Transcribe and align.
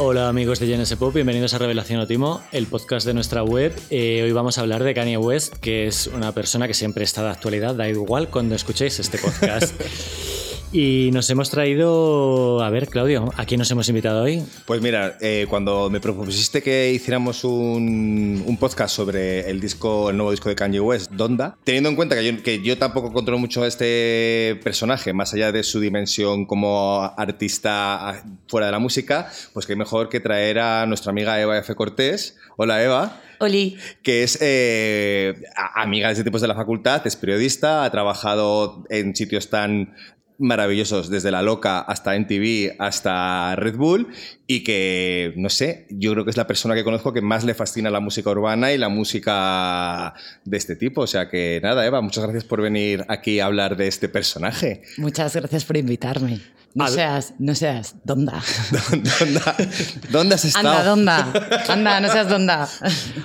Hola 0.00 0.28
amigos 0.28 0.60
de 0.60 0.68
GNS 0.68 0.94
Pop, 0.94 1.12
bienvenidos 1.12 1.54
a 1.54 1.58
Revelación 1.58 1.98
Otimo, 1.98 2.40
el 2.52 2.68
podcast 2.68 3.04
de 3.04 3.14
nuestra 3.14 3.42
web. 3.42 3.74
Eh, 3.90 4.22
hoy 4.22 4.30
vamos 4.30 4.56
a 4.56 4.60
hablar 4.60 4.84
de 4.84 4.94
Kanye 4.94 5.16
West, 5.16 5.56
que 5.56 5.88
es 5.88 6.06
una 6.06 6.30
persona 6.30 6.68
que 6.68 6.74
siempre 6.74 7.02
está 7.02 7.24
de 7.24 7.30
actualidad, 7.30 7.74
da 7.74 7.88
igual 7.88 8.28
cuando 8.28 8.54
escuchéis 8.54 9.00
este 9.00 9.18
podcast. 9.18 9.74
Y 10.70 11.10
nos 11.12 11.30
hemos 11.30 11.48
traído, 11.50 12.62
a 12.62 12.68
ver, 12.68 12.88
Claudio, 12.88 13.32
¿a 13.36 13.46
quién 13.46 13.58
nos 13.58 13.70
hemos 13.70 13.88
invitado 13.88 14.24
hoy? 14.24 14.42
Pues 14.66 14.82
mira, 14.82 15.16
eh, 15.20 15.46
cuando 15.48 15.88
me 15.88 15.98
propusiste 15.98 16.62
que 16.62 16.92
hiciéramos 16.92 17.42
un, 17.44 18.44
un, 18.46 18.56
podcast 18.58 18.94
sobre 18.94 19.48
el 19.48 19.60
disco, 19.60 20.10
el 20.10 20.18
nuevo 20.18 20.30
disco 20.30 20.50
de 20.50 20.56
Kanye 20.56 20.80
West, 20.80 21.10
Donda, 21.10 21.56
teniendo 21.64 21.88
en 21.88 21.96
cuenta 21.96 22.16
que 22.16 22.24
yo, 22.24 22.42
que 22.42 22.62
yo 22.62 22.76
tampoco 22.76 23.14
controlo 23.14 23.38
mucho 23.38 23.62
a 23.62 23.66
este 23.66 24.60
personaje, 24.62 25.14
más 25.14 25.32
allá 25.32 25.52
de 25.52 25.62
su 25.62 25.80
dimensión 25.80 26.44
como 26.44 27.02
artista 27.16 28.22
fuera 28.46 28.66
de 28.66 28.72
la 28.72 28.78
música, 28.78 29.30
pues 29.54 29.64
qué 29.64 29.74
mejor 29.74 30.10
que 30.10 30.20
traer 30.20 30.58
a 30.58 30.84
nuestra 30.84 31.12
amiga 31.12 31.40
Eva 31.40 31.56
F. 31.56 31.74
Cortés. 31.74 32.36
Hola 32.58 32.82
Eva. 32.82 33.22
Oli. 33.40 33.78
Que 34.02 34.24
es 34.24 34.36
eh, 34.40 35.40
amiga 35.74 36.08
de 36.08 36.14
ese 36.14 36.24
tipos 36.24 36.40
de 36.40 36.48
la 36.48 36.54
facultad, 36.54 37.06
es 37.06 37.16
periodista, 37.16 37.84
ha 37.84 37.90
trabajado 37.90 38.84
en 38.90 39.14
sitios 39.14 39.48
tan 39.48 39.94
maravillosos, 40.38 41.10
desde 41.10 41.30
La 41.30 41.42
Loca 41.42 41.80
hasta 41.80 42.14
NTV, 42.14 42.76
hasta 42.78 43.56
Red 43.56 43.76
Bull, 43.76 44.08
y 44.46 44.62
que, 44.62 45.32
no 45.36 45.50
sé, 45.50 45.86
yo 45.90 46.12
creo 46.12 46.24
que 46.24 46.30
es 46.30 46.36
la 46.36 46.46
persona 46.46 46.74
que 46.74 46.84
conozco 46.84 47.12
que 47.12 47.20
más 47.20 47.44
le 47.44 47.54
fascina 47.54 47.90
la 47.90 48.00
música 48.00 48.30
urbana 48.30 48.72
y 48.72 48.78
la 48.78 48.88
música 48.88 50.14
de 50.44 50.56
este 50.56 50.76
tipo. 50.76 51.02
O 51.02 51.06
sea 51.06 51.28
que 51.28 51.60
nada, 51.62 51.84
Eva, 51.84 52.00
muchas 52.00 52.24
gracias 52.24 52.44
por 52.44 52.62
venir 52.62 53.04
aquí 53.08 53.40
a 53.40 53.46
hablar 53.46 53.76
de 53.76 53.88
este 53.88 54.08
personaje. 54.08 54.82
Muchas 54.96 55.34
gracias 55.34 55.64
por 55.64 55.76
invitarme. 55.76 56.40
No 56.74 56.86
seas, 56.86 57.34
no 57.38 57.54
seas, 57.54 57.96
¿dónde? 58.04 58.32
¿Dónde 60.10 60.34
has 60.34 60.44
estado? 60.44 60.92
Anda, 60.92 61.22
¿dónde? 61.24 61.40
Anda, 61.68 62.00
no 62.00 62.12
seas 62.12 62.28
¿dónde? 62.28 62.52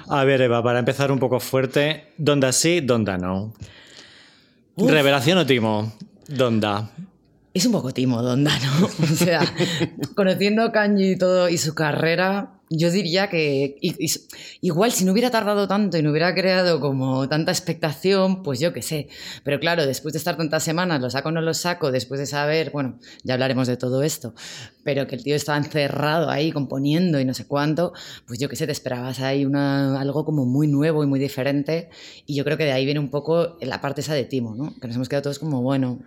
A 0.07 0.23
ver, 0.23 0.41
Eva, 0.41 0.63
para 0.63 0.79
empezar 0.79 1.11
un 1.11 1.19
poco 1.19 1.39
fuerte, 1.39 2.13
¿dónde 2.17 2.51
sí, 2.53 2.79
dónde 2.81 3.17
no? 3.17 3.53
Revelación 4.77 5.37
o 5.37 5.45
timo. 5.45 5.93
Donda. 6.27 6.89
Es 7.53 7.67
un 7.67 7.71
poco 7.71 7.93
timo 7.93 8.23
Donda, 8.23 8.51
¿no? 8.59 8.87
O 9.03 9.15
sea, 9.15 9.41
conociendo 10.15 10.63
a 10.63 10.71
Kanji 10.71 11.11
y 11.11 11.17
todo 11.17 11.49
y 11.49 11.59
su 11.59 11.75
carrera, 11.75 12.59
yo 12.71 12.89
diría 12.89 13.29
que 13.29 13.77
igual 14.61 14.91
si 14.91 15.05
no 15.05 15.11
hubiera 15.11 15.29
tardado 15.29 15.67
tanto 15.67 15.97
y 15.97 16.01
no 16.01 16.09
hubiera 16.09 16.33
creado 16.33 16.79
como 16.79 17.29
tanta 17.29 17.51
expectación, 17.51 18.41
pues 18.41 18.59
yo 18.59 18.73
qué 18.73 18.81
sé. 18.81 19.07
Pero 19.43 19.59
claro, 19.59 19.85
después 19.85 20.13
de 20.13 20.17
estar 20.17 20.35
tantas 20.35 20.63
semanas, 20.63 20.99
lo 20.99 21.11
saco 21.11 21.29
o 21.29 21.31
no 21.31 21.41
lo 21.41 21.53
saco, 21.53 21.91
después 21.91 22.19
de 22.19 22.25
saber, 22.25 22.71
bueno, 22.71 22.97
ya 23.23 23.35
hablaremos 23.35 23.67
de 23.67 23.77
todo 23.77 24.01
esto, 24.01 24.33
pero 24.83 25.05
que 25.05 25.15
el 25.15 25.23
tío 25.23 25.35
estaba 25.35 25.59
encerrado 25.59 26.31
ahí 26.31 26.51
componiendo 26.51 27.19
y 27.19 27.25
no 27.25 27.35
sé 27.35 27.45
cuánto, 27.45 27.93
pues 28.25 28.39
yo 28.39 28.49
qué 28.49 28.55
sé, 28.55 28.65
te 28.65 28.71
esperabas 28.71 29.19
ahí 29.19 29.45
una, 29.45 30.01
algo 30.01 30.25
como 30.25 30.47
muy 30.47 30.65
nuevo 30.67 31.03
y 31.03 31.07
muy 31.07 31.19
diferente. 31.19 31.89
Y 32.25 32.33
yo 32.33 32.43
creo 32.43 32.57
que 32.57 32.65
de 32.65 32.71
ahí 32.71 32.85
viene 32.85 32.99
un 32.99 33.11
poco 33.11 33.57
la 33.61 33.79
parte 33.79 34.01
esa 34.01 34.15
de 34.15 34.25
Timo, 34.25 34.55
¿no? 34.55 34.73
Que 34.81 34.87
nos 34.87 34.95
hemos 34.95 35.07
quedado 35.07 35.23
todos 35.23 35.37
como, 35.37 35.61
bueno, 35.61 35.99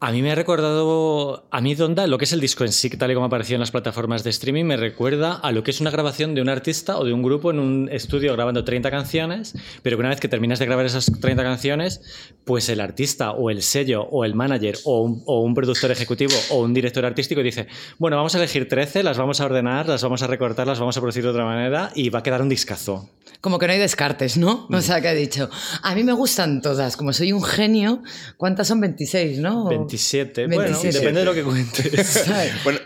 a 0.00 0.12
mí 0.12 0.22
me 0.22 0.30
ha 0.30 0.34
recordado, 0.36 1.48
a 1.50 1.60
mí 1.60 1.74
Donda, 1.74 2.06
lo 2.06 2.18
que 2.18 2.24
es 2.24 2.32
el 2.32 2.40
disco 2.40 2.64
en 2.64 2.72
sí, 2.72 2.88
tal 2.90 3.10
y 3.10 3.14
como 3.14 3.26
apareció 3.26 3.56
en 3.56 3.60
las 3.60 3.72
plataformas 3.72 4.22
de 4.22 4.30
streaming, 4.30 4.64
me 4.64 4.76
recuerda 4.76 5.34
a 5.34 5.50
lo 5.50 5.64
que 5.64 5.72
es 5.72 5.80
una 5.80 5.90
grabación 5.90 6.36
de 6.36 6.42
un 6.42 6.48
artista 6.48 6.98
o 6.98 7.04
de 7.04 7.12
un 7.12 7.22
grupo 7.22 7.50
en 7.50 7.58
un 7.58 7.88
estudio 7.90 8.32
grabando 8.34 8.64
30 8.64 8.90
canciones, 8.90 9.54
pero 9.82 9.96
que 9.96 10.00
una 10.00 10.10
vez 10.10 10.20
que 10.20 10.28
terminas 10.28 10.60
de 10.60 10.66
grabar 10.66 10.86
esas 10.86 11.10
30 11.20 11.42
canciones, 11.42 12.00
pues 12.44 12.68
el 12.68 12.80
artista 12.80 13.32
o 13.32 13.50
el 13.50 13.62
sello 13.62 14.02
o 14.02 14.24
el 14.24 14.34
manager 14.34 14.78
o 14.84 15.02
un, 15.02 15.22
o 15.26 15.40
un 15.40 15.54
productor 15.54 15.90
ejecutivo 15.90 16.34
o 16.50 16.60
un 16.60 16.72
director 16.72 17.04
artístico 17.04 17.42
dice, 17.42 17.66
bueno, 17.98 18.16
vamos 18.16 18.34
a 18.36 18.38
elegir 18.38 18.68
13, 18.68 19.02
las 19.02 19.18
vamos 19.18 19.40
a 19.40 19.46
ordenar, 19.46 19.88
las 19.88 20.02
vamos 20.02 20.22
a 20.22 20.28
recortar, 20.28 20.66
las 20.66 20.78
vamos 20.78 20.96
a 20.96 21.00
producir 21.00 21.24
de 21.24 21.30
otra 21.30 21.44
manera 21.44 21.90
y 21.94 22.10
va 22.10 22.20
a 22.20 22.22
quedar 22.22 22.40
un 22.40 22.48
discazo. 22.48 23.10
Como 23.40 23.58
que 23.58 23.66
no 23.66 23.72
hay 23.72 23.78
descartes, 23.78 24.36
¿no? 24.36 24.66
O 24.72 24.80
sea, 24.80 25.00
que 25.00 25.08
ha 25.08 25.14
dicho, 25.14 25.48
a 25.82 25.94
mí 25.94 26.02
me 26.02 26.12
gustan 26.12 26.60
todas, 26.60 26.96
como 26.96 27.12
soy 27.12 27.32
un 27.32 27.42
genio, 27.42 28.02
¿cuántas 28.36 28.68
son 28.68 28.80
26, 28.80 29.38
no? 29.38 29.68
27. 29.88 30.46
Bueno, 30.46 30.78
depende 30.80 31.20
de 31.20 31.24
lo 31.24 31.34
que 31.34 31.42
cuentes. 31.42 32.24
bueno, 32.64 32.80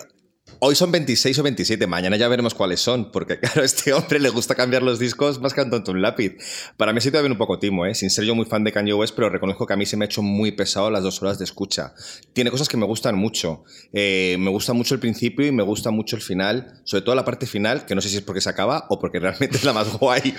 Hoy 0.64 0.76
son 0.76 0.92
26 0.92 1.40
o 1.40 1.42
27, 1.42 1.88
mañana 1.88 2.16
ya 2.16 2.28
veremos 2.28 2.54
cuáles 2.54 2.78
son, 2.78 3.10
porque 3.10 3.36
claro, 3.40 3.62
a 3.62 3.64
este 3.64 3.92
hombre 3.92 4.20
le 4.20 4.28
gusta 4.28 4.54
cambiar 4.54 4.84
los 4.84 5.00
discos 5.00 5.40
más 5.40 5.54
que 5.54 5.60
a 5.60 5.64
un 5.64 6.00
lápiz. 6.00 6.36
Para 6.76 6.92
mí 6.92 7.00
sido 7.00 7.14
también 7.14 7.32
un 7.32 7.38
poco 7.38 7.58
timo, 7.58 7.84
¿eh? 7.84 7.96
sin 7.96 8.10
ser 8.10 8.26
yo 8.26 8.36
muy 8.36 8.44
fan 8.44 8.62
de 8.62 8.70
Kanye 8.70 8.94
West, 8.94 9.16
pero 9.16 9.28
reconozco 9.28 9.66
que 9.66 9.72
a 9.72 9.76
mí 9.76 9.86
se 9.86 9.96
me 9.96 10.04
ha 10.04 10.06
hecho 10.06 10.22
muy 10.22 10.52
pesado 10.52 10.88
las 10.88 11.02
dos 11.02 11.20
horas 11.20 11.40
de 11.40 11.46
escucha. 11.46 11.94
Tiene 12.32 12.52
cosas 12.52 12.68
que 12.68 12.76
me 12.76 12.86
gustan 12.86 13.16
mucho. 13.16 13.64
Eh, 13.92 14.36
me 14.38 14.50
gusta 14.50 14.72
mucho 14.72 14.94
el 14.94 15.00
principio 15.00 15.44
y 15.44 15.50
me 15.50 15.64
gusta 15.64 15.90
mucho 15.90 16.14
el 16.14 16.22
final, 16.22 16.80
sobre 16.84 17.02
todo 17.02 17.16
la 17.16 17.24
parte 17.24 17.46
final, 17.46 17.84
que 17.84 17.96
no 17.96 18.00
sé 18.00 18.08
si 18.08 18.18
es 18.18 18.22
porque 18.22 18.40
se 18.40 18.48
acaba 18.48 18.86
o 18.88 19.00
porque 19.00 19.18
realmente 19.18 19.56
es 19.56 19.64
la 19.64 19.72
más 19.72 19.92
guay, 19.98 20.32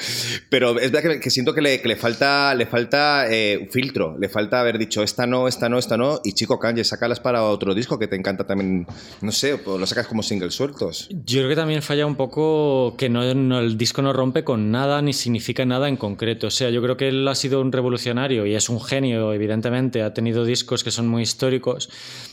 pero 0.49 0.79
es 0.79 0.89
verdad 0.89 1.19
que, 1.19 1.29
siento 1.31 1.53
que 1.53 1.59
le, 1.59 1.81
que 1.81 1.89
le, 1.89 1.97
falta, 1.97 2.55
le 2.55 2.65
falta 2.65 3.25
eh, 3.29 3.67
filtro, 3.69 4.17
le 4.17 4.29
falta 4.29 4.61
haber 4.61 4.77
dicho 4.77 5.03
esta 5.03 5.27
no, 5.27 5.49
esta 5.49 5.67
no, 5.67 5.77
esta 5.77 5.97
no, 5.97 6.21
y 6.23 6.31
chico 6.31 6.59
Kanye, 6.59 6.85
sácalas 6.85 7.19
para 7.19 7.43
otro 7.43 7.75
disco 7.75 7.99
que 7.99 8.07
te 8.07 8.15
encanta 8.15 8.47
también, 8.47 8.87
no 9.19 9.31
sé, 9.33 9.59
lo 9.65 9.85
sacas 9.85 10.12
como 10.13 10.23
singles 10.23 10.53
sueltos. 10.53 11.09
Yo 11.09 11.39
creo 11.39 11.49
que 11.49 11.55
también 11.55 11.81
falla 11.81 12.05
un 12.05 12.15
poco 12.15 12.95
que 12.97 13.09
no, 13.09 13.23
el 13.23 13.77
disco 13.77 14.01
no 14.01 14.13
rompe 14.13 14.43
con 14.43 14.71
nada 14.71 15.01
ni 15.01 15.11
significa 15.11 15.65
nada 15.65 15.89
en 15.89 15.97
concreto. 15.97 16.47
O 16.47 16.51
sea, 16.51 16.69
yo 16.69 16.81
creo 16.81 16.95
que 16.97 17.07
él 17.07 17.27
ha 17.27 17.35
sido 17.35 17.59
un 17.61 17.71
revolucionario 17.71 18.45
y 18.45 18.53
es 18.53 18.69
un 18.69 18.79
genio, 18.79 19.33
evidentemente. 19.33 20.03
Ha 20.03 20.13
tenido 20.13 20.45
discos 20.45 20.83
que 20.83 20.91
son 20.91 21.07
muy 21.07 21.23
históricos 21.23 21.89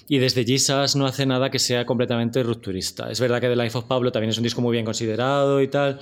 y 0.09 0.19
desde 0.19 0.45
Jesus 0.45 0.95
no 0.95 1.07
hace 1.07 1.25
nada 1.25 1.51
que 1.51 1.59
sea 1.59 1.87
completamente 1.87 2.43
rupturista. 2.43 3.11
Es 3.11 3.19
verdad 3.19 3.41
que 3.41 3.49
The 3.49 3.57
Life 3.57 3.79
of 3.79 3.85
Pablo 3.85 4.13
también 4.13 4.31
es 4.31 4.37
un 4.37 4.45
disco 4.45 4.61
muy 4.61 4.73
bien 4.73 4.85
considerado 4.85 5.61
y 5.63 5.69
tal 5.69 6.01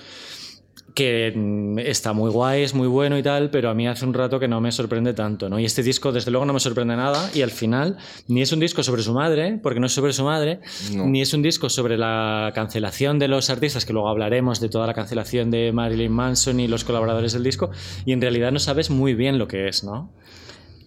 que 0.99 1.33
mm, 1.33 1.79
está 1.79 2.13
muy 2.13 2.29
guay, 2.29 2.65
es 2.65 2.75
muy 2.75 2.89
bueno 2.89 3.17
y 3.17 3.23
tal, 3.23 3.51
pero 3.51 3.71
a 3.71 3.75
mí 3.75 3.87
hace 3.87 4.05
un 4.05 4.15
rato 4.15 4.41
que 4.41 4.49
no 4.49 4.61
me 4.61 4.73
sorprende 4.73 5.15
tanto, 5.15 5.49
¿no? 5.49 5.61
Y 5.61 5.65
este 5.65 5.85
disco, 5.85 6.11
desde 6.11 6.33
luego, 6.33 6.45
no 6.45 6.53
me 6.53 6.59
sorprende 6.59 6.97
nada, 6.97 7.31
y 7.33 7.43
al 7.43 7.53
final, 7.53 7.99
ni 8.27 8.43
es 8.43 8.51
un 8.51 8.59
disco 8.59 8.83
sobre 8.83 9.05
su 9.05 9.15
madre, 9.15 9.61
porque 9.63 9.79
no 9.79 9.87
es 9.87 9.93
sobre 9.93 10.13
su 10.13 10.25
madre, 10.25 10.59
ni 10.93 11.21
es 11.23 11.33
un 11.35 11.43
disco 11.43 11.69
sobre 11.69 11.97
la 11.97 12.51
cancelación 12.53 13.21
de 13.21 13.29
los 13.29 13.49
artistas, 13.49 13.85
que 13.85 13.93
luego 13.93 14.09
hablaremos 14.09 14.59
de 14.59 14.71
toda 14.71 14.89
la 14.89 14.95
cancelación 14.95 15.53
de 15.53 15.71
Marilyn 15.71 16.11
Manson 16.11 16.59
y 16.59 16.67
los 16.67 16.83
colaboradores 16.83 17.33
del 17.33 17.45
disco, 17.45 17.71
y 18.05 18.11
en 18.11 18.21
realidad 18.21 18.51
no 18.51 18.59
sabes 18.59 18.91
muy 18.91 19.15
bien 19.15 19.39
lo 19.39 19.47
que 19.47 19.69
es, 19.69 19.85
¿no? 19.85 20.11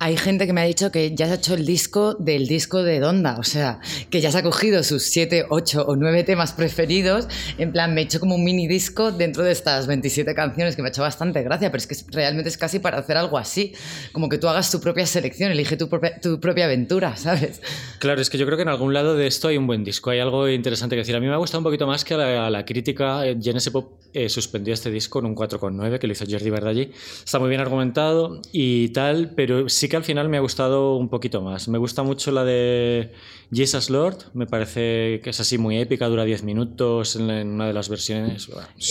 Hay 0.03 0.17
gente 0.17 0.47
que 0.47 0.53
me 0.53 0.61
ha 0.61 0.63
dicho 0.63 0.91
que 0.91 1.13
ya 1.13 1.27
se 1.27 1.33
ha 1.33 1.35
hecho 1.35 1.53
el 1.53 1.63
disco 1.63 2.15
del 2.15 2.47
disco 2.47 2.81
de 2.81 2.99
Donda, 2.99 3.37
o 3.37 3.43
sea, 3.43 3.79
que 4.09 4.19
ya 4.19 4.31
se 4.31 4.39
ha 4.39 4.41
cogido 4.41 4.81
sus 4.81 5.03
siete, 5.03 5.45
ocho 5.47 5.85
o 5.85 5.95
nueve 5.95 6.23
temas 6.23 6.53
preferidos, 6.53 7.27
en 7.59 7.71
plan, 7.71 7.93
me 7.93 8.01
he 8.01 8.05
hecho 8.05 8.19
como 8.19 8.33
un 8.33 8.43
mini 8.43 8.67
disco 8.67 9.11
dentro 9.11 9.43
de 9.43 9.51
estas 9.51 9.85
27 9.85 10.33
canciones 10.33 10.75
que 10.75 10.81
me 10.81 10.87
ha 10.87 10.89
hecho 10.89 11.03
bastante 11.03 11.43
gracia, 11.43 11.69
pero 11.69 11.77
es 11.77 11.85
que 11.85 11.95
realmente 12.11 12.49
es 12.49 12.57
casi 12.57 12.79
para 12.79 12.97
hacer 12.97 13.15
algo 13.15 13.37
así, 13.37 13.73
como 14.11 14.27
que 14.27 14.39
tú 14.39 14.47
hagas 14.47 14.71
tu 14.71 14.81
propia 14.81 15.05
selección, 15.05 15.51
elige 15.51 15.77
tu 15.77 15.87
propia, 15.87 16.19
tu 16.19 16.39
propia 16.39 16.65
aventura, 16.65 17.15
¿sabes? 17.15 17.61
Claro, 17.99 18.21
es 18.21 18.31
que 18.31 18.39
yo 18.39 18.47
creo 18.47 18.57
que 18.57 18.63
en 18.63 18.69
algún 18.69 18.95
lado 18.95 19.15
de 19.15 19.27
esto 19.27 19.49
hay 19.49 19.57
un 19.57 19.67
buen 19.67 19.83
disco, 19.83 20.09
hay 20.09 20.17
algo 20.17 20.49
interesante 20.49 20.95
que 20.95 21.01
decir. 21.01 21.15
A 21.15 21.19
mí 21.19 21.27
me 21.27 21.33
ha 21.33 21.37
gustado 21.37 21.59
un 21.59 21.65
poquito 21.65 21.85
más 21.85 22.03
que 22.03 22.15
a 22.15 22.49
la, 22.49 22.65
crítica. 22.65 23.21
Genesis 23.39 23.69
Pop 23.69 23.99
eh, 24.13 24.29
suspendió 24.29 24.73
este 24.73 24.89
disco 24.89 25.19
en 25.19 25.25
un 25.25 25.35
4,9 25.35 25.99
que 25.99 26.07
lo 26.07 26.13
hizo 26.13 26.25
Jordi 26.27 26.49
Verdallí. 26.49 26.91
Está 27.23 27.37
muy 27.37 27.49
bien 27.49 27.61
argumentado 27.61 28.41
y 28.51 28.89
tal, 28.89 29.33
pero 29.35 29.69
sí 29.69 29.90
que 29.91 29.97
al 29.97 30.05
final 30.05 30.29
me 30.29 30.37
ha 30.37 30.39
gustado 30.39 30.95
un 30.95 31.09
poquito 31.09 31.41
más. 31.41 31.67
Me 31.67 31.77
gusta 31.77 32.01
mucho 32.01 32.31
la 32.31 32.45
de 32.45 33.11
Jesus 33.53 33.89
Lord, 33.89 34.15
me 34.33 34.47
parece 34.47 35.19
que 35.21 35.31
es 35.31 35.39
así 35.41 35.57
muy 35.57 35.77
épica, 35.77 36.07
dura 36.07 36.23
10 36.23 36.43
minutos 36.43 37.17
en, 37.17 37.29
una 37.29 37.67
de 37.67 37.73
las 37.73 37.89
versiones. 37.89 38.47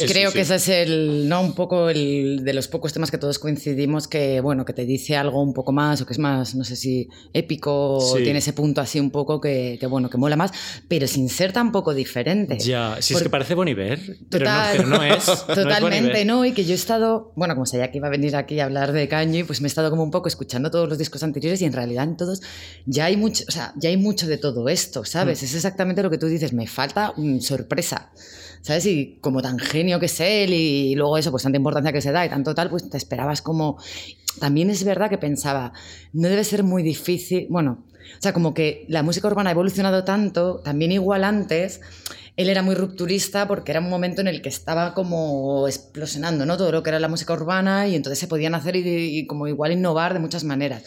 Creo 0.07 0.31
que 0.31 0.43
ese 0.43 0.57
es 0.57 0.69
el, 0.69 1.27
¿no? 1.27 1.41
Un 1.41 1.55
poco 1.55 1.89
el 1.89 2.45
de 2.45 2.53
los 2.53 2.69
pocos 2.69 2.93
temas 2.93 3.11
que 3.11 3.17
todos 3.17 3.39
coincidimos 3.39 4.09
que, 4.09 4.43
bueno, 4.43 4.67
que 4.67 4.75
te 4.75 4.85
dice 4.85 5.17
algo 5.17 5.43
un 5.43 5.55
poco 5.55 5.73
más 5.73 6.03
o 6.03 6.07
que 6.07 6.13
es 6.13 6.19
más, 6.19 6.55
no 6.55 6.65
sé 6.65 6.77
si 6.77 7.09
épico 7.33 7.97
o 7.97 8.17
tiene 8.17 8.41
ese 8.41 8.53
punto 8.53 8.83
así 8.83 9.01
un 9.01 9.11
poco 9.11 9.41
que, 9.41 9.79
que, 9.81 9.87
bueno, 9.87 10.11
que 10.11 10.19
mola 10.19 10.37
más, 10.37 10.53
pero 10.87 11.07
sin 11.07 11.31
ser 11.31 11.55
tampoco 11.55 11.95
diferente. 11.95 12.59
Ya, 12.59 12.99
si 13.01 13.15
es 13.15 13.23
que 13.23 13.31
parece 13.31 13.55
Boniver, 13.55 13.99
pero, 14.29 14.45
no, 14.87 15.03
es. 15.03 15.25
Totalmente, 15.47 16.27
no, 16.27 16.45
Y 16.45 16.53
que 16.53 16.67
yo 16.67 16.73
he 16.73 16.75
estado, 16.75 17.33
bueno, 17.37 17.55
como 17.55 17.65
sabía 17.65 17.91
que 17.91 17.97
iba 17.97 18.09
a 18.09 18.11
venir 18.11 18.37
aquí 18.37 18.61
a 18.61 18.67
hablar 18.67 18.93
de 18.93 19.09
Kanye, 19.09 19.47
pues 19.47 19.63
me 19.63 19.67
he 19.67 19.71
estado 19.71 19.89
como 19.89 20.03
un 20.03 20.11
poco 20.11 20.29
escuchando 20.29 20.71
todos 20.71 20.90
los 20.91 20.99
discos 20.99 21.23
anteriores 21.23 21.63
y 21.63 21.65
en 21.65 21.73
realidad 21.73 22.05
en 22.05 22.17
todos 22.17 22.43
ya 22.87 23.07
hay 23.07 23.17
mucho, 23.17 23.45
o 23.49 23.51
sea, 23.51 23.73
ya 23.77 23.89
hay 23.89 23.97
mucho 23.97 24.27
de 24.27 24.37
todo 24.37 24.69
esto, 24.69 25.05
¿sabes? 25.05 25.43
Mm. 25.43 25.45
Es 25.45 25.55
exactamente 25.55 26.03
lo 26.03 26.11
que 26.11 26.19
tú 26.19 26.27
dices, 26.27 26.53
me 26.53 26.67
falta 26.67 27.15
sorpresa. 27.41 28.11
¿Sabes? 28.63 28.85
Y 28.85 29.17
como 29.23 29.41
tan 29.41 29.59
genio 29.59 29.99
que 29.99 30.05
es 30.05 30.21
él 30.21 30.53
y 30.53 30.95
luego 30.95 31.17
eso, 31.17 31.31
pues 31.31 31.43
tanta 31.43 31.57
importancia 31.57 31.95
que 31.95 32.03
se 32.03 32.13
da 32.13 32.27
y 32.27 32.29
tanto 32.29 32.55
tal, 32.55 32.69
pues 32.69 32.91
te 32.91 32.99
esperabas 32.99 33.41
como... 33.41 33.79
También 34.39 34.69
es 34.69 34.85
verdad 34.85 35.09
que 35.09 35.17
pensaba, 35.17 35.73
no 36.13 36.29
debe 36.29 36.45
ser 36.45 36.63
muy 36.63 36.83
difícil, 36.83 37.47
bueno, 37.49 37.85
o 38.19 38.23
sea, 38.23 38.33
como 38.33 38.55
que 38.55 38.85
la 38.89 39.03
música 39.03 39.29
urbana 39.29 39.51
ha 39.51 39.53
evolucionado 39.53 40.05
tanto, 40.05 40.61
también 40.61 40.93
igual 40.93 41.25
antes, 41.25 41.81
él 42.37 42.49
era 42.49 42.63
muy 42.63 42.75
rupturista 42.75 43.47
porque 43.49 43.73
era 43.73 43.81
un 43.81 43.89
momento 43.89 44.21
en 44.21 44.29
el 44.29 44.43
que 44.43 44.49
estaba 44.49 44.95
como 44.95 45.67
explosionando, 45.69 46.47
¿no? 46.47 46.57
Todo 46.57 46.73
lo 46.73 46.83
que 46.83 46.91
era 46.91 47.01
la 47.01 47.09
música 47.09 47.33
urbana 47.33 47.87
y 47.89 47.97
entonces 47.97 48.19
se 48.19 48.29
podían 48.29 48.55
hacer 48.55 48.77
y, 48.77 49.19
y 49.19 49.27
como 49.27 49.47
igual 49.47 49.73
innovar 49.73 50.15
de 50.15 50.21
muchas 50.21 50.45
maneras. 50.45 50.85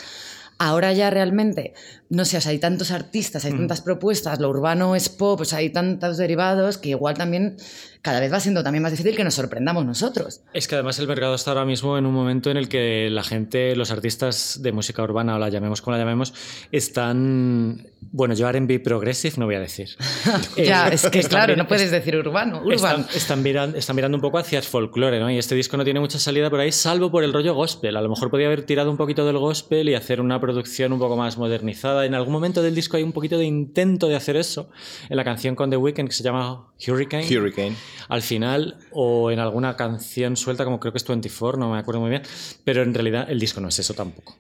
Ahora 0.60 0.94
ya 0.94 1.10
realmente, 1.10 1.74
no 2.14 2.26
sé, 2.26 2.38
o 2.38 2.42
sea, 2.42 2.52
hay 2.52 2.60
tantos 2.60 2.92
artistas, 2.92 3.44
hay 3.44 3.54
tantas 3.54 3.82
propuestas, 3.82 4.40
lo 4.40 4.48
urbano 4.48 4.96
es 4.96 5.10
pop, 5.10 5.42
hay 5.52 5.72
tantos 5.72 6.18
derivados 6.18 6.78
que 6.78 6.90
igual 6.90 7.18
también 7.18 7.58
cada 8.04 8.20
vez 8.20 8.32
va 8.34 8.40
siendo 8.42 8.64
también 8.64 8.84
más 8.84 8.92
difícil 8.92 9.16
que 9.16 9.24
nos 9.24 9.34
sorprendamos 9.34 9.86
nosotros. 9.86 10.42
Es 10.54 10.68
que 10.68 10.76
además 10.76 11.00
el 11.00 11.08
mercado 11.08 11.34
está 11.36 11.52
ahora 11.52 11.64
mismo 11.64 11.98
en 11.98 12.06
un 12.06 12.14
momento 12.14 12.52
en 12.52 12.58
el 12.58 12.68
que 12.68 13.10
la 13.10 13.24
gente, 13.24 13.78
los 13.78 13.92
artistas 13.92 14.60
de 14.62 14.74
música 14.74 15.02
urbana, 15.02 15.38
o 15.38 15.40
la 15.40 15.48
llamemos 15.48 15.82
como 15.82 15.96
la 15.96 16.04
llamemos, 16.04 16.34
están, 16.74 17.88
bueno, 18.12 18.34
yo 18.36 18.48
R&B 18.50 18.82
progressive 18.82 19.36
no 19.38 19.46
voy 19.46 19.56
a 19.56 19.62
decir. 19.62 19.88
ya, 20.58 20.90
es 20.90 21.10
que 21.10 21.24
claro, 21.24 21.56
no 21.56 21.66
puedes 21.66 21.92
decir 21.92 22.18
urbano. 22.18 22.62
Están, 22.70 23.08
están, 23.16 23.42
mirando, 23.42 23.78
están 23.78 23.96
mirando 23.96 24.18
un 24.18 24.22
poco 24.22 24.38
hacia 24.38 24.60
el 24.60 24.66
folclore, 24.66 25.20
¿no? 25.22 25.32
Y 25.32 25.38
este 25.38 25.56
disco 25.56 25.78
no 25.78 25.86
tiene 25.86 26.02
mucha 26.02 26.20
salida 26.20 26.50
por 26.50 26.60
ahí, 26.60 26.74
salvo 26.74 27.10
por 27.10 27.24
el 27.24 27.32
rollo 27.32 27.56
gospel. 27.56 27.96
A 27.96 28.02
lo 28.02 28.10
mejor 28.10 28.30
podía 28.30 28.48
haber 28.48 28.66
tirado 28.66 28.92
un 28.92 28.98
poquito 28.98 29.26
del 29.26 29.38
gospel 29.38 29.88
y 29.88 29.96
hacer 29.96 30.20
una 30.20 30.42
producción 30.42 30.92
un 30.92 31.00
poco 31.00 31.16
más 31.16 31.38
modernizada. 31.38 32.03
En 32.06 32.16
algún 32.16 32.34
momento 32.34 32.62
del 32.62 32.76
disco 32.76 32.98
hay 32.98 33.04
un 33.04 33.12
poquito 33.12 33.38
de 33.38 33.46
intento 33.46 34.08
de 34.08 34.16
hacer 34.16 34.36
eso, 34.36 34.70
en 35.10 35.18
la 35.18 35.24
canción 35.24 35.56
con 35.56 35.70
The 35.70 35.78
Weeknd 35.78 36.08
que 36.08 36.14
se 36.14 36.24
llama 36.24 36.68
Hurricane. 36.86 37.26
Hurricane 37.26 37.76
al 38.10 38.22
final 38.22 38.78
o 38.92 39.32
en 39.32 39.40
alguna 39.40 39.76
canción 39.76 40.38
suelta 40.38 40.64
como 40.66 40.80
creo 40.80 40.92
que 40.92 40.98
es 40.98 41.08
24, 41.08 41.60
no 41.60 41.72
me 41.72 41.80
acuerdo 41.80 42.02
muy 42.02 42.10
bien, 42.10 42.24
pero 42.64 42.84
en 42.84 42.94
realidad 42.94 43.30
el 43.30 43.40
disco 43.40 43.62
no 43.62 43.70
es 43.70 43.80
eso 43.80 43.94
tampoco. 43.94 44.38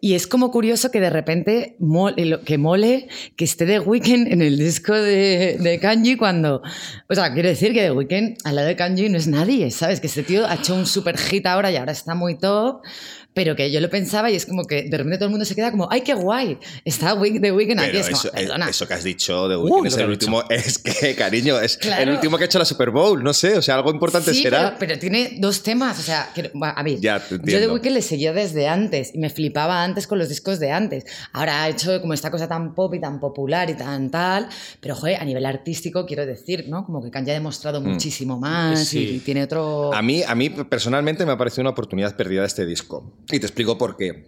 y 0.00 0.14
es 0.14 0.26
como 0.26 0.50
curioso 0.50 0.90
que 0.90 1.00
de 1.00 1.10
repente 1.10 1.76
mole, 1.78 2.40
que 2.44 2.58
mole 2.58 3.08
que 3.36 3.44
esté 3.44 3.66
The 3.66 3.80
Weeknd 3.80 4.32
en 4.32 4.42
el 4.42 4.58
disco 4.58 4.94
de, 4.94 5.58
de 5.60 5.78
Kanji 5.78 6.16
cuando, 6.16 6.62
o 7.08 7.14
sea, 7.14 7.32
quiero 7.32 7.48
decir 7.48 7.72
que 7.72 7.82
The 7.82 7.92
Weeknd 7.92 8.38
al 8.44 8.56
lado 8.56 8.68
de 8.68 8.76
Kanji 8.76 9.08
no 9.08 9.18
es 9.18 9.26
nadie, 9.26 9.70
¿sabes? 9.70 10.00
Que 10.00 10.06
este 10.06 10.22
tío 10.22 10.46
ha 10.46 10.54
hecho 10.54 10.74
un 10.74 10.86
super 10.86 11.18
hit 11.18 11.46
ahora 11.46 11.70
y 11.70 11.76
ahora 11.76 11.92
está 11.92 12.14
muy 12.14 12.38
top, 12.38 12.82
pero 13.36 13.54
que 13.54 13.70
yo 13.70 13.82
lo 13.82 13.90
pensaba 13.90 14.30
y 14.30 14.34
es 14.34 14.46
como 14.46 14.64
que 14.64 14.84
de 14.84 14.96
repente 14.96 15.18
todo 15.18 15.26
el 15.26 15.30
mundo 15.30 15.44
se 15.44 15.54
queda 15.54 15.70
como, 15.70 15.86
¡ay, 15.90 16.00
qué 16.00 16.14
guay! 16.14 16.56
Está 16.86 17.08
The 17.20 17.52
Weeknd 17.52 17.78
aquí. 17.78 17.98
Es 17.98 18.08
eso, 18.08 18.30
eso, 18.32 18.88
que 18.88 18.94
has 18.94 19.04
dicho 19.04 19.46
de 19.46 19.58
Weeknd 19.58 19.88
es 19.88 19.96
el 19.98 20.08
último, 20.08 20.42
es 20.48 20.78
que, 20.78 21.14
cariño, 21.14 21.60
es 21.60 21.78
el 21.98 22.08
último 22.08 22.38
que 22.38 22.44
ha 22.44 22.46
hecho 22.46 22.58
la 22.58 22.64
Super 22.64 22.90
Bowl, 22.90 23.22
no 23.22 23.34
sé, 23.34 23.58
o 23.58 23.60
sea, 23.60 23.74
algo 23.74 23.90
importante 23.90 24.32
será. 24.32 24.78
Pero, 24.78 24.98
tiene 24.98 25.36
dos 25.38 25.62
temas, 25.62 25.98
o 25.98 26.02
sea, 26.02 26.30
a 26.62 26.82
mí, 26.82 26.98
yo 26.98 27.18
The 27.38 27.68
Weeknd 27.68 27.92
le 27.92 28.00
seguía 28.00 28.32
desde 28.32 28.68
antes 28.68 29.14
y 29.14 29.18
me 29.18 29.28
flipaba 29.28 29.84
antes 29.84 30.06
con 30.06 30.18
los 30.18 30.30
discos 30.30 30.58
de 30.58 30.72
antes. 30.72 31.04
Ahora 31.34 31.62
ha 31.62 31.68
hecho 31.68 32.00
como 32.00 32.14
esta 32.14 32.30
cosa 32.30 32.48
tan 32.48 32.74
pop 32.74 32.94
y 32.94 33.00
tan 33.02 33.20
popular 33.20 33.68
y 33.68 33.74
tan 33.74 34.10
tal, 34.10 34.48
pero 34.80 34.94
joder, 34.94 35.20
a 35.20 35.26
nivel 35.26 35.44
artístico 35.44 36.06
quiero 36.06 36.24
decir, 36.24 36.70
¿no? 36.70 36.86
Como 36.86 37.02
que 37.02 37.10
Kanye 37.10 37.32
ha 37.32 37.34
demostrado 37.34 37.82
mm. 37.82 37.84
muchísimo 37.86 38.38
más 38.38 38.94
y, 38.94 39.18
tiene 39.18 39.42
otro... 39.42 39.92
A 39.92 40.00
mí, 40.00 40.22
a 40.26 40.34
mí 40.34 40.48
personalmente 40.48 41.26
me 41.26 41.32
ha 41.32 41.36
parecido 41.36 41.60
una 41.64 41.70
oportunidad 41.70 42.16
perdida 42.16 42.42
este 42.46 42.64
disco. 42.64 43.12
Y 43.30 43.40
te 43.40 43.46
explico 43.46 43.76
por 43.76 43.96
qué. 43.96 44.24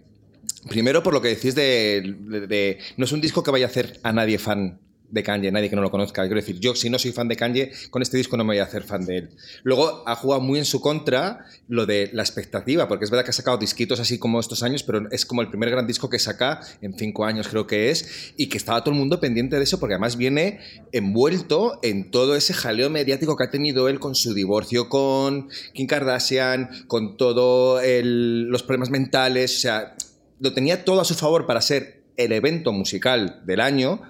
Primero, 0.67 1.03
por 1.03 1.13
lo 1.13 1.21
que 1.21 1.29
decís 1.29 1.55
de, 1.55 2.79
No 2.97 3.05
es 3.05 3.11
un 3.11 3.21
disco 3.21 3.43
que 3.43 3.51
vaya 3.51 3.65
a 3.65 3.69
hacer 3.69 3.99
a 4.03 4.11
nadie 4.11 4.37
fan 4.37 4.79
de 5.11 5.23
Kanye, 5.23 5.51
nadie 5.51 5.69
que 5.69 5.75
no 5.75 5.81
lo 5.81 5.91
conozca. 5.91 6.21
Quiero 6.23 6.35
decir, 6.35 6.59
yo 6.59 6.75
si 6.75 6.89
no 6.89 6.99
soy 6.99 7.11
fan 7.11 7.27
de 7.27 7.35
Kanye, 7.35 7.71
con 7.89 8.01
este 8.01 8.17
disco 8.17 8.37
no 8.37 8.43
me 8.43 8.53
voy 8.53 8.59
a 8.59 8.63
hacer 8.63 8.83
fan 8.83 9.05
de 9.05 9.17
él. 9.17 9.29
Luego 9.63 10.03
ha 10.05 10.15
jugado 10.15 10.41
muy 10.41 10.59
en 10.59 10.65
su 10.65 10.81
contra 10.81 11.45
lo 11.67 11.85
de 11.85 12.09
la 12.13 12.23
expectativa, 12.23 12.87
porque 12.87 13.05
es 13.05 13.11
verdad 13.11 13.23
que 13.23 13.31
ha 13.31 13.33
sacado 13.33 13.57
disquitos 13.57 13.99
así 13.99 14.17
como 14.19 14.39
estos 14.39 14.63
años, 14.63 14.83
pero 14.83 15.09
es 15.11 15.25
como 15.25 15.41
el 15.41 15.49
primer 15.49 15.69
gran 15.69 15.87
disco 15.87 16.09
que 16.09 16.19
saca 16.19 16.61
en 16.81 16.93
cinco 16.97 17.25
años 17.25 17.47
creo 17.47 17.67
que 17.67 17.89
es, 17.89 18.33
y 18.37 18.47
que 18.47 18.57
estaba 18.57 18.83
todo 18.83 18.93
el 18.93 18.99
mundo 18.99 19.19
pendiente 19.19 19.57
de 19.57 19.63
eso, 19.63 19.79
porque 19.79 19.95
además 19.95 20.17
viene 20.17 20.59
envuelto 20.91 21.79
en 21.83 22.11
todo 22.11 22.35
ese 22.35 22.53
jaleo 22.53 22.89
mediático 22.89 23.35
que 23.35 23.43
ha 23.43 23.49
tenido 23.49 23.89
él 23.89 23.99
con 23.99 24.15
su 24.15 24.33
divorcio 24.33 24.89
con 24.89 25.49
Kim 25.73 25.87
Kardashian, 25.87 26.69
con 26.87 27.17
todos 27.17 27.81
los 27.83 28.63
problemas 28.63 28.89
mentales, 28.89 29.57
o 29.57 29.59
sea, 29.59 29.95
lo 30.39 30.53
tenía 30.53 30.85
todo 30.85 31.01
a 31.01 31.05
su 31.05 31.15
favor 31.15 31.45
para 31.45 31.61
ser 31.61 31.98
el 32.19 32.33
evento 32.33 32.73
musical 32.73 33.41
del 33.45 33.61
año 33.61 34.01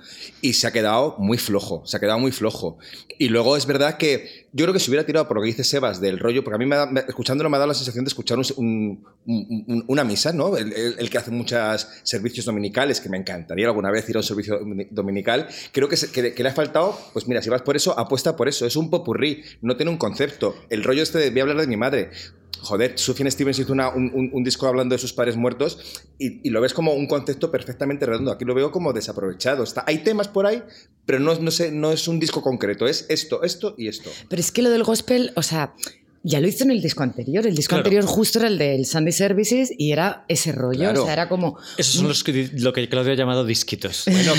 y 0.41 0.53
se 0.53 0.65
ha 0.65 0.71
quedado 0.71 1.15
muy 1.19 1.37
flojo, 1.37 1.83
se 1.85 1.95
ha 1.95 1.99
quedado 1.99 2.17
muy 2.17 2.31
flojo. 2.31 2.79
Y 3.19 3.29
luego 3.29 3.55
es 3.55 3.67
verdad 3.67 3.97
que 3.97 4.47
yo 4.51 4.65
creo 4.65 4.73
que 4.73 4.79
se 4.79 4.89
hubiera 4.89 5.05
tirado 5.05 5.27
por 5.27 5.37
lo 5.37 5.43
que 5.43 5.47
dice 5.47 5.63
Sebas 5.63 6.01
del 6.01 6.17
rollo, 6.17 6.43
porque 6.43 6.55
a 6.55 6.57
mí 6.57 6.65
me 6.65 7.01
escuchándolo 7.07 7.51
me 7.51 7.57
ha 7.57 7.59
dado 7.59 7.67
la 7.67 7.75
sensación 7.75 8.03
de 8.03 8.09
escuchar 8.09 8.39
una 9.25 10.03
misa, 10.03 10.33
¿no? 10.33 10.57
El, 10.57 11.09
que 11.09 11.17
hace 11.19 11.29
muchos 11.29 11.87
servicios 12.01 12.45
dominicales, 12.47 12.99
que 12.99 13.09
me 13.09 13.17
encantaría 13.17 13.67
alguna 13.67 13.91
vez 13.91 14.09
ir 14.09 14.15
a 14.15 14.19
un 14.19 14.23
servicio 14.23 14.59
dominical, 14.89 15.47
creo 15.71 15.87
que, 15.87 15.95
que, 16.33 16.43
le 16.43 16.49
ha 16.49 16.53
faltado, 16.53 16.97
pues 17.13 17.27
mira, 17.27 17.43
si 17.43 17.51
vas 17.51 17.61
por 17.61 17.75
eso, 17.75 17.97
apuesta 17.99 18.35
por 18.35 18.49
eso, 18.49 18.65
es 18.65 18.75
un 18.75 18.89
popurrí, 18.89 19.43
no 19.61 19.77
tiene 19.77 19.91
un 19.91 19.97
concepto. 19.97 20.55
El 20.71 20.83
rollo 20.83 21.03
este 21.03 21.19
de 21.19 21.29
voy 21.29 21.39
a 21.41 21.43
hablar 21.43 21.57
de 21.57 21.67
mi 21.67 21.77
madre, 21.77 22.09
joder, 22.61 22.97
Sufjan 22.97 23.29
Stevens 23.31 23.59
hizo 23.59 23.73
un, 23.73 24.43
disco 24.43 24.67
hablando 24.67 24.95
de 24.95 24.99
sus 24.99 25.13
padres 25.13 25.35
muertos 25.35 26.03
y, 26.17 26.49
lo 26.49 26.61
ves 26.61 26.73
como 26.73 26.93
un 26.93 27.07
concepto 27.07 27.51
perfectamente 27.51 28.05
redondo. 28.05 28.31
Aquí 28.31 28.45
lo 28.45 28.55
veo 28.55 28.71
como 28.71 28.93
desaprovechado. 28.93 29.63
Está, 29.63 29.83
hay 29.87 29.99
temas 29.99 30.27
por 30.27 30.45
ahí, 30.45 30.63
pero 31.05 31.19
no, 31.19 31.33
no, 31.35 31.51
no 31.71 31.91
es 31.91 32.07
un 32.07 32.19
disco 32.19 32.41
concreto, 32.41 32.87
es 32.87 33.05
esto, 33.09 33.43
esto 33.43 33.75
y 33.77 33.87
esto. 33.87 34.09
Pero 34.29 34.39
es 34.39 34.51
que 34.51 34.61
lo 34.61 34.69
del 34.69 34.83
gospel, 34.83 35.31
o 35.35 35.43
sea, 35.43 35.73
ya 36.23 36.41
lo 36.41 36.47
hizo 36.47 36.63
en 36.65 36.71
el 36.71 36.81
disco 36.81 37.03
anterior. 37.03 37.45
El 37.47 37.55
disco 37.55 37.75
anterior 37.75 38.05
justo 38.05 38.39
era 38.39 38.47
el 38.47 38.57
del 38.57 38.85
Sunday 38.85 39.13
Services 39.13 39.71
y 39.77 39.91
era 39.91 40.25
ese 40.27 40.51
rollo. 40.51 40.91
O 40.91 41.05
sea, 41.05 41.13
era 41.13 41.29
como. 41.29 41.57
Esos 41.77 41.95
son 41.95 42.07
los 42.07 42.23
que, 42.23 42.49
lo 42.53 42.73
que 42.73 42.89
Claudio 42.89 43.13
ha 43.13 43.15
llamado 43.15 43.45
disquitos. 43.45 44.05
Bueno, 44.19 44.33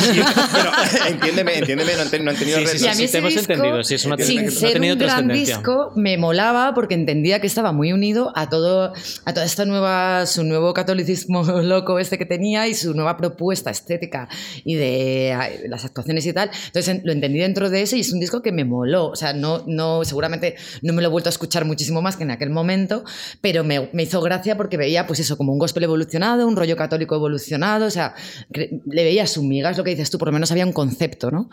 pero 0.52 0.70
entiéndeme, 1.08 1.58
entiéndeme, 1.58 1.92
no 1.94 2.02
han, 2.02 2.36
tenido 2.36 2.58
sí, 2.60 2.78
sí, 2.78 2.86
sí, 2.92 3.08
sí, 3.08 3.16
hemos 3.16 3.34
entendido. 3.34 3.82
Sí, 3.82 3.94
es 3.94 4.04
una 4.04 4.18
sin 4.18 4.50
ser 4.50 4.78
un 4.78 4.98
gran 4.98 5.28
disco, 5.28 5.92
me 5.96 6.18
molaba 6.18 6.74
porque 6.74 6.94
entendía 6.94 7.40
que 7.40 7.46
estaba 7.46 7.72
muy 7.72 7.92
unido 7.92 8.30
a 8.34 8.50
todo, 8.50 8.92
a 9.24 9.32
toda 9.32 9.46
esta 9.46 9.64
nueva, 9.64 10.26
su 10.26 10.44
nuevo 10.44 10.74
catolicismo 10.74 11.42
loco 11.62 11.98
este 11.98 12.18
que 12.18 12.26
tenía 12.26 12.68
y 12.68 12.74
su 12.74 12.92
nueva 12.94 13.16
propuesta 13.16 13.70
estética 13.70 14.28
y 14.64 14.74
de 14.74 15.66
las 15.68 15.84
actuaciones 15.86 16.26
y 16.26 16.32
tal. 16.34 16.50
Entonces 16.66 17.00
lo 17.04 17.12
entendí 17.12 17.38
dentro 17.38 17.70
de 17.70 17.82
ese 17.82 17.96
y 17.96 18.00
es 18.00 18.12
un 18.12 18.20
disco 18.20 18.42
que 18.42 18.52
me 18.52 18.64
moló. 18.64 19.08
O 19.08 19.16
sea, 19.16 19.32
no, 19.32 19.64
no, 19.66 20.04
seguramente 20.04 20.56
no 20.82 20.92
me 20.92 21.00
lo 21.00 21.08
he 21.08 21.10
vuelto 21.10 21.30
a 21.30 21.32
escuchar 21.32 21.64
muchísimo 21.70 22.02
más 22.02 22.16
que 22.16 22.24
en 22.24 22.30
aquel 22.30 22.50
momento, 22.50 23.04
pero 23.40 23.64
me, 23.64 23.88
hizo 23.94 24.20
gracia 24.20 24.56
porque 24.56 24.76
veía, 24.76 25.06
pues 25.06 25.20
eso, 25.20 25.36
como 25.36 25.52
un 25.52 25.58
gospel 25.58 25.84
evolucionado, 25.84 26.46
un 26.46 26.56
rollo 26.56 26.76
católico 26.76 27.14
evolucionado, 27.14 27.86
o 27.86 27.90
sea, 27.90 28.14
le 28.50 29.04
veía 29.04 29.26
su 29.26 29.42
migas, 29.42 29.78
lo 29.78 29.84
que 29.84 29.90
dices 29.90 30.10
tú, 30.10 30.18
por 30.18 30.28
lo 30.28 30.32
menos 30.32 30.50
había 30.50 30.66
un 30.66 30.72
concepto, 30.72 31.30
¿no? 31.30 31.48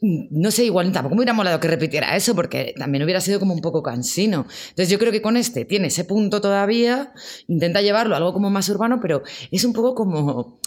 no 0.00 0.50
sé, 0.50 0.64
igual 0.64 0.92
tampoco 0.92 1.16
me 1.16 1.20
hubiera 1.20 1.32
molado 1.32 1.58
que 1.58 1.68
repitiera 1.68 2.14
eso, 2.14 2.34
porque 2.34 2.74
también 2.78 3.02
hubiera 3.02 3.20
sido 3.20 3.40
como 3.40 3.52
un 3.54 3.60
poco 3.60 3.82
cansino. 3.82 4.46
Entonces 4.68 4.90
yo 4.90 4.98
creo 4.98 5.10
que 5.10 5.22
con 5.22 5.36
este 5.36 5.64
tiene 5.64 5.88
ese 5.88 6.04
punto 6.04 6.40
todavía, 6.40 7.12
intenta 7.48 7.82
llevarlo 7.82 8.14
a 8.14 8.18
algo 8.18 8.32
como 8.32 8.48
más 8.50 8.68
urbano, 8.68 9.00
pero 9.00 9.22
es 9.50 9.64
un 9.64 9.72
poco 9.72 9.94
como 9.94 10.60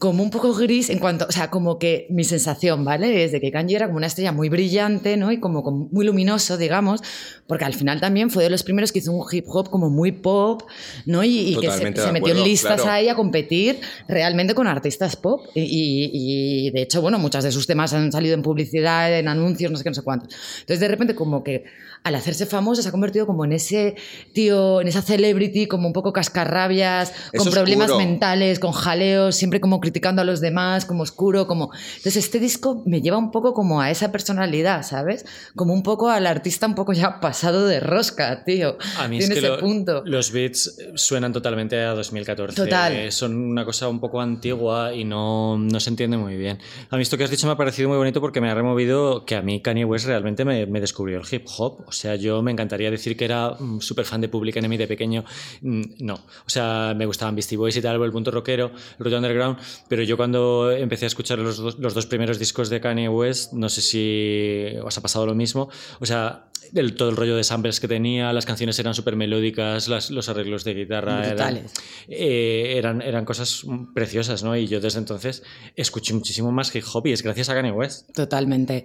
como 0.00 0.22
un 0.22 0.30
poco 0.30 0.54
gris 0.54 0.88
en 0.88 0.98
cuanto, 0.98 1.26
o 1.28 1.30
sea, 1.30 1.50
como 1.50 1.78
que 1.78 2.06
mi 2.08 2.24
sensación, 2.24 2.86
¿vale? 2.86 3.22
Es 3.22 3.32
de 3.32 3.40
que 3.40 3.52
Kanji 3.52 3.74
era 3.74 3.84
como 3.84 3.98
una 3.98 4.06
estrella 4.06 4.32
muy 4.32 4.48
brillante, 4.48 5.18
¿no? 5.18 5.30
Y 5.30 5.38
como, 5.40 5.60
muy 5.92 6.06
luminoso, 6.06 6.56
digamos, 6.56 7.02
porque 7.46 7.66
al 7.66 7.74
final 7.74 8.00
también 8.00 8.30
fue 8.30 8.42
de 8.42 8.48
los 8.48 8.62
primeros 8.62 8.92
que 8.92 9.00
hizo 9.00 9.12
un 9.12 9.26
hip 9.30 9.44
hop 9.48 9.68
como 9.68 9.90
muy 9.90 10.12
pop, 10.12 10.62
¿no? 11.04 11.22
Y, 11.22 11.54
que 11.60 11.70
se, 11.70 12.12
metió 12.12 12.32
en 12.32 12.42
listas 12.42 12.86
ahí 12.86 13.10
a 13.10 13.14
competir 13.14 13.78
realmente 14.08 14.54
con 14.54 14.66
artistas 14.66 15.16
pop. 15.16 15.42
Y, 15.54 16.70
de 16.70 16.80
hecho, 16.80 17.02
bueno, 17.02 17.18
muchas 17.18 17.44
de 17.44 17.52
sus 17.52 17.66
temas 17.66 17.92
han 17.92 18.10
salido 18.10 18.34
en 18.34 18.40
publicidad, 18.40 19.18
en 19.18 19.28
anuncios, 19.28 19.70
no 19.70 19.76
sé 19.76 19.84
qué, 19.84 19.90
no 19.90 19.94
sé 19.94 20.02
cuántos. 20.02 20.34
Entonces, 20.60 20.80
de 20.80 20.88
repente, 20.88 21.14
como 21.14 21.44
que 21.44 21.64
al 22.02 22.14
hacerse 22.14 22.46
famoso 22.46 22.82
se 22.82 22.88
ha 22.88 22.92
convertido 22.92 23.26
como 23.26 23.44
en 23.44 23.52
ese 23.52 23.94
tío, 24.32 24.80
en 24.80 24.88
esa 24.88 25.02
celebrity, 25.02 25.66
como 25.66 25.86
un 25.86 25.92
poco 25.92 26.12
cascarrabias, 26.12 27.12
con 27.36 27.50
problemas 27.50 27.90
mentales, 27.96 28.58
con 28.58 28.72
jaleos, 28.72 29.36
siempre 29.36 29.60
como 29.60 29.80
criticando 29.80 30.22
a 30.22 30.24
los 30.24 30.40
demás, 30.40 30.86
como 30.86 31.02
oscuro, 31.02 31.46
como... 31.46 31.70
Entonces 31.96 32.24
este 32.24 32.38
disco 32.38 32.82
me 32.86 33.02
lleva 33.02 33.18
un 33.18 33.30
poco 33.30 33.52
como 33.52 33.80
a 33.80 33.90
esa 33.90 34.10
personalidad, 34.12 34.82
¿sabes? 34.82 35.26
Como 35.54 35.74
un 35.74 35.82
poco 35.82 36.08
al 36.08 36.26
artista 36.26 36.66
un 36.66 36.74
poco 36.74 36.92
ya 36.92 37.20
pasado 37.20 37.66
de 37.66 37.80
rosca, 37.80 38.44
tío. 38.44 38.78
A 38.98 39.08
mí 39.08 39.18
es 39.18 39.28
que 39.28 39.38
ese 39.38 39.52
punto. 39.58 40.02
los 40.06 40.32
beats 40.32 40.78
suenan 40.94 41.32
totalmente 41.32 41.78
a 41.80 41.94
2014. 41.94 42.56
Total. 42.56 43.12
son 43.12 43.36
una 43.36 43.64
cosa 43.64 43.88
un 43.88 44.00
poco 44.00 44.20
antigua 44.20 44.94
y 44.94 45.04
no, 45.04 45.58
no 45.58 45.80
se 45.80 45.90
entiende 45.90 46.16
muy 46.16 46.36
bien. 46.36 46.58
A 46.88 46.96
mí 46.96 47.02
esto 47.02 47.18
que 47.18 47.24
has 47.24 47.30
dicho 47.30 47.46
me 47.46 47.52
ha 47.52 47.56
parecido 47.56 47.88
muy 47.88 47.98
bonito 47.98 48.20
porque 48.20 48.40
me 48.40 48.50
ha 48.50 48.54
removido 48.54 49.24
que 49.26 49.36
a 49.36 49.42
mí 49.42 49.60
Kanye 49.60 49.84
West 49.84 50.06
realmente 50.06 50.44
me, 50.44 50.66
me 50.66 50.80
descubrió 50.80 51.18
el 51.18 51.24
hip 51.30 51.46
hop. 51.58 51.89
O 51.90 51.92
sea, 51.92 52.14
yo 52.16 52.40
me 52.42 52.50
encantaría 52.52 52.90
decir 52.90 53.16
que 53.16 53.24
era 53.26 53.56
súper 53.80 54.04
fan 54.06 54.20
de 54.20 54.28
Public 54.28 54.56
Enemy 54.56 54.76
de 54.78 54.86
pequeño. 54.86 55.24
Mm, 55.60 55.82
no. 56.00 56.14
O 56.14 56.48
sea, 56.48 56.94
me 56.96 57.04
gustaban 57.04 57.34
Beastie 57.34 57.58
Boys 57.58 57.76
y 57.76 57.82
tal, 57.82 58.00
el 58.02 58.12
punto 58.12 58.30
rockero, 58.30 58.70
el 58.98 59.04
rollo 59.04 59.16
underground 59.18 59.58
Pero 59.88 60.02
yo 60.02 60.16
cuando 60.16 60.70
empecé 60.70 61.04
a 61.06 61.08
escuchar 61.08 61.38
los 61.40 61.58
dos, 61.58 61.78
los 61.78 61.94
dos 61.94 62.06
primeros 62.06 62.38
discos 62.38 62.70
de 62.70 62.80
Kanye 62.80 63.08
West, 63.08 63.52
no 63.52 63.68
sé 63.68 63.80
si 63.82 64.78
os 64.82 64.96
ha 64.96 65.00
pasado 65.02 65.26
lo 65.26 65.34
mismo. 65.34 65.68
O 66.00 66.06
sea, 66.06 66.46
el, 66.74 66.94
todo 66.94 67.08
el 67.10 67.16
rollo 67.16 67.34
de 67.36 67.42
samples 67.42 67.80
que 67.80 67.88
tenía, 67.88 68.32
las 68.32 68.46
canciones 68.46 68.78
eran 68.78 68.94
súper 68.94 69.16
melódicas, 69.16 69.88
las- 69.88 70.10
los 70.10 70.28
arreglos 70.28 70.62
de 70.62 70.74
guitarra 70.74 71.26
eran, 71.26 71.66
eh, 72.08 72.74
eran, 72.76 73.02
eran 73.02 73.24
cosas 73.24 73.64
preciosas, 73.94 74.42
¿no? 74.44 74.56
Y 74.56 74.68
yo 74.68 74.80
desde 74.80 74.98
entonces 75.00 75.42
escuché 75.74 76.14
muchísimo 76.14 76.52
más 76.52 76.74
hip 76.74 76.84
hop 76.92 77.06
y 77.08 77.12
es 77.12 77.22
gracias 77.22 77.48
a 77.48 77.54
Kanye 77.54 77.72
West. 77.72 78.10
Totalmente. 78.14 78.84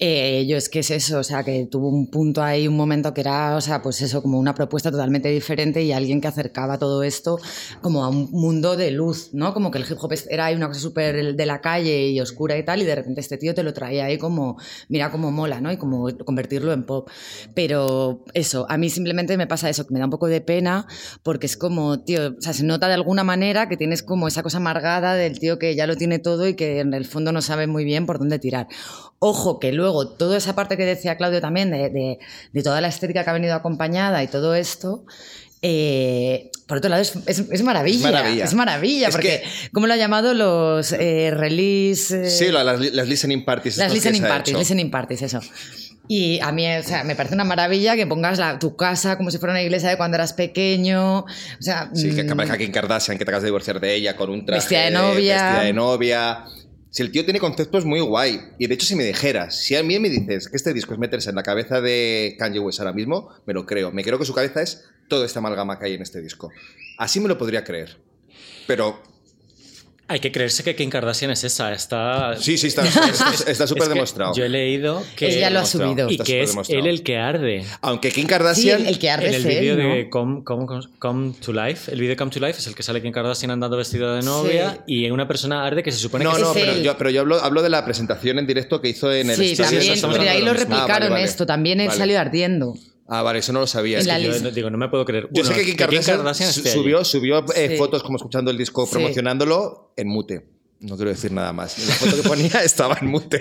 Eh, 0.00 0.44
yo 0.48 0.56
es 0.56 0.68
que 0.68 0.80
es 0.80 0.90
eso, 0.90 1.18
o 1.20 1.22
sea, 1.24 1.44
que 1.44 1.66
tuvo 1.70 1.88
un 1.88 2.10
punto 2.10 2.39
ahí, 2.42 2.68
un 2.68 2.76
momento 2.76 3.12
que 3.14 3.20
era, 3.22 3.56
o 3.56 3.60
sea, 3.60 3.82
pues 3.82 4.00
eso, 4.02 4.22
como 4.22 4.38
una 4.38 4.54
propuesta 4.54 4.90
totalmente 4.90 5.28
diferente 5.28 5.82
y 5.82 5.92
alguien 5.92 6.20
que 6.20 6.28
acercaba 6.28 6.78
todo 6.78 7.02
esto 7.02 7.38
como 7.80 8.04
a 8.04 8.08
un 8.08 8.30
mundo 8.30 8.76
de 8.76 8.90
luz, 8.90 9.30
¿no? 9.32 9.52
Como 9.54 9.70
que 9.70 9.78
el 9.78 9.84
hip 9.88 9.98
hop 10.00 10.12
era 10.28 10.50
una 10.50 10.68
cosa 10.68 10.80
súper 10.80 11.34
de 11.34 11.46
la 11.46 11.60
calle 11.60 12.08
y 12.08 12.20
oscura 12.20 12.56
y 12.58 12.64
tal, 12.64 12.82
y 12.82 12.84
de 12.84 12.94
repente 12.94 13.20
este 13.20 13.38
tío 13.38 13.54
te 13.54 13.62
lo 13.62 13.72
traía 13.72 14.06
ahí 14.06 14.18
como, 14.18 14.56
mira 14.88 15.10
cómo 15.10 15.30
mola, 15.30 15.60
¿no? 15.60 15.70
Y 15.72 15.76
como 15.76 16.08
convertirlo 16.24 16.72
en 16.72 16.84
pop. 16.84 17.08
Pero 17.54 18.24
eso, 18.34 18.66
a 18.68 18.76
mí 18.76 18.90
simplemente 18.90 19.36
me 19.36 19.46
pasa 19.46 19.68
eso, 19.68 19.86
que 19.86 19.94
me 19.94 20.00
da 20.00 20.06
un 20.06 20.10
poco 20.10 20.26
de 20.26 20.40
pena, 20.40 20.86
porque 21.22 21.46
es 21.46 21.56
como, 21.56 22.00
tío, 22.00 22.34
o 22.38 22.40
sea, 22.40 22.52
se 22.52 22.64
nota 22.64 22.88
de 22.88 22.94
alguna 22.94 23.24
manera 23.24 23.68
que 23.68 23.76
tienes 23.76 24.02
como 24.02 24.28
esa 24.28 24.42
cosa 24.42 24.58
amargada 24.58 25.14
del 25.14 25.38
tío 25.38 25.58
que 25.58 25.74
ya 25.74 25.86
lo 25.86 25.96
tiene 25.96 26.18
todo 26.18 26.46
y 26.48 26.54
que 26.54 26.80
en 26.80 26.94
el 26.94 27.04
fondo 27.04 27.32
no 27.32 27.42
sabe 27.42 27.66
muy 27.66 27.84
bien 27.84 28.06
por 28.06 28.18
dónde 28.18 28.38
tirar. 28.38 28.68
Ojo, 29.18 29.58
que 29.58 29.72
luego 29.72 30.08
toda 30.08 30.38
esa 30.38 30.54
parte 30.54 30.76
que 30.76 30.84
decía 30.86 31.16
Claudio 31.16 31.40
también, 31.40 31.70
de- 31.70 32.18
de 32.52 32.62
toda 32.62 32.80
la 32.80 32.88
estética 32.88 33.24
que 33.24 33.30
ha 33.30 33.34
venido 33.34 33.54
acompañada 33.54 34.22
y 34.22 34.28
todo 34.28 34.54
esto. 34.54 35.04
eh, 35.62 36.50
por 36.66 36.78
otro 36.78 36.88
lado, 36.88 37.02
es, 37.02 37.14
es- 37.26 37.44
es 37.50 37.62
maravilla. 37.62 37.96
Es 38.08 38.12
maravilla. 38.12 38.44
Es 38.44 38.54
maravilla, 38.54 39.08
Es 39.08 39.14
porque, 39.14 39.42
que- 39.42 39.70
¿cómo 39.72 39.86
lo 39.86 39.92
ha 39.92 39.96
llamado? 39.96 40.32
Los 40.32 40.92
eh, 40.92 41.30
release. 41.34 42.26
eh, 42.26 42.30
Sí, 42.30 42.46
las, 42.50 42.64
las 42.64 43.06
listening 43.08 43.44
parties. 43.44 43.76
las 43.76 43.92
listening 43.92 44.22
parties, 44.22 44.56
listening 44.56 44.90
parties, 44.90 45.20
eso. 45.22 45.40
Y 46.08 46.40
a 46.40 46.50
mí, 46.50 46.66
o 46.66 46.82
sea, 46.82 47.04
me 47.04 47.14
parece 47.14 47.34
una 47.34 47.44
maravilla 47.44 47.94
que 47.94 48.06
pongas 48.06 48.38
la- 48.38 48.58
tu 48.58 48.74
casa 48.74 49.16
como 49.18 49.30
si 49.30 49.36
fuera 49.38 49.52
una 49.52 49.62
iglesia 49.62 49.90
de 49.90 49.96
cuando 49.98 50.16
eras 50.16 50.32
pequeño. 50.32 51.20
O 51.20 51.26
sea, 51.60 51.90
Sí, 51.94 52.14
que 52.14 52.24
mm, 52.24 52.32
aparezca 52.32 52.56
Kim 52.58 52.72
Kardashian, 52.72 53.18
que 53.18 53.24
te 53.24 53.30
acabas 53.30 53.42
de 53.42 53.48
divorciar 53.48 53.80
de 53.80 53.94
ella 53.94 54.16
con 54.16 54.30
un 54.30 54.46
traje. 54.46 54.60
Vestida 54.60 54.80
de 54.86 54.90
novia. 54.92 55.42
Vestida 55.42 55.62
de 55.64 55.72
novia. 55.74 56.44
Si 56.90 57.02
el 57.02 57.12
tío 57.12 57.24
tiene 57.24 57.38
conceptos 57.38 57.84
muy 57.84 58.00
guay. 58.00 58.40
Y 58.58 58.66
de 58.66 58.74
hecho, 58.74 58.84
si 58.84 58.96
me 58.96 59.04
dijeras, 59.04 59.62
si 59.62 59.76
a 59.76 59.82
mí 59.82 59.98
me 60.00 60.08
dices 60.08 60.48
que 60.48 60.56
este 60.56 60.74
disco 60.74 60.92
es 60.92 60.98
meterse 60.98 61.30
en 61.30 61.36
la 61.36 61.44
cabeza 61.44 61.80
de 61.80 62.34
Kanye 62.36 62.58
West 62.58 62.80
ahora 62.80 62.92
mismo, 62.92 63.30
me 63.46 63.54
lo 63.54 63.64
creo. 63.64 63.92
Me 63.92 64.02
creo 64.02 64.18
que 64.18 64.24
su 64.24 64.34
cabeza 64.34 64.60
es 64.60 64.84
toda 65.08 65.24
esta 65.24 65.38
amalgama 65.38 65.78
que 65.78 65.86
hay 65.86 65.94
en 65.94 66.02
este 66.02 66.20
disco. 66.20 66.50
Así 66.98 67.20
me 67.20 67.28
lo 67.28 67.38
podría 67.38 67.62
creer. 67.62 67.96
Pero 68.66 69.00
Hay 70.12 70.18
que 70.18 70.32
creerse 70.32 70.64
que 70.64 70.74
Kim 70.74 70.90
Kardashian 70.90 71.30
es 71.30 71.44
esa, 71.44 71.72
está... 71.72 72.34
sí, 72.36 72.58
sí, 72.58 72.66
está 72.66 72.84
está- 72.84 73.30
está 73.48 73.66
súper 73.68 73.84
Es 73.84 73.88
que 73.88 73.94
demostrado. 73.94 74.34
Yo 74.34 74.44
he 74.44 74.48
leído 74.48 75.04
que... 75.14 75.28
Ella 75.28 75.50
lo 75.50 75.60
ha 75.60 75.64
subido. 75.64 76.08
Y 76.10 76.14
Está 76.14 76.24
que 76.24 76.42
es 76.42 76.56
él 76.68 76.86
el 76.88 77.04
que 77.04 77.16
arde. 77.16 77.64
Aunque 77.80 78.10
Kim 78.10 78.24
Sí, 78.24 78.28
Kardashian. 78.28 78.80
el, 78.80 78.86
el 78.88 78.98
que 78.98 79.08
arde 79.08 79.28
En 79.28 79.34
el 79.34 79.46
él, 79.46 79.60
vídeo 79.60 79.76
¿no? 79.76 79.94
de 79.94 80.10
Come, 80.10 80.42
Come- 80.42 80.66
Come 80.98 81.32
to 81.44 81.52
Life, 81.52 81.92
el 81.92 82.00
vídeo 82.00 82.10
de 82.10 82.16
Come 82.16 82.32
to 82.32 82.40
Life 82.40 82.58
es 82.58 82.66
el 82.66 82.74
que 82.74 82.82
sale 82.82 83.00
Kim 83.00 83.12
Kardashian 83.12 83.52
andando 83.52 83.76
vestida 83.76 84.16
de 84.16 84.22
novia 84.22 84.82
y 84.86 85.08
una 85.10 85.28
persona 85.28 85.64
arde 85.64 85.84
que 85.84 85.92
se 85.92 85.98
supone 85.98 86.24
No, 86.24 86.34
que 86.34 86.40
no, 86.42 86.48
Es 86.50 86.58
pero 86.58 86.72
él. 86.72 86.82
yo, 86.82 86.98
pero 86.98 87.10
yo 87.10 87.20
hablo, 87.20 87.40
hablo 87.40 87.62
de 87.62 87.68
la 87.70 87.84
presentación 87.84 88.40
en 88.40 88.46
directo 88.48 88.80
que 88.80 88.88
hizo 88.88 89.12
en 89.12 89.30
el 89.30 89.36
Sí, 89.36 89.52
estudio. 89.52 89.70
también, 89.70 90.00
pero 90.10 90.22
ahí 90.30 90.40
lo 90.40 90.46
lo 90.46 90.52
mismo. 90.54 90.74
Ah, 90.74 90.78
replicaron 90.78 90.88
vale, 90.88 91.08
vale. 91.10 91.24
esto, 91.24 91.46
también 91.46 91.80
él 91.80 91.86
Vale. 91.86 91.98
salió 91.98 92.18
ardiendo. 92.18 92.74
Ah, 93.12 93.22
vale, 93.22 93.40
eso 93.40 93.52
no 93.52 93.58
lo 93.60 93.66
sabía. 93.66 93.98
Es 93.98 94.06
que 94.06 94.22
yo- 94.22 94.50
digo, 94.52 94.70
no 94.70 94.78
me 94.78 94.88
puedo 94.88 95.04
creer. 95.04 95.28
Yo 95.32 95.42
Uno, 95.42 95.50
sé 95.50 95.56
que 95.58 95.64
Kim 95.66 95.76
Kardashian, 95.76 96.52
subió, 96.52 97.04
subió 97.04 97.44
eh, 97.56 97.70
Sí. 97.70 97.76
fotos 97.76 98.02
como 98.04 98.16
escuchando 98.16 98.50
el 98.52 98.56
disco, 98.56 98.86
Sí. 98.86 98.92
promocionándolo 98.92 99.92
en 99.96 100.08
mute. 100.08 100.46
No 100.80 100.96
quiero 100.96 101.10
decir 101.10 101.30
nada 101.32 101.52
más. 101.52 101.76
La 101.86 101.94
foto 101.94 102.16
que 102.16 102.22
ponía 102.28 102.46
estaba 102.64 102.96
en 103.02 103.08
mute. 103.08 103.40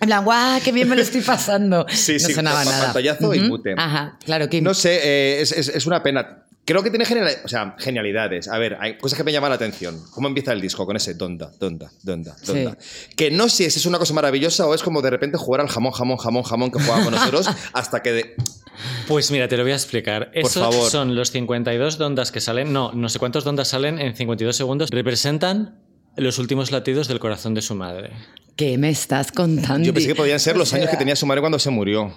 En 0.00 0.08
plan, 0.08 0.24
guau, 0.24 0.60
qué 0.64 0.72
bien 0.72 0.88
me 0.88 0.96
lo 0.96 1.02
estoy 1.02 1.20
pasando. 1.20 1.86
Sí, 1.88 2.14
no 2.14 2.18
sí, 2.28 2.32
sonaba 2.34 2.64
nada. 2.64 2.84
pantallazo 2.86 3.32
y 3.34 3.38
Ujú. 3.40 3.48
mute. 3.48 3.74
Ajá, 3.76 4.18
claro, 4.24 4.48
Kim. 4.48 4.64
No 4.64 4.74
sé, 4.74 4.98
eh, 5.02 5.40
es, 5.42 5.52
es- 5.52 5.68
es 5.68 5.86
una 5.86 6.02
pena. 6.02 6.46
Creo 6.64 6.82
que 6.82 6.90
tiene 6.90 7.04
genial- 7.04 7.36
o 7.44 7.48
sea, 7.48 7.74
genialidades. 7.78 8.46
A 8.48 8.56
ver, 8.58 8.76
hay 8.80 8.96
cosas 8.98 9.16
que 9.16 9.24
me 9.24 9.32
llaman 9.32 9.50
la 9.50 9.56
atención. 9.56 10.00
¿Cómo 10.12 10.28
empieza 10.28 10.52
el 10.52 10.60
disco? 10.60 10.86
Con 10.86 10.94
ese 10.96 11.14
donda, 11.14 11.50
donda, 11.58 11.90
donda, 12.02 12.36
donda. 12.46 12.76
Que 13.16 13.30
no 13.30 13.48
sé 13.48 13.70
si 13.70 13.78
es 13.80 13.86
una 13.86 13.98
cosa 13.98 14.14
maravillosa 14.14 14.66
o 14.66 14.74
es 14.74 14.82
como 14.82 15.02
de 15.02 15.10
repente 15.10 15.36
jugar 15.36 15.62
al 15.62 15.68
jamón, 15.68 15.90
jamón, 15.92 16.16
jamón, 16.18 16.42
jamón 16.44 16.70
que 16.70 16.78
jugábamos 16.80 17.10
nosotros 17.12 17.48
hasta 17.72 18.02
que... 18.02 18.12
de- 18.12 18.34
Pues 19.08 19.30
mira, 19.30 19.48
te 19.48 19.56
lo 19.56 19.64
voy 19.64 19.72
a 19.72 19.76
explicar. 19.76 20.30
Esos 20.32 20.62
favor. 20.62 20.90
son 20.90 21.16
los 21.16 21.30
52 21.32 21.98
dondas 21.98 22.30
que 22.30 22.40
salen, 22.40 22.72
no, 22.72 22.92
no 22.92 23.08
sé 23.08 23.18
cuántos 23.18 23.42
dondas 23.42 23.66
salen 23.68 23.98
en 23.98 24.14
52 24.14 24.54
segundos. 24.54 24.90
Representan 24.90 25.82
los 26.16 26.38
últimos 26.38 26.70
latidos 26.70 27.08
del 27.08 27.18
corazón 27.18 27.54
de 27.54 27.62
su 27.62 27.74
madre. 27.74 28.10
¿Qué 28.56 28.76
me 28.78 28.90
estás 28.90 29.32
contando? 29.32 29.86
Yo 29.86 29.94
pensé 29.94 30.08
que 30.08 30.14
podían 30.14 30.38
ser 30.38 30.56
los 30.56 30.72
años 30.74 30.90
que 30.90 30.96
tenía 30.96 31.16
su 31.16 31.24
madre 31.26 31.40
cuando 31.40 31.58
se 31.58 31.70
murió. 31.70 32.12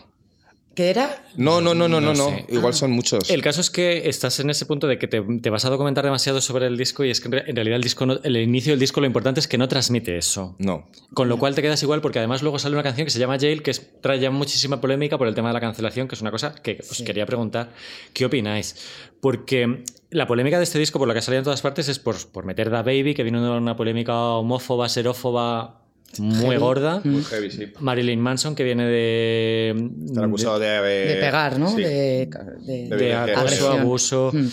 ¿Qué 0.75 0.89
era? 0.89 1.23
No, 1.35 1.61
no, 1.61 1.75
no, 1.75 1.87
no, 1.87 2.01
no, 2.01 2.13
No 2.15 2.29
sé. 2.29 2.45
Igual 2.49 2.73
son 2.73 2.91
muchos. 2.91 3.29
El 3.29 3.43
caso 3.43 3.61
es 3.61 3.69
que 3.69 4.09
estás 4.09 4.39
en 4.39 4.49
ese 4.49 4.65
punto 4.65 4.87
de 4.87 4.97
que 4.97 5.07
te, 5.07 5.21
te 5.21 5.49
vas 5.51 5.65
a 5.65 5.69
documentar 5.69 6.03
demasiado 6.03 6.41
sobre 6.41 6.65
el 6.65 6.77
disco 6.77 7.03
y 7.03 7.11
es 7.11 7.21
que 7.21 7.27
en 7.27 7.31
re- 7.33 7.43
en 7.47 7.55
realidad 7.55 7.75
el, 7.75 7.83
disco 7.83 8.07
no- 8.07 8.19
el 8.23 8.37
inicio 8.37 8.71
del 8.73 8.79
disco 8.79 8.99
lo 8.99 9.05
importante 9.05 9.39
es 9.39 9.47
que 9.47 9.59
no 9.59 9.67
transmite 9.67 10.17
eso. 10.17 10.55
No. 10.57 10.87
Con 11.13 11.29
lo 11.29 11.37
cual 11.37 11.53
te 11.53 11.61
quedas 11.61 11.83
igual 11.83 12.01
porque 12.01 12.17
además 12.17 12.41
luego 12.41 12.57
sale 12.57 12.73
una 12.75 12.81
canción 12.81 13.05
que 13.05 13.11
se 13.11 13.19
llama 13.19 13.37
Jail 13.39 13.61
que 13.61 13.69
es- 13.71 14.01
trae 14.01 14.19
ya 14.19 14.31
muchísima 14.31 14.81
polémica 14.81 15.17
por 15.19 15.27
el 15.27 15.35
tema 15.35 15.49
de 15.49 15.53
la 15.53 15.61
cancelación, 15.61 16.07
que 16.07 16.15
es 16.15 16.21
una 16.21 16.31
cosa 16.31 16.55
que 16.55 16.79
os 16.89 17.03
quería 17.03 17.27
preguntar. 17.27 17.71
¿Qué 18.13 18.25
opináis? 18.25 18.75
Porque 19.21 19.83
la 20.09 20.25
polémica 20.25 20.57
de 20.57 20.63
este 20.63 20.79
disco 20.79 20.97
por 20.97 21.07
la 21.07 21.13
que 21.13 21.21
salido 21.21 21.39
en 21.39 21.43
todas 21.45 21.61
partes 21.61 21.87
es 21.87 21.99
por, 21.99 22.15
por 22.31 22.45
meter 22.45 22.71
Da 22.71 22.81
Baby, 22.81 23.13
que 23.13 23.21
vino 23.23 23.43
de 23.43 23.57
una 23.57 23.75
polémica 23.75 24.15
homófoba, 24.15 24.89
serófoba 24.89 25.82
muy 26.19 26.41
Heavy. 26.45 26.57
gorda. 26.57 27.01
Muy 27.03 27.23
heavy, 27.23 27.51
sí. 27.51 27.65
Marilyn 27.79 28.19
Manson, 28.19 28.55
que 28.55 28.63
viene 28.63 28.85
de... 28.85 29.89
Están 30.05 30.25
acusados 30.25 30.59
de... 30.59 30.67
De 30.67 31.15
pegar, 31.19 31.59
¿no? 31.59 31.69
sí. 31.69 31.81
De, 31.81 31.89
de- 31.89 32.27
De 32.65 32.87
de 32.87 32.95
violencia. 32.95 33.21
acoso, 33.23 33.39
Agresión. 33.41 33.79
abuso, 33.79 34.31
Mm. 34.33 34.47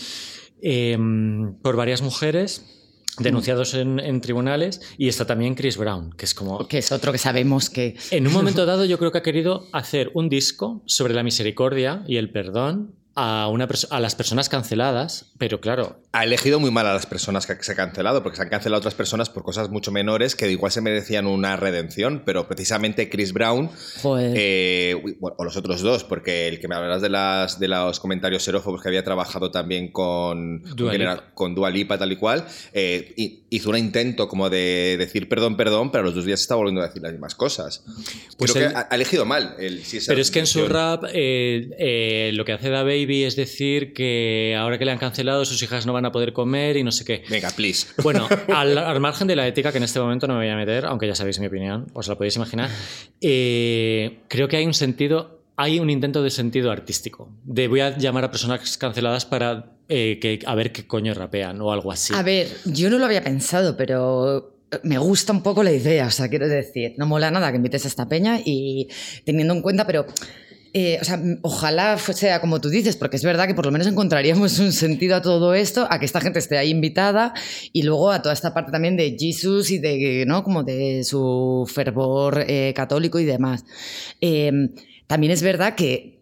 eh, 0.63 0.99
por 1.63 1.77
varias 1.77 2.03
mujeres 2.03 2.65
denunciados 3.19 3.75
en, 3.75 3.99
en 4.01 4.21
tribunales 4.21 4.81
y 4.97 5.09
está 5.09 5.27
también 5.27 5.55
Chris 5.55 5.77
Brown, 5.77 6.13
que 6.17 6.25
es 6.25 6.33
como... 6.35 6.67
Que 6.69 6.79
es 6.79 6.91
otro 6.93 7.13
que 7.13 7.19
sabemos 7.19 7.69
que. 7.69 7.97
En 8.11 8.27
un 8.27 8.33
momento 8.33 8.65
dado 8.65 8.85
yo 8.87 8.99
creo 8.99 9.13
que 9.13 9.19
ha 9.19 9.23
querido 9.23 9.67
hacer 9.73 10.11
un 10.15 10.29
disco 10.29 10.83
sobre 10.87 11.13
la 11.13 11.23
misericordia 11.23 12.03
y 12.07 12.17
el 12.17 12.31
perdón 12.31 12.95
a, 13.21 13.49
una 13.49 13.69
a 13.91 14.01
las 14.01 14.15
personas 14.15 14.49
canceladas, 14.49 15.27
pero 15.39 15.61
claro, 15.61 16.01
Ha 16.13 16.25
elegido 16.25 16.59
muy 16.59 16.71
mal 16.71 16.87
a 16.87 16.93
las 16.95 17.07
personas 17.07 17.47
que 17.47 17.55
se 17.63 17.73
han 17.73 17.77
cancelado, 17.77 18.23
porque 18.23 18.37
se 18.37 18.43
han 18.43 18.49
cancelado 18.49 18.79
otras 18.79 18.95
personas 18.95 19.29
por 19.31 19.43
cosas 19.43 19.69
mucho 19.71 19.93
menores 19.93 20.35
que 20.35 20.51
igual 20.51 20.73
se 20.73 20.81
merecían 20.81 21.27
una 21.27 21.57
redención, 21.57 22.23
pero 22.25 22.49
precisamente 22.49 23.09
Chris 23.09 23.33
Brown 23.33 23.71
Joder. 24.03 24.33
eh, 24.37 25.01
uy, 25.05 25.17
bueno, 25.21 25.37
o 25.39 25.45
los 25.45 25.57
otros 25.57 25.83
dos, 25.83 26.03
porque 26.05 26.49
el 26.49 26.59
que 26.61 26.67
me 26.69 26.75
hablarás 26.75 27.03
de, 27.03 27.09
las, 27.11 27.59
de 27.61 27.69
los 27.69 28.01
comentarios 28.01 28.43
xerófobos 28.45 28.83
que 28.83 28.89
había 28.89 29.05
trabajado 29.05 29.51
también 29.51 29.93
con 29.93 30.63
Dua 30.75 30.93
Lipa. 30.93 31.03
era? 31.05 31.31
Con 31.35 31.55
Dua 31.55 31.71
Lipa, 31.71 31.99
tal 31.99 32.13
y 32.13 32.17
cual, 32.17 32.45
eh, 32.73 33.15
hizo 33.51 33.71
un 33.71 33.77
intento 33.77 34.29
como 34.29 34.49
de 34.51 34.97
decir 34.99 35.29
perdón, 35.29 35.57
perdón, 35.57 35.91
pero 35.91 36.03
a 36.03 36.07
los 36.07 36.15
dos 36.15 36.25
días 36.25 36.41
está 36.41 36.55
volviendo 36.55 36.81
a 36.83 36.87
decir 36.87 37.03
las 37.03 37.13
mismas 37.13 37.35
cosas. 37.35 37.85
Pues 38.37 38.53
Creo 38.53 38.67
él- 38.67 38.73
que 38.73 38.79
ha, 38.79 38.89
ha 38.91 38.95
elegido 38.95 39.25
mal. 39.25 39.55
El, 39.59 39.85
si 39.85 39.99
esa 39.99 40.11
pero 40.13 40.21
es 40.23 40.31
que 40.31 40.39
en 40.41 40.47
su 40.47 40.67
rap 40.67 41.05
eh, 41.13 41.69
eh, 41.79 42.31
lo 42.35 42.45
que 42.45 42.53
hace 42.53 42.71
Da 42.71 42.83
Baby 42.83 43.10
es 43.11 43.37
decir 43.37 43.93
que 43.93 44.57
ahora 44.59 44.79
que 44.79 44.85
le 44.85 44.93
han 44.93 44.99
cancelado 44.99 45.45
sus 45.45 45.63
hijas 45.63 45.87
no 45.87 45.93
van 45.93 46.05
a 46.05 46.13
poder 46.13 46.33
comer 46.33 46.77
y 46.77 46.85
no 46.85 46.93
sé 46.93 47.05
qué. 47.05 47.23
Venga, 47.29 47.51
please. 47.51 47.89
Bueno, 48.03 48.29
al, 48.55 48.77
al 48.79 49.01
margen 49.01 49.27
de 49.27 49.37
la 49.37 49.47
ética, 49.47 49.73
que 49.73 49.79
en 49.79 49.85
este 49.85 50.01
momento 50.01 50.27
no 50.27 50.35
me 50.35 50.41
voy 50.41 50.49
a 50.49 50.57
meter, 50.57 50.87
aunque 50.87 51.07
ya 51.07 51.15
sabéis 51.15 51.39
mi 51.41 51.47
opinión, 51.47 51.87
os 51.95 52.09
la 52.09 52.17
podéis 52.17 52.37
imaginar, 52.37 52.71
eh, 53.21 54.21
creo 54.29 54.49
que 54.49 54.57
hay 54.57 54.67
un 54.67 54.75
sentido, 54.75 55.43
hay 55.57 55.79
un 55.79 55.91
intento 55.91 56.23
de 56.23 56.31
sentido 56.31 56.71
artístico. 56.71 57.31
De 57.45 57.69
voy 57.69 57.81
a 57.81 57.97
llamar 57.97 58.25
a 58.25 58.31
personas 58.31 58.79
canceladas 58.79 59.25
para 59.25 59.73
eh, 59.89 60.19
que, 60.21 60.41
a 60.47 60.55
ver 60.55 60.73
qué 60.73 60.87
coño 60.87 61.15
rapean 61.15 61.61
o 61.61 61.73
algo 61.73 61.93
así. 61.93 62.15
A 62.15 62.23
ver, 62.23 62.49
yo 62.65 62.91
no 62.91 62.99
lo 62.99 63.07
había 63.07 63.23
pensado, 63.23 63.77
pero 63.77 64.57
me 64.83 64.99
gusta 64.99 65.33
un 65.33 65.43
poco 65.43 65.63
la 65.63 65.73
idea, 65.73 66.07
o 66.07 66.11
sea, 66.11 66.29
quiero 66.29 66.49
decir, 66.49 66.95
no 66.97 67.07
mola 67.07 67.31
nada 67.31 67.51
que 67.51 67.57
invites 67.57 67.85
a 67.85 67.89
esta 67.89 68.09
peña 68.09 68.41
y 68.45 68.89
teniendo 69.25 69.55
en 69.55 69.63
cuenta, 69.63 69.87
pero... 69.87 70.07
eh, 70.73 70.99
o 71.01 71.05
sea, 71.05 71.21
ojalá 71.43 71.99
sea 71.99 72.41
como 72.41 72.61
tú 72.61 72.69
dices, 72.69 72.97
porque 72.97 73.17
es 73.17 73.25
verdad 73.25 73.47
que 73.47 73.55
por 73.55 73.67
lo 73.67 73.73
menos 73.73 73.89
encontraríamos 73.89 74.59
un 74.61 74.73
sentido 74.73 75.17
a 75.17 75.23
todo 75.23 75.55
esto, 75.55 75.87
a 75.91 75.99
que 75.99 76.07
esta 76.07 76.21
gente 76.21 76.39
esté 76.39 76.59
ahí 76.59 76.71
invitada 76.71 77.35
y 77.73 77.83
luego 77.83 78.11
a 78.11 78.23
toda 78.23 78.33
esta 78.33 78.55
parte 78.55 78.71
también 78.71 78.97
de 78.97 79.17
Jesus 79.19 79.71
y 79.71 79.79
de, 79.79 80.25
¿no? 80.27 80.45
Como 80.45 80.63
de 80.63 81.03
su 81.05 81.69
fervor 81.73 82.45
eh, 82.47 82.73
católico 82.75 83.19
y 83.19 83.25
demás. 83.25 83.65
Eh, 84.21 84.53
también 85.07 85.33
es 85.33 85.43
verdad 85.43 85.75
que 85.75 86.20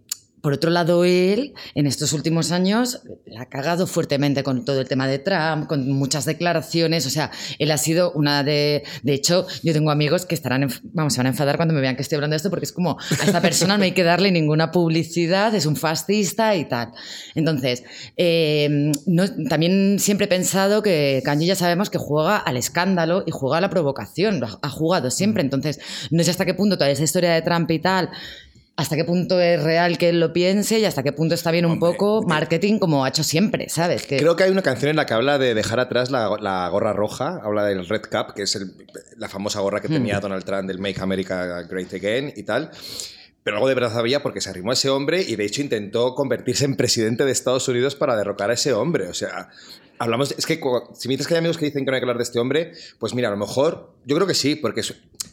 por 0.49 0.55
otro 0.55 0.71
lado, 0.71 1.05
él 1.05 1.52
en 1.75 1.87
estos 1.87 2.14
últimos 2.14 2.52
años 2.52 3.02
la 3.26 3.43
ha 3.43 3.47
cagado 3.50 3.87
fuertemente 3.87 4.43
con 4.43 4.64
todo 4.64 4.81
el 4.81 4.88
tema 4.88 5.07
de 5.07 5.19
Trump, 5.19 5.67
con 5.67 5.93
muchas 5.93 6.25
declaraciones. 6.25 7.05
O 7.05 7.11
sea, 7.11 7.31
él 7.59 7.71
ha 7.71 7.76
sido 7.76 8.12
una 8.12 8.43
de. 8.43 8.83
De 9.02 9.12
hecho, 9.12 9.47
yo 9.62 9.75
tengo 9.75 9.90
amigos 9.90 10.25
que 10.25 10.35
estarán. 10.35 10.67
Vamos, 10.85 11.12
se 11.12 11.19
van 11.19 11.26
a 11.26 11.28
enfadar 11.28 11.57
cuando 11.57 11.75
me 11.75 11.83
vean 11.83 11.97
que 11.97 12.00
estoy 12.00 12.17
hablando 12.17 12.33
de 12.33 12.38
esto, 12.38 12.49
porque 12.49 12.64
es 12.64 12.73
como 12.73 12.93
a 12.93 13.25
esta 13.26 13.43
persona 13.43 13.76
no 13.76 13.85
hay 13.85 13.93
que 13.93 14.05
darle 14.05 14.31
ninguna 14.31 14.71
publicidad, 14.71 15.55
es 15.55 15.67
un 15.67 15.76
fascista 15.76 16.57
y 16.57 16.64
tal. 16.64 16.93
Entonces, 17.35 17.85
eh, 18.17 18.90
no, 19.05 19.25
también 19.50 19.99
siempre 19.99 20.25
he 20.25 20.28
pensado 20.28 20.83
que 20.83 21.21
Kanye 21.26 21.45
ya 21.45 21.57
sabemos 21.57 21.90
que 21.90 21.99
juega 21.99 22.38
al 22.38 22.57
escándalo 22.57 23.23
y 23.26 23.33
juega 23.33 23.59
a 23.59 23.61
la 23.61 23.69
provocación. 23.69 24.43
Ha 24.62 24.71
jugado 24.71 25.11
siempre. 25.11 25.43
Entonces, 25.43 25.78
no 26.11 26.25
sé 26.25 26.31
hasta 26.31 26.47
qué 26.47 26.55
punto 26.55 26.78
toda 26.78 26.88
esa 26.88 27.05
historia 27.05 27.35
de 27.35 27.43
Trump 27.43 27.71
y 27.71 27.81
tal 27.81 28.09
hasta 28.79 28.95
qué 28.95 29.05
punto 29.05 29.41
es 29.41 29.61
real 29.61 29.99
que 29.99 30.09
él 30.09 30.21
lo 30.21 30.33
piense 30.33 30.79
y 30.79 30.85
hasta 30.85 31.03
qué 31.03 31.11
punto 31.11 31.35
está 31.35 31.51
bien 31.51 31.67
un 31.67 31.81
poco 31.81 32.23
marketing 32.23 32.79
como 32.79 33.05
ha 33.05 33.09
hecho 33.09 33.25
siempre, 33.25 33.69
¿sabes? 33.69 34.07
Creo 34.07 34.37
que 34.37 34.45
hay 34.45 34.53
una 34.53 34.63
canción 34.63 34.91
en 34.91 34.95
la 34.95 35.05
que 35.05 35.15
habla 35.15 35.37
de 35.37 35.53
dejar 35.53 35.81
atrás 35.81 36.13
la, 36.13 36.69
gorra 36.71 36.93
roja, 36.93 37.41
habla 37.43 37.65
del 37.65 37.89
Red 37.89 38.03
Cap, 38.03 38.35
que 38.35 38.43
es 38.43 38.57
la 39.17 39.29
famosa 39.29 39.59
gorra 39.59 39.81
que 39.81 39.89
tenía 39.89 40.19
hmm. 40.19 40.23
Donald 40.23 40.45
Trump 40.45 40.69
del 40.69 40.79
Make 40.79 41.01
America 41.01 41.63
Great 41.63 41.93
Again 41.93 42.33
y 42.37 42.45
tal. 42.45 42.71
Pero 43.43 43.57
algo 43.57 43.69
de 43.69 43.75
verdad 43.75 43.99
había 43.99 44.23
porque 44.23 44.41
se 44.41 44.51
arrimó 44.51 44.71
a 44.71 44.75
ese 44.75 44.91
hombre 44.91 45.23
y 45.27 45.35
de 45.35 45.45
hecho 45.45 45.61
intentó 45.61 46.15
convertirse 46.15 46.65
en 46.65 46.77
presidente 46.77 47.25
de 47.25 47.33
Estados 47.33 47.67
Unidos 47.67 47.97
para 47.97 48.15
derrocar 48.15 48.51
a 48.51 48.55
ese 48.55 48.73
hombre. 48.75 49.09
O 49.09 49.15
sea, 49.15 49.49
hablamos. 49.99 50.31
es 50.39 50.47
que 50.47 50.61
si 50.95 51.09
me 51.09 51.15
dices 51.15 51.27
que 51.27 51.35
hay 51.35 51.39
amigos 51.39 51.59
que 51.59 51.65
dicen 51.65 51.85
que 51.85 51.91
no 51.91 51.97
hay 51.97 52.01
que 52.01 52.05
hablar 52.05 52.19
de 52.19 52.23
este 52.25 52.39
hombre, 52.39 52.75
pues 53.01 53.13
mira, 53.13 53.27
a 53.27 53.33
lo 53.33 53.39
mejor 53.39 53.95
yo 54.05 54.15
creo 54.15 54.29
que 54.29 54.35
sí, 54.35 54.55
porque 54.55 54.83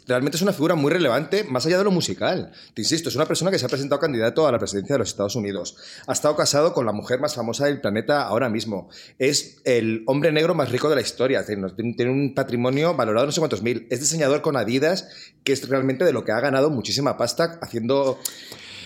realmente 0.07 0.37
es 0.37 0.41
una 0.41 0.53
figura 0.53 0.75
muy 0.75 0.91
relevante 0.91 1.43
más 1.43 1.65
allá 1.65 1.77
de 1.77 1.83
lo 1.83 1.91
musical. 1.91 2.51
Te 2.73 2.81
insisto, 2.81 3.09
es 3.09 3.15
una 3.15 3.25
persona 3.25 3.51
que 3.51 3.59
se 3.59 3.65
ha 3.65 3.69
presentado 3.69 3.99
candidato 3.99 4.47
a 4.47 4.51
la 4.51 4.59
presidencia 4.59 4.95
de 4.95 4.99
los 4.99 5.09
Estados 5.09 5.35
Unidos. 5.35 5.77
Ha 6.07 6.13
estado 6.13 6.35
casado 6.35 6.73
con 6.73 6.85
la 6.85 6.91
mujer 6.91 7.19
más 7.19 7.35
famosa 7.35 7.65
del 7.65 7.81
planeta 7.81 8.23
ahora 8.23 8.49
mismo. 8.49 8.89
Es 9.19 9.61
el 9.63 10.03
hombre 10.07 10.31
negro 10.31 10.53
más 10.53 10.71
rico 10.71 10.89
de 10.89 10.95
la 10.95 11.01
historia. 11.01 11.45
Tiene 11.45 12.11
un 12.11 12.33
patrimonio 12.35 12.95
valorado 12.95 13.25
no 13.25 13.31
sé 13.31 13.39
cuántos 13.39 13.61
mil. 13.61 13.87
Es 13.89 13.99
diseñador 13.99 14.41
con 14.41 14.57
Adidas, 14.57 15.07
que 15.43 15.53
es 15.53 15.67
realmente 15.67 16.05
de 16.05 16.13
lo 16.13 16.23
que 16.23 16.31
ha 16.31 16.39
ganado 16.39 16.69
muchísima 16.69 17.17
pasta 17.17 17.59
haciendo... 17.61 18.19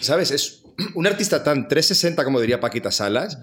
¿Sabes? 0.02 0.32
Es 0.32 0.64
un 0.96 1.08
artista 1.08 1.44
tan 1.44 1.68
360 1.68 2.24
como 2.24 2.40
diría 2.40 2.62
Paquita 2.62 2.90
Salas, 2.92 3.38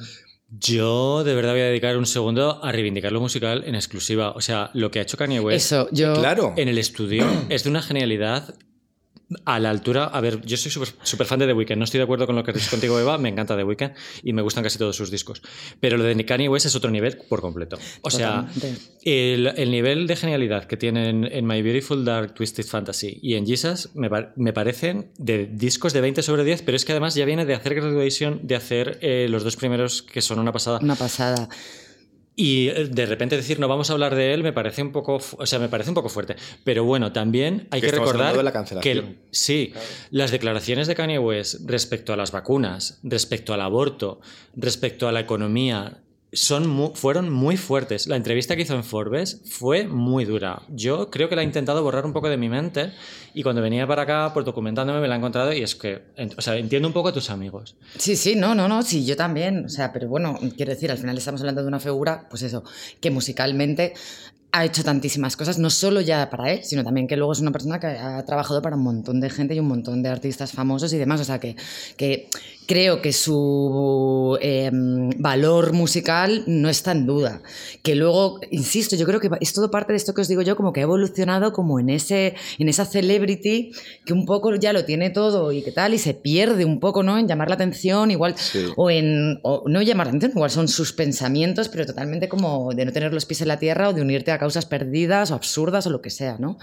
yo 0.49 1.25
de 1.25 1.35
verdad 1.35 1.53
voy 1.53 1.61
a 1.61 1.65
dedicar 1.65 1.97
un 1.97 2.07
segundo 2.07 2.63
a 2.65 2.73
reivindicar 2.73 3.13
lo 3.13 3.21
musical 3.21 3.65
en 3.67 3.75
exclusiva. 3.75 4.33
O 4.33 4.41
sea, 4.41 4.71
lo 4.75 4.91
que 4.91 4.99
ha 4.99 5.03
hecho 5.03 5.17
Kanye 5.17 5.41
West 5.41 5.67
Eso, 5.67 5.89
yo... 5.93 6.15
claro. 6.15 6.55
en 6.57 6.69
el 6.69 6.79
estudio 6.79 7.27
es 7.49 7.65
de 7.65 7.71
una 7.71 7.83
genialidad 7.83 8.55
a 9.45 9.59
la 9.59 9.71
altura, 9.71 10.05
a 10.05 10.21
ver, 10.21 10.41
yo 10.45 10.57
soy 10.57 10.71
súper 10.71 11.27
fan 11.27 11.39
de 11.41 11.47
The 11.47 11.53
Weeknd, 11.53 11.79
no 11.79 11.85
estoy 11.85 11.99
de 11.99 12.05
acuerdo 12.05 12.27
con 12.27 12.37
lo 12.37 12.45
que 12.45 12.53
dices 12.53 12.69
contigo, 12.69 12.99
Eva, 13.01 13.19
me 13.19 13.29
encanta 13.29 13.57
The 13.57 13.65
Weeknd 13.65 13.93
y 14.23 14.33
me 14.33 14.43
gustan 14.43 14.63
casi 14.63 14.79
todos 14.79 14.95
sus 14.95 15.11
discos, 15.11 15.43
pero 15.81 15.97
lo 15.97 16.05
de 16.05 16.25
Kanye 16.25 16.49
West 16.49 16.67
es 16.67 16.77
otro 16.77 16.91
nivel 16.91 17.19
por 17.29 17.41
completo. 17.41 17.79
O 18.03 18.11
sea, 18.11 18.49
el, 19.03 19.71
nivel 19.71 20.07
de 20.07 20.17
genialidad 20.17 20.65
que 20.65 20.77
tienen 20.77 21.25
en 21.25 21.47
My 21.47 21.61
Beautiful 21.61 22.05
Dark 22.05 22.35
Twisted 22.35 22.67
Fantasy 22.67 23.19
y 23.21 23.35
en 23.35 23.47
Jesus 23.47 23.91
me, 23.95 24.09
me, 24.37 24.53
parecen 24.53 25.11
de 25.19 25.47
discos 25.47 25.93
de 25.93 26.01
20 26.01 26.23
sobre 26.23 26.45
10, 26.45 26.63
pero 26.63 26.77
es 26.77 26.85
que 26.85 26.93
además 26.93 27.15
ya 27.15 27.25
viene 27.25 27.45
de 27.45 27.55
hacer 27.55 27.75
Graduation, 27.75 28.41
de 28.45 28.55
hacer 28.55 28.99
eh, 29.03 29.27
los 29.29 29.43
dos 29.43 29.57
primeros 29.57 30.03
que 30.03 30.23
son 30.23 30.39
una 30.39 30.53
pasada. 30.53 30.79
Una 30.81 30.95
pasada. 30.95 31.49
Y 32.39 32.69
eh, 32.69 32.85
de 32.85 33.07
repente 33.07 33.35
decir 33.35 33.59
no 33.59 33.67
vamos 33.67 33.89
a 33.89 33.95
hablar 33.95 34.15
de 34.15 34.35
él 34.35 34.43
me 34.43 34.53
parece 34.53 34.83
un 34.83 34.93
poco, 34.93 35.19
o 35.39 35.47
sea, 35.47 35.59
me 35.59 35.71
parece 35.71 35.91
un 35.91 35.95
poco 35.95 36.11
fuerte. 36.11 36.37
Pero 36.63 36.85
bueno, 36.85 37.11
también 37.11 37.67
hay 37.71 37.81
que, 37.81 37.91
recordar 37.91 38.37
que 38.83 39.17
sí, 39.31 39.73
las 40.11 40.31
declaraciones 40.31 40.87
de 40.87 40.95
Kanye 40.95 41.19
West 41.19 41.63
respecto 41.65 42.13
a 42.13 42.17
las 42.17 42.33
vacunas, 42.33 43.01
respecto 43.03 43.55
al 43.55 43.63
aborto, 43.63 44.21
respecto 44.55 45.09
a 45.09 45.13
la 45.13 45.21
economía, 45.21 46.03
son 46.33 46.95
fueron 46.95 47.33
muy 47.33 47.57
fuertes. 47.57 48.07
La 48.07 48.17
entrevista 48.17 48.57
que 48.57 48.63
hizo 48.63 48.75
en 48.75 48.85
Forbes 48.85 49.43
fue 49.49 49.87
muy 49.87 50.25
dura. 50.25 50.63
Yo 50.69 51.11
creo 51.11 51.29
que 51.29 51.37
la 51.37 51.43
he 51.43 51.45
intentado 51.45 51.83
borrar 51.83 52.05
un 52.05 52.13
poco 52.13 52.29
de 52.29 52.37
mi 52.37 52.49
mente 52.49 52.93
y 53.33 53.43
cuando 53.43 53.63
venía 53.63 53.87
para 53.87 54.03
acá, 54.03 54.31
pues 54.35 54.45
documentándome, 54.45 55.01
me 55.01 55.09
la 55.09 55.15
he 55.15 55.19
encontrado 55.19 55.53
y 55.53 55.63
es 55.63 55.75
que, 55.75 56.03
o 56.37 56.41
sea, 56.41 56.57
entiendo 56.57 56.89
un 56.89 56.95
poco 56.95 57.09
a 57.09 57.13
tus 57.13 57.31
amigos. 57.31 57.77
Sí, 57.97 58.17
sí, 58.17 58.35
no, 58.35 58.55
no, 58.55 58.69
no, 58.69 58.83
sí, 58.83 59.05
yo 59.05 59.17
también. 59.17 59.65
O 59.67 59.69
sea, 59.69 59.93
pero 59.93 60.09
bueno, 60.09 60.39
quiero 60.57 60.73
decir, 60.73 60.91
al 60.91 60.99
final 60.99 61.17
estamos 61.17 61.41
hablando 61.41 61.63
de 61.63 61.69
una 61.69 61.81
figura, 61.81 62.27
pues 62.29 62.43
eso, 62.43 62.65
que 63.01 63.11
musicalmente 63.11 63.95
ha 64.53 64.65
hecho 64.65 64.83
tantísimas 64.83 65.37
cosas, 65.37 65.59
no 65.59 65.69
solo 65.69 66.01
ya 66.01 66.31
para 66.31 66.51
él, 66.53 66.65
sino 66.65 66.83
también 66.83 67.07
que 67.07 67.17
luego 67.17 67.33
es 67.33 67.41
una 67.41 67.51
persona 67.51 67.79
que 67.79 67.89
ha 67.89 68.25
trabajado 68.25 68.63
para 68.63 68.77
un 68.77 68.83
montón 68.83 69.21
de 69.21 69.29
gente 69.29 69.55
y 69.55 69.61
un 69.61 69.69
montón 69.69 70.03
de 70.03 70.09
artistas 70.09 70.53
famosos 70.53 70.93
y 70.95 70.97
demás. 70.97 71.21
O 71.21 71.25
sea, 71.25 71.39
que, 71.39 71.57
que 71.99 72.31
creo 72.67 73.01
que 73.01 73.13
su 73.13 74.39
em, 74.41 75.11
valor 75.19 75.73
musical 75.73 76.45
no 76.47 76.69
está 76.69 76.93
en 76.93 77.07
duda. 77.07 77.43
Que 77.83 77.95
luego, 77.95 78.41
insisto, 78.51 78.97
yo 78.97 79.07
creo 79.07 79.21
que 79.21 79.31
es 79.41 79.53
todo 79.53 79.71
parte 79.71 79.93
de 79.93 79.97
esto 79.97 80.15
que 80.15 80.21
os 80.21 80.29
digo 80.29 80.43
yo, 80.43 80.57
como 80.57 80.73
que 80.73 80.81
ha 80.81 80.83
evolucionado 80.83 81.53
como 81.53 81.79
en, 81.79 81.91
ese, 81.91 82.35
en 82.59 82.69
esa 82.69 82.85
celebrity 82.85 83.73
que 84.05 84.13
un 84.13 84.27
poco 84.27 84.55
ya 84.57 84.73
lo 84.73 84.85
tiene 84.85 85.11
todo 85.11 85.53
y 85.53 85.63
qué 85.63 85.73
tal, 85.73 85.95
y 85.95 85.99
se 85.99 86.15
pierde 86.15 86.65
un 86.65 86.81
poco, 86.81 87.03
¿no? 87.03 87.19
En 87.19 87.29
llamar 87.29 87.49
la 87.49 87.55
atención, 87.55 88.11
igual, 88.11 88.35
o 88.77 88.91
en, 88.91 89.41
no 89.43 89.83
llamar 89.83 90.07
la 90.07 90.11
atención, 90.11 90.33
igual 90.35 90.51
son 90.51 90.69
sus 90.69 90.93
pensamientos, 90.93 91.69
pero 91.69 91.87
totalmente 91.87 92.29
como 92.29 92.73
de 92.75 92.85
no 92.85 92.93
tener 92.93 93.13
los 93.13 93.27
pies 93.27 93.41
en 93.43 93.49
la 93.49 93.59
tierra 93.59 93.89
o 93.89 93.93
de 93.93 94.03
unirte 94.03 94.33
a 94.33 94.39
causas 94.39 94.67
perdidas 94.67 95.31
o 95.31 95.35
absurdas 95.35 95.87
o 95.87 95.91
lo 95.91 96.03
que 96.03 96.11
sea, 96.11 96.37
¿no? 96.39 96.59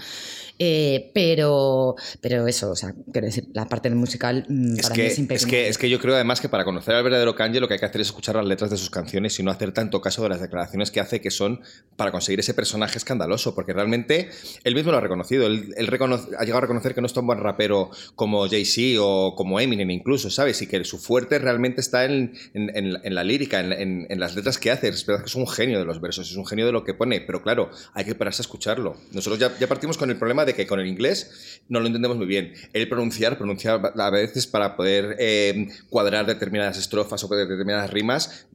Eh, 0.58 1.10
pero, 1.12 1.96
pero 2.20 2.46
eso, 2.46 2.70
o 2.70 2.76
sea, 2.76 2.94
quiero 3.12 3.26
decir, 3.26 3.48
la 3.52 3.68
parte 3.68 3.90
musical 3.90 4.46
mm, 4.48 4.76
para 4.76 4.94
mí 4.94 5.02
es 5.02 5.18
Es 5.18 5.46
que, 5.46 5.68
es 5.68 5.78
que 5.78 5.90
yo 5.90 5.93
creo 5.98 6.14
además 6.14 6.40
que 6.40 6.48
para 6.48 6.64
conocer 6.64 6.94
al 6.94 7.02
verdadero 7.02 7.34
Kanye 7.34 7.60
lo 7.60 7.68
que 7.68 7.74
hay 7.74 7.80
que 7.80 7.86
hacer 7.86 8.00
es 8.00 8.08
escuchar 8.08 8.36
las 8.36 8.46
letras 8.46 8.70
de 8.70 8.76
sus 8.76 8.90
canciones 8.90 9.38
y 9.38 9.42
no 9.42 9.50
hacer 9.50 9.72
tanto 9.72 10.00
caso 10.00 10.22
de 10.22 10.28
las 10.28 10.40
declaraciones 10.40 10.90
que 10.90 11.00
hace 11.00 11.20
que 11.20 11.30
son 11.30 11.60
para 11.96 12.12
conseguir 12.12 12.40
ese 12.40 12.54
personaje 12.54 12.98
escandaloso, 12.98 13.54
porque 13.54 13.72
realmente 13.72 14.30
él 14.64 14.74
mismo 14.74 14.92
lo 14.92 14.98
ha 14.98 15.00
reconocido, 15.00 15.46
él, 15.46 15.74
ha 15.76 16.44
llegado 16.44 16.58
a 16.58 16.60
reconocer 16.60 16.94
que 16.94 17.00
no 17.00 17.06
es 17.06 17.12
tan 17.12 17.26
buen 17.26 17.38
rapero 17.38 17.90
como 18.14 18.48
Jay-Z 18.48 19.00
o 19.00 19.34
como 19.34 19.60
Eminem 19.60 19.90
incluso, 19.90 20.30
¿sabes? 20.30 20.60
Y 20.62 20.66
que 20.66 20.84
su 20.84 20.98
fuerte 20.98 21.38
realmente 21.38 21.80
está 21.80 22.04
en, 22.04 22.34
en 22.54 23.14
la 23.14 23.24
lírica, 23.24 23.60
en, 23.60 24.06
las 24.20 24.34
letras 24.34 24.58
que 24.58 24.70
hace, 24.70 24.88
es 24.88 25.04
verdad 25.06 25.22
que 25.22 25.28
es 25.28 25.34
un 25.34 25.46
genio 25.46 25.78
de 25.78 25.84
los 25.84 26.00
versos, 26.00 26.30
es 26.30 26.36
un 26.36 26.46
genio 26.46 26.66
de 26.66 26.72
lo 26.72 26.84
que 26.84 26.94
pone, 26.94 27.20
pero 27.20 27.42
claro, 27.42 27.70
hay 27.92 28.04
que 28.04 28.14
pararse 28.14 28.40
a 28.40 28.44
escucharlo. 28.44 28.96
Nosotros 29.12 29.38
ya, 29.38 29.56
ya 29.58 29.66
partimos 29.66 29.98
con 29.98 30.10
el 30.10 30.16
problema 30.16 30.44
de 30.44 30.54
que 30.54 30.66
con 30.66 30.80
el 30.80 30.86
inglés 30.86 31.60
no 31.68 31.80
lo 31.80 31.86
entendemos 31.86 32.16
muy 32.16 32.26
bien. 32.26 32.54
El 32.72 32.88
pronunciar, 32.88 33.36
pronunciar 33.36 33.92
a 33.96 34.10
veces 34.10 34.46
para 34.46 34.76
poder 34.76 35.16
eh, 35.18 35.68
cuadrar 35.90 36.26
determinadas 36.26 36.78
estrofas 36.78 37.22
o 37.24 37.28
determinadas 37.28 37.90
rimas, 37.90 38.46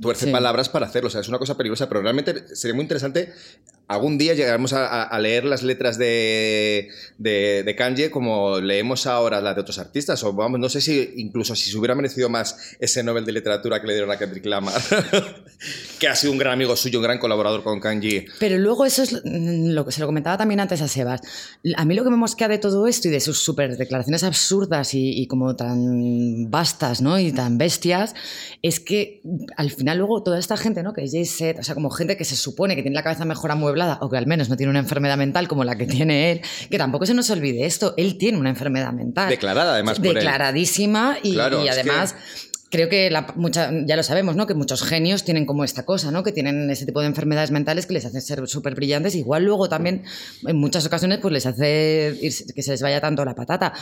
tuerce 0.00 0.30
palabras 0.30 0.68
para 0.68 0.86
hacerlo. 0.86 1.08
O 1.08 1.10
sea, 1.10 1.20
es 1.20 1.28
una 1.28 1.38
cosa 1.38 1.56
peligrosa, 1.56 1.88
pero 1.88 2.02
realmente 2.02 2.54
sería 2.56 2.74
muy 2.74 2.82
interesante 2.82 3.32
algún 3.88 4.18
día 4.18 4.34
llegaremos 4.34 4.74
a, 4.74 5.18
leer 5.18 5.44
las 5.44 5.62
letras 5.62 5.98
de, 5.98 6.90
de, 7.16 7.62
de, 7.64 7.74
Kanye 7.74 8.10
como 8.10 8.60
leemos 8.60 9.06
ahora 9.06 9.40
las 9.40 9.54
de 9.54 9.62
otros 9.62 9.78
artistas, 9.78 10.22
o 10.22 10.32
vamos, 10.34 10.60
no 10.60 10.68
sé 10.68 10.80
si 10.80 11.14
incluso 11.16 11.56
si 11.56 11.70
se 11.70 11.78
hubiera 11.78 11.94
merecido 11.94 12.28
más 12.28 12.76
ese 12.78 13.02
Nobel 13.02 13.24
de 13.24 13.32
Literatura 13.32 13.80
que 13.80 13.86
le 13.86 13.94
dieron 13.94 14.10
a 14.10 14.18
Kendrick 14.18 14.44
Lamar, 14.44 14.80
que 15.98 16.06
ha 16.06 16.14
sido 16.14 16.32
un 16.32 16.38
gran 16.38 16.52
amigo 16.52 16.76
suyo, 16.76 16.98
un 16.98 17.04
gran 17.04 17.18
colaborador 17.18 17.62
con 17.64 17.80
Kanye. 17.80 18.26
Pero 18.38 18.58
luego 18.58 18.84
eso 18.84 19.02
es 19.02 19.22
lo 19.24 19.84
que 19.86 19.92
se 19.92 20.00
lo 20.00 20.06
comentaba 20.06 20.36
también 20.36 20.60
antes 20.60 20.82
a 20.82 20.88
Sebas. 20.88 21.22
A 21.76 21.84
mí 21.84 21.94
lo 21.94 22.04
que 22.04 22.10
me 22.10 22.16
mosquea 22.16 22.48
de 22.48 22.58
todo 22.58 22.86
esto 22.86 23.08
y 23.08 23.10
de 23.10 23.20
sus 23.20 23.38
super 23.38 23.76
declaraciones 23.76 24.22
absurdas 24.22 24.90
y, 24.92 25.26
como 25.28 25.56
tan 25.56 26.50
vastas 26.50 27.00
¿no? 27.00 27.18
y 27.18 27.32
tan 27.32 27.56
bestias, 27.56 28.14
es 28.62 28.80
que 28.80 29.22
al 29.56 29.70
final 29.70 29.98
luego 29.98 30.22
toda 30.22 30.38
esta 30.38 30.58
gente, 30.58 30.82
¿no? 30.82 30.92
que 30.92 31.04
es 31.04 31.12
Jay-Z, 31.12 31.60
o 31.60 31.64
sea, 31.64 31.74
como 31.74 31.90
gente 31.90 32.16
que 32.18 32.24
se 32.24 32.36
supone 32.36 32.76
que 32.76 32.82
tiene 32.82 32.94
la 32.94 33.02
cabeza 33.02 33.24
mejor 33.24 33.50
amueblada, 33.50 33.77
o 34.00 34.08
que 34.08 34.16
al 34.16 34.26
menos 34.26 34.48
no 34.48 34.56
tiene 34.56 34.70
una 34.70 34.80
enfermedad 34.80 35.16
mental 35.16 35.48
como 35.48 35.64
la 35.64 35.76
que 35.76 35.86
tiene 35.86 36.32
él, 36.32 36.40
que 36.70 36.78
tampoco 36.78 37.06
se 37.06 37.14
nos 37.14 37.30
olvide 37.30 37.66
esto, 37.66 37.94
él 37.96 38.18
tiene 38.18 38.38
una 38.38 38.50
enfermedad 38.50 38.92
mental. 38.92 39.28
Declarada 39.28 39.74
además. 39.74 40.00
Declaradísima 40.00 41.16
y, 41.22 41.38
además 41.38 42.14
creo 42.70 42.88
que 42.88 43.10
ya 43.86 43.96
lo 43.96 44.02
sabemos, 44.02 44.36
¿no? 44.36 44.46
Que 44.46 44.54
muchos 44.54 44.82
genios 44.82 45.24
tienen 45.24 45.46
como 45.46 45.64
esta 45.64 45.84
cosa, 45.84 46.10
¿no? 46.10 46.22
Que 46.22 46.32
tienen 46.32 46.70
ese 46.70 46.84
tipo 46.84 47.00
de 47.00 47.06
enfermedades 47.06 47.50
mentales 47.50 47.86
que 47.86 47.94
les 47.94 48.04
hacen 48.04 48.20
ser 48.20 48.46
súper 48.46 48.74
brillantes. 48.74 49.14
Igual 49.14 49.44
luego 49.44 49.68
también, 49.68 50.04
en 50.46 50.56
muchas 50.56 50.84
ocasiones, 50.86 51.18
pues 51.18 51.32
les 51.32 51.46
hace 51.46 52.18
que 52.54 52.62
se 52.62 52.70
les 52.72 52.82
vaya 52.82 53.00
tanto 53.00 53.24
la 53.24 53.34
patata. 53.34 53.72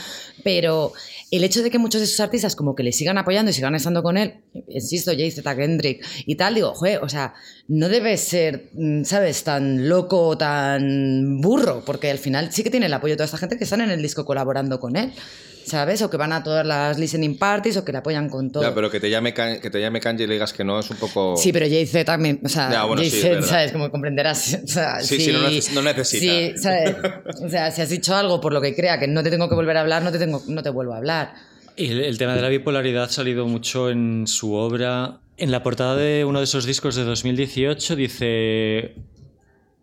Pero 0.44 0.92
el 1.30 1.42
hecho 1.42 1.62
de 1.62 1.70
que 1.70 1.78
muchos 1.78 2.00
de 2.00 2.04
esos 2.04 2.20
artistas 2.20 2.54
como 2.54 2.74
que 2.74 2.82
le 2.82 2.92
sigan 2.92 3.18
apoyando 3.18 3.50
y 3.50 3.54
sigan 3.54 3.74
estando 3.74 4.02
con 4.02 4.16
él, 4.16 4.34
insisto, 4.68 5.10
Jay 5.12 5.30
Z, 5.30 5.56
Kendrick 5.56 6.04
y 6.24 6.36
tal, 6.36 6.54
digo, 6.54 6.72
joder, 6.74 7.02
o 7.02 7.08
sea, 7.08 7.34
no 7.68 7.88
debe 7.88 8.16
ser, 8.16 8.70
mm, 8.74 9.02
¿sabes?, 9.04 9.42
tan 9.42 9.88
loco 9.88 10.38
tan 10.38 11.40
burro, 11.40 11.82
porque 11.84 12.10
al 12.10 12.18
final 12.18 12.52
sí 12.52 12.62
que 12.62 12.70
tiene 12.70 12.86
el 12.86 12.94
apoyo 12.94 13.12
de 13.12 13.16
toda 13.16 13.26
esta 13.26 13.38
gente 13.38 13.58
que 13.58 13.64
están 13.64 13.80
en 13.80 13.90
el 13.90 14.00
disco 14.00 14.24
colaborando 14.24 14.78
con 14.78 14.96
él. 14.96 15.12
¿Sabes? 15.66 16.00
O 16.02 16.08
que 16.08 16.16
van 16.16 16.32
a 16.32 16.42
todas 16.42 16.64
las 16.64 16.98
listening 16.98 17.36
parties 17.38 17.76
o 17.76 17.84
que 17.84 17.92
le 17.92 17.98
apoyan 17.98 18.28
con 18.28 18.50
todo. 18.50 18.62
Ya, 18.62 18.74
pero 18.74 18.90
que 18.90 19.00
te 19.00 19.10
llame, 19.10 19.34
que 19.34 19.70
te 19.70 19.80
llame 19.80 20.00
Kanye 20.00 20.24
y 20.24 20.26
le 20.26 20.34
digas 20.34 20.52
que 20.52 20.64
no 20.64 20.78
es 20.78 20.88
un 20.90 20.96
poco... 20.96 21.36
Sí, 21.36 21.52
pero 21.52 21.66
Jay-Z 21.66 22.04
también, 22.04 22.40
o 22.44 22.48
sea, 22.48 22.70
Jay-Z, 22.96 23.42
¿sabes? 23.42 23.72
Como 23.72 23.90
comprenderás. 23.90 24.60
O 24.66 24.68
sea, 24.68 25.00
sí, 25.00 25.20
sí, 25.20 25.32
no, 25.74 25.82
necesita. 25.82 26.32
Sí, 26.32 26.52
¿sabes? 26.56 26.96
O 27.42 27.48
sea, 27.48 27.70
si 27.70 27.82
has 27.82 27.88
dicho 27.88 28.14
algo 28.14 28.40
por 28.40 28.52
lo 28.52 28.60
que 28.60 28.74
crea 28.74 28.98
que 28.98 29.06
no 29.06 29.22
te 29.22 29.30
tengo 29.30 29.48
que 29.48 29.54
volver 29.54 29.76
a 29.76 29.80
hablar, 29.80 30.02
no 30.02 30.12
te, 30.12 30.18
tengo, 30.18 30.42
no 30.48 30.62
te 30.62 30.70
vuelvo 30.70 30.94
a 30.94 30.98
hablar. 30.98 31.34
El, 31.76 32.00
el 32.00 32.18
tema 32.18 32.34
de 32.34 32.42
la 32.42 32.48
bipolaridad 32.48 33.04
ha 33.04 33.08
salido 33.08 33.46
mucho 33.46 33.90
en 33.90 34.26
su 34.26 34.54
obra. 34.54 35.18
En 35.36 35.50
la 35.50 35.62
portada 35.62 35.96
de 35.96 36.24
uno 36.24 36.40
de 36.40 36.44
esos 36.44 36.64
discos 36.64 36.94
de 36.96 37.04
2018 37.04 37.96
dice 37.96 38.94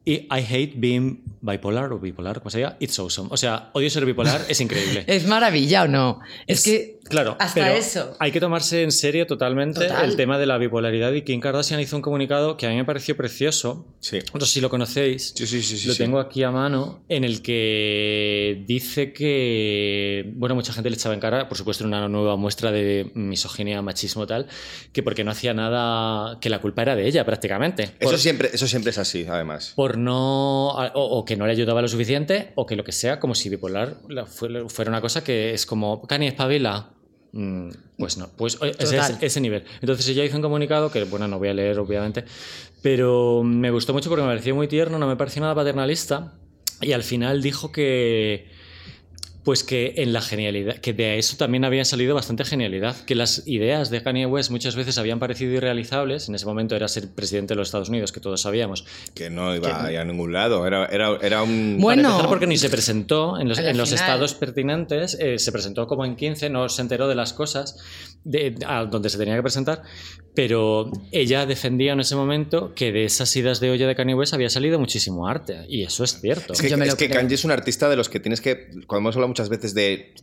I 0.05 0.41
hate 0.41 0.73
being 0.75 1.23
bipolar 1.41 1.91
o 1.93 1.99
bipolar, 1.99 2.39
como 2.39 2.49
se 2.49 2.57
diga, 2.57 2.75
it's 2.79 2.99
awesome. 2.99 3.29
O 3.31 3.37
sea, 3.37 3.69
odio 3.73 3.89
ser 3.89 4.05
bipolar, 4.05 4.41
es 4.49 4.59
increíble. 4.59 5.05
Es 5.07 5.27
maravilla 5.27 5.83
o 5.83 5.87
no. 5.87 6.19
Es, 6.45 6.63
que 6.63 6.99
Claro, 7.13 7.37
hasta 7.39 7.61
pero 7.61 7.73
eso. 7.77 8.15
hay 8.19 8.31
que 8.31 8.39
tomarse 8.39 8.83
en 8.83 8.91
serio 8.91 9.25
totalmente 9.27 9.87
Total. 9.87 10.09
el 10.09 10.15
tema 10.15 10.37
de 10.37 10.45
la 10.45 10.57
bipolaridad 10.57 11.11
y 11.13 11.21
Kim 11.21 11.39
Kardashian 11.39 11.79
hizo 11.79 11.95
un 11.95 12.01
comunicado 12.01 12.57
que 12.57 12.65
a 12.65 12.69
mí 12.69 12.75
me 12.75 12.85
pareció 12.85 13.15
precioso. 13.15 13.85
Sí. 13.99 14.19
No 14.33 14.39
sé 14.41 14.53
si 14.53 14.61
lo 14.61 14.69
conocéis. 14.69 15.33
Sí, 15.35 15.47
sí, 15.47 15.61
sí, 15.61 15.77
sí, 15.77 15.87
lo 15.87 15.93
sí. 15.93 15.99
tengo 16.03 16.19
aquí 16.19 16.43
a 16.43 16.51
mano, 16.51 17.03
en 17.09 17.23
el 17.23 17.41
que 17.41 18.63
dice 18.67 19.13
que, 19.13 20.31
bueno, 20.35 20.55
mucha 20.55 20.73
gente 20.73 20.89
le 20.89 20.95
echaba 20.95 21.13
en 21.15 21.21
cara, 21.21 21.47
por 21.47 21.57
supuesto, 21.57 21.83
una 21.85 22.07
nueva 22.07 22.35
muestra 22.35 22.71
de 22.71 23.11
misoginia, 23.13 23.81
machismo 23.81 24.25
tal, 24.27 24.47
que 24.91 25.03
porque 25.03 25.23
no 25.23 25.31
hacía 25.31 25.53
nada, 25.53 26.39
que 26.39 26.49
la 26.49 26.59
culpa 26.61 26.81
era 26.81 26.95
de 26.95 27.07
ella 27.07 27.25
prácticamente. 27.25 27.83
Eso 27.99 28.09
Por- 28.11 28.17
siempre, 28.19 28.49
eso 28.53 28.67
siempre 28.67 28.89
es 28.91 28.97
así, 28.97 29.25
además. 29.29 29.73
por 29.75 29.97
no. 29.97 30.69
O, 30.69 31.17
o 31.19 31.25
que 31.25 31.35
no 31.37 31.45
le 31.45 31.51
ayudaba 31.51 31.81
lo 31.81 31.87
suficiente, 31.87 32.51
o 32.55 32.65
que 32.65 32.75
lo 32.75 32.83
que 32.83 32.91
sea, 32.91 33.19
como 33.19 33.35
si 33.35 33.49
bipolar 33.49 33.97
la- 34.09 34.25
fue- 34.25 34.67
fuera 34.69 34.89
una 34.89 35.01
cosa 35.01 35.23
que 35.23 35.53
es 35.53 35.65
como. 35.65 36.01
Cani, 36.07 36.27
espabila. 36.27 36.89
Mm, 37.33 37.69
Pues 37.97 38.17
no, 38.17 38.29
pues 38.37 38.57
ese- 38.61 39.25
ese 39.25 39.41
nivel. 39.41 39.63
Entonces 39.81 40.07
ella 40.09 40.23
hizo 40.23 40.35
un 40.35 40.41
comunicado 40.41 40.91
que, 40.91 41.03
bueno, 41.05 41.27
no 41.27 41.39
voy 41.39 41.49
a 41.49 41.53
leer, 41.53 41.77
obviamente, 41.79 42.23
pero 42.81 43.43
me 43.43 43.71
gustó 43.71 43.91
mucho 43.93 44.09
porque 44.09 44.21
me 44.23 44.29
pareció 44.29 44.53
muy 44.55 44.67
tierno, 44.67 44.97
no 44.99 45.07
me 45.07 45.15
pareció 45.15 45.41
nada 45.41 45.55
paternalista. 45.55 46.33
Y 46.81 46.91
al 46.91 47.03
final 47.03 47.41
dijo 47.41 47.71
que. 47.71 48.47
Pues 49.43 49.63
que 49.63 49.95
en 49.97 50.13
la 50.13 50.21
genialidad, 50.21 50.77
que 50.77 50.93
de 50.93 51.17
eso 51.17 51.35
también 51.35 51.65
había 51.65 51.83
salido 51.83 52.15
bastante 52.15 52.45
genialidad, 52.45 52.95
que 53.05 53.13
las 53.13 53.45
ideas 53.45 53.89
de 53.89 54.01
Kanye 54.01 54.25
West 54.25 54.51
muchas 54.51 54.75
veces 54.75 54.97
habían 54.97 55.19
parecido 55.19 55.51
irrealizables, 55.51 56.29
en 56.29 56.35
ese 56.35 56.45
momento 56.45 56.75
era 56.75 56.87
ser 56.87 57.09
presidente 57.09 57.53
de 57.53 57.57
los 57.57 57.67
Estados 57.67 57.89
Unidos, 57.89 58.11
que 58.11 58.19
todos 58.19 58.41
sabíamos, 58.41 58.85
Que 59.13 59.29
no 59.29 59.55
iba 59.55 59.85
a 59.85 59.91
ir 59.91 59.97
a 59.97 60.05
ningún 60.05 60.31
lado. 60.31 60.65
Era, 60.65 60.85
era, 60.85 61.17
era 61.21 61.43
un. 61.43 61.77
Bueno, 61.79 62.03
Para 62.03 62.13
empezar, 62.13 62.29
porque 62.29 62.47
ni 62.47 62.57
se 62.57 62.69
presentó 62.69 63.39
en 63.39 63.49
los, 63.49 63.59
en 63.59 63.77
los 63.77 63.91
estados 63.91 64.33
pertinentes, 64.33 65.17
eh, 65.19 65.37
se 65.39 65.51
presentó 65.51 65.87
como 65.87 66.05
en 66.05 66.15
15, 66.15 66.49
no 66.49 66.69
se 66.69 66.81
enteró 66.81 67.07
de 67.07 67.15
las 67.15 67.33
cosas 67.33 67.77
de, 68.23 68.55
a 68.65 68.85
donde 68.85 69.09
se 69.09 69.17
tenía 69.17 69.35
que 69.35 69.41
presentar, 69.41 69.83
pero 70.35 70.89
ella 71.11 71.45
defendía 71.45 71.93
en 71.93 71.99
ese 71.99 72.15
momento 72.15 72.73
que 72.73 72.91
de 72.91 73.05
esas 73.05 73.35
idas 73.35 73.59
de 73.59 73.71
olla 73.71 73.87
de 73.87 73.95
Kanye 73.95 74.15
West 74.15 74.33
había 74.33 74.49
salido 74.49 74.79
muchísimo 74.79 75.27
arte, 75.27 75.65
y 75.67 75.83
eso 75.83 76.03
es 76.03 76.19
cierto. 76.21 76.53
Es 76.53 76.61
que, 76.61 76.69
Yo 76.69 76.77
me 76.77 76.85
es 76.85 76.91
lo 76.91 76.97
que 76.97 77.07
creo. 77.07 77.19
Kanye 77.19 77.35
es 77.35 77.43
un 77.43 77.51
artista 77.51 77.89
de 77.89 77.95
los 77.95 78.09
que 78.09 78.19
tienes 78.19 78.41
que. 78.41 78.69
Cuando 78.87 79.09
hemos 79.09 79.15
hablado 79.15 79.32
muchas 79.33 79.49
veces 79.49 79.73
de 79.73 80.13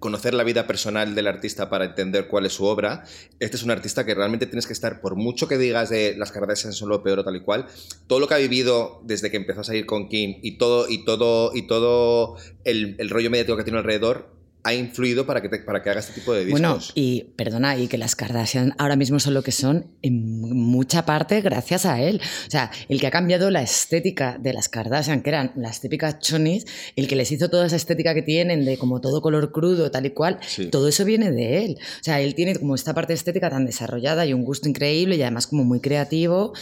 conocer 0.00 0.34
la 0.34 0.42
vida 0.42 0.66
personal 0.66 1.14
del 1.14 1.28
artista 1.28 1.70
para 1.70 1.84
entender 1.84 2.26
cuál 2.26 2.44
es 2.44 2.54
su 2.54 2.64
obra, 2.64 3.04
este 3.38 3.56
es 3.56 3.62
un 3.62 3.70
artista 3.70 4.04
que 4.04 4.16
realmente 4.16 4.46
tienes 4.46 4.66
que 4.66 4.72
estar, 4.72 5.00
por 5.00 5.14
mucho 5.14 5.46
que 5.46 5.58
digas 5.58 5.90
de 5.90 6.16
las 6.18 6.32
Kardashian 6.32 6.72
son 6.72 6.88
lo 6.88 7.04
peor 7.04 7.20
o 7.20 7.24
tal 7.24 7.36
y 7.36 7.40
cual, 7.40 7.66
todo 8.08 8.18
lo 8.18 8.26
que 8.26 8.34
ha 8.34 8.38
vivido 8.38 9.00
desde 9.04 9.30
que 9.30 9.36
empezó 9.36 9.60
a 9.60 9.64
salir 9.64 9.86
con 9.86 10.08
Kim 10.08 10.40
y 10.42 10.58
todo, 10.58 10.88
y 10.88 11.04
todo, 11.04 11.52
y 11.54 11.68
todo 11.68 12.36
el, 12.64 12.96
el 12.98 13.10
rollo 13.10 13.30
mediático 13.30 13.56
que 13.56 13.62
tiene 13.62 13.78
alrededor 13.78 14.41
ha 14.64 14.74
influido 14.74 15.26
para 15.26 15.42
que, 15.42 15.48
te- 15.48 15.58
para 15.58 15.82
que 15.82 15.90
haga 15.90 16.00
este 16.00 16.12
tipo 16.12 16.32
de 16.32 16.44
discos. 16.44 16.60
Bueno, 16.60 16.78
y 16.94 17.24
perdona, 17.36 17.76
y 17.76 17.88
que 17.88 17.98
las 17.98 18.14
Kardashian 18.14 18.74
ahora 18.78 18.94
mismo 18.96 19.18
son 19.18 19.34
lo 19.34 19.42
que 19.42 19.50
son 19.52 19.86
en 20.02 20.40
mucha 20.40 21.04
parte 21.04 21.40
gracias 21.40 21.84
a 21.84 22.00
él. 22.00 22.20
O 22.46 22.50
sea, 22.50 22.70
el 22.88 23.00
que 23.00 23.06
ha 23.08 23.10
cambiado 23.10 23.50
la 23.50 23.62
estética 23.62 24.38
de 24.40 24.52
las 24.52 24.68
Kardashian, 24.68 25.22
que 25.22 25.30
eran 25.30 25.52
las 25.56 25.80
típicas 25.80 26.20
chonis, 26.20 26.64
el 26.94 27.08
que 27.08 27.16
les 27.16 27.32
hizo 27.32 27.48
toda 27.50 27.66
esa 27.66 27.74
estética 27.76 28.14
que 28.14 28.22
tienen 28.22 28.64
de 28.64 28.78
como 28.78 29.00
todo 29.00 29.20
color 29.20 29.50
crudo, 29.52 29.90
tal 29.90 30.06
y 30.06 30.10
cual, 30.10 30.38
Sí. 30.46 30.66
todo 30.66 30.86
eso 30.88 31.04
viene 31.04 31.32
de 31.32 31.64
él. 31.64 31.78
O 32.00 32.04
sea, 32.04 32.20
él 32.20 32.34
tiene 32.36 32.54
como 32.56 32.74
esta 32.76 32.94
parte 32.94 33.14
estética 33.14 33.50
tan 33.50 33.66
desarrollada 33.66 34.24
y 34.26 34.32
un 34.32 34.44
gusto 34.44 34.68
increíble 34.68 35.16
y 35.16 35.22
además 35.22 35.48
como 35.48 35.64
muy 35.64 35.80
creativo 35.80 36.52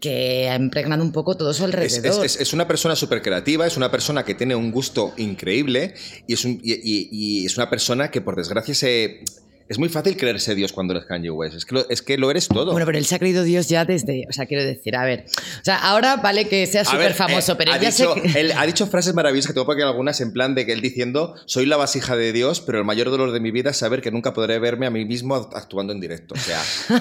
que 0.00 0.48
ha 0.48 0.56
impregnado 0.56 1.02
un 1.02 1.12
poco 1.12 1.36
todo 1.36 1.52
su 1.52 1.64
alrededor. 1.64 2.24
es- 2.24 2.36
es- 2.36 2.40
es 2.40 2.52
una 2.54 2.66
persona 2.66 2.96
súper 2.96 3.20
creativa, 3.20 3.66
es 3.66 3.76
una 3.76 3.90
persona 3.90 4.24
que 4.24 4.34
tiene 4.34 4.54
un 4.54 4.70
gusto 4.70 5.12
increíble 5.18 5.94
y 6.26 6.32
es, 6.34 6.44
un- 6.44 6.58
y- 6.62 6.72
y- 6.72 7.08
y 7.42 7.48
es 7.50 7.56
una 7.56 7.70
persona 7.70 8.10
que, 8.10 8.20
por 8.20 8.36
desgracia, 8.36 8.74
se, 8.74 9.24
es 9.70 9.78
muy 9.78 9.88
fácil 9.88 10.16
creerse 10.16 10.56
Dios 10.56 10.72
cuando 10.72 10.94
eres 10.94 11.06
Kanye 11.06 11.30
West. 11.30 11.54
Es 11.56 11.64
que 11.64 11.76
lo, 11.76 11.88
es 11.88 12.02
que 12.02 12.18
lo 12.18 12.28
eres 12.28 12.48
todo. 12.48 12.72
Bueno, 12.72 12.84
pero 12.86 12.98
él 12.98 13.06
se 13.06 13.14
ha 13.14 13.18
creído 13.20 13.44
Dios 13.44 13.68
ya 13.68 13.84
desde, 13.84 14.26
o 14.28 14.32
sea, 14.32 14.46
quiero 14.46 14.64
decir, 14.64 14.96
a 14.96 15.04
ver, 15.04 15.26
o 15.28 15.64
sea, 15.64 15.76
ahora 15.76 16.16
vale 16.16 16.48
que 16.48 16.66
sea 16.66 16.84
súper 16.84 17.14
famoso, 17.14 17.52
eh, 17.52 17.56
pero 17.56 17.72
ha 17.72 17.76
él 17.76 17.82
ya 17.82 17.90
dicho, 17.90 18.14
se... 18.20 18.40
él 18.40 18.52
ha 18.56 18.66
dicho 18.66 18.88
frases 18.88 19.14
maravillosas 19.14 19.50
que 19.50 19.54
tengo 19.54 19.66
por 19.66 19.76
aquí 19.76 19.84
algunas 19.84 20.20
en 20.20 20.32
plan 20.32 20.56
de 20.56 20.66
que 20.66 20.72
él 20.72 20.80
diciendo 20.80 21.36
soy 21.46 21.66
la 21.66 21.76
vasija 21.76 22.16
de 22.16 22.32
Dios, 22.32 22.60
pero 22.60 22.78
el 22.78 22.84
mayor 22.84 23.10
dolor 23.10 23.30
de 23.30 23.38
mi 23.38 23.52
vida 23.52 23.70
es 23.70 23.76
saber 23.76 24.00
que 24.00 24.10
nunca 24.10 24.34
podré 24.34 24.58
verme 24.58 24.86
a 24.86 24.90
mí 24.90 25.04
mismo 25.04 25.36
actuando 25.36 25.92
en 25.92 26.00
directo. 26.00 26.34
O 26.34 26.38
sea, 26.38 26.60